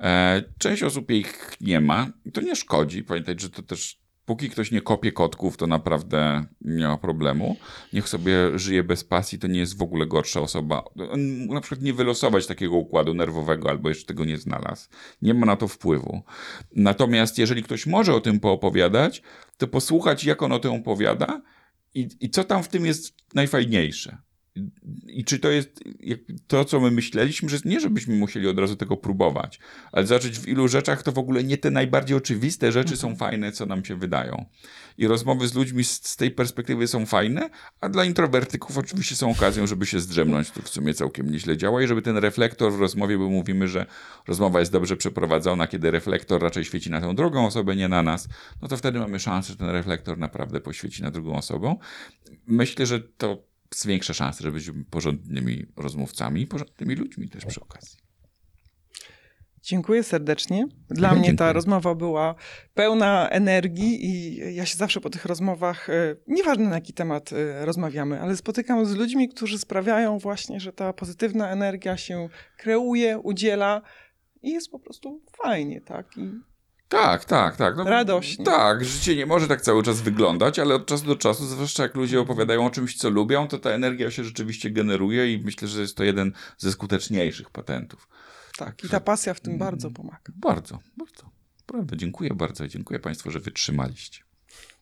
[0.00, 3.04] E, część osób ich nie ma i to nie szkodzi.
[3.04, 7.56] Pamiętać, że to też póki ktoś nie kopie kotków, to naprawdę nie ma problemu.
[7.92, 10.84] Niech sobie żyje bez pasji, to nie jest w ogóle gorsza osoba.
[11.48, 14.88] Na przykład nie wylosować takiego układu nerwowego, albo jeszcze tego nie znalazł.
[15.22, 16.22] Nie ma na to wpływu.
[16.76, 19.22] Natomiast jeżeli ktoś może o tym poopowiadać,
[19.56, 21.42] to posłuchać, jak on o tym opowiada
[21.94, 24.18] i, i co tam w tym jest najfajniejsze.
[25.06, 25.84] I czy to jest
[26.46, 29.60] to, co my myśleliśmy, że nie, żebyśmy musieli od razu tego próbować,
[29.92, 33.52] ale zobaczyć w ilu rzeczach to w ogóle nie te najbardziej oczywiste rzeczy są fajne,
[33.52, 34.44] co nam się wydają.
[34.98, 37.50] I rozmowy z ludźmi z, z tej perspektywy są fajne,
[37.80, 40.50] a dla introwertyków oczywiście są okazją, żeby się zdrzemnąć.
[40.50, 43.86] To w sumie całkiem nieźle działa i żeby ten reflektor w rozmowie, bo mówimy, że
[44.28, 48.28] rozmowa jest dobrze przeprowadzona, kiedy reflektor raczej świeci na tę drugą osobę, nie na nas,
[48.62, 51.76] no to wtedy mamy szansę, że ten reflektor naprawdę poświeci na drugą osobę.
[52.46, 57.98] Myślę, że to zwiększa szanse, żeby być porządnymi rozmówcami i porządnymi ludźmi też przy okazji.
[59.62, 60.66] Dziękuję serdecznie.
[60.88, 62.34] Dla Ja mnie ta rozmowa była
[62.74, 67.64] pełna energii i ja się zawsze po tych rozmowach, e, nieważne na jaki temat e,
[67.64, 73.82] rozmawiamy, ale spotykam z ludźmi, którzy sprawiają właśnie, że ta pozytywna energia się kreuje, udziela
[74.42, 76.16] i jest po prostu fajnie, tak?
[76.16, 76.49] I
[76.90, 77.76] Tak, tak, tak.
[77.76, 78.44] No, Radośnie.
[78.44, 81.94] Tak, życie nie może tak cały czas wyglądać, ale od czasu do czasu, zwłaszcza jak
[81.94, 85.80] ludzie opowiadają o czymś, co lubią, to ta energia się rzeczywiście generuje i myślę, że
[85.80, 88.08] jest to jeden ze skuteczniejszych patentów.
[88.56, 90.32] tak, i ta pasja w tym bardzo pomaga.
[90.36, 91.30] Bardzo, bardzo.
[91.66, 92.68] Prawda, dziękuję bardzo.
[92.68, 94.22] Dziękuję Państwu, że wytrzymaliście.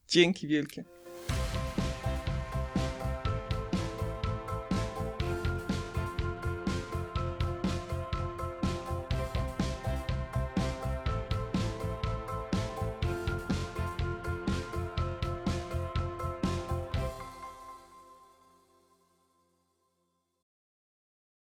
[0.08, 0.84] Dzięki wielkie.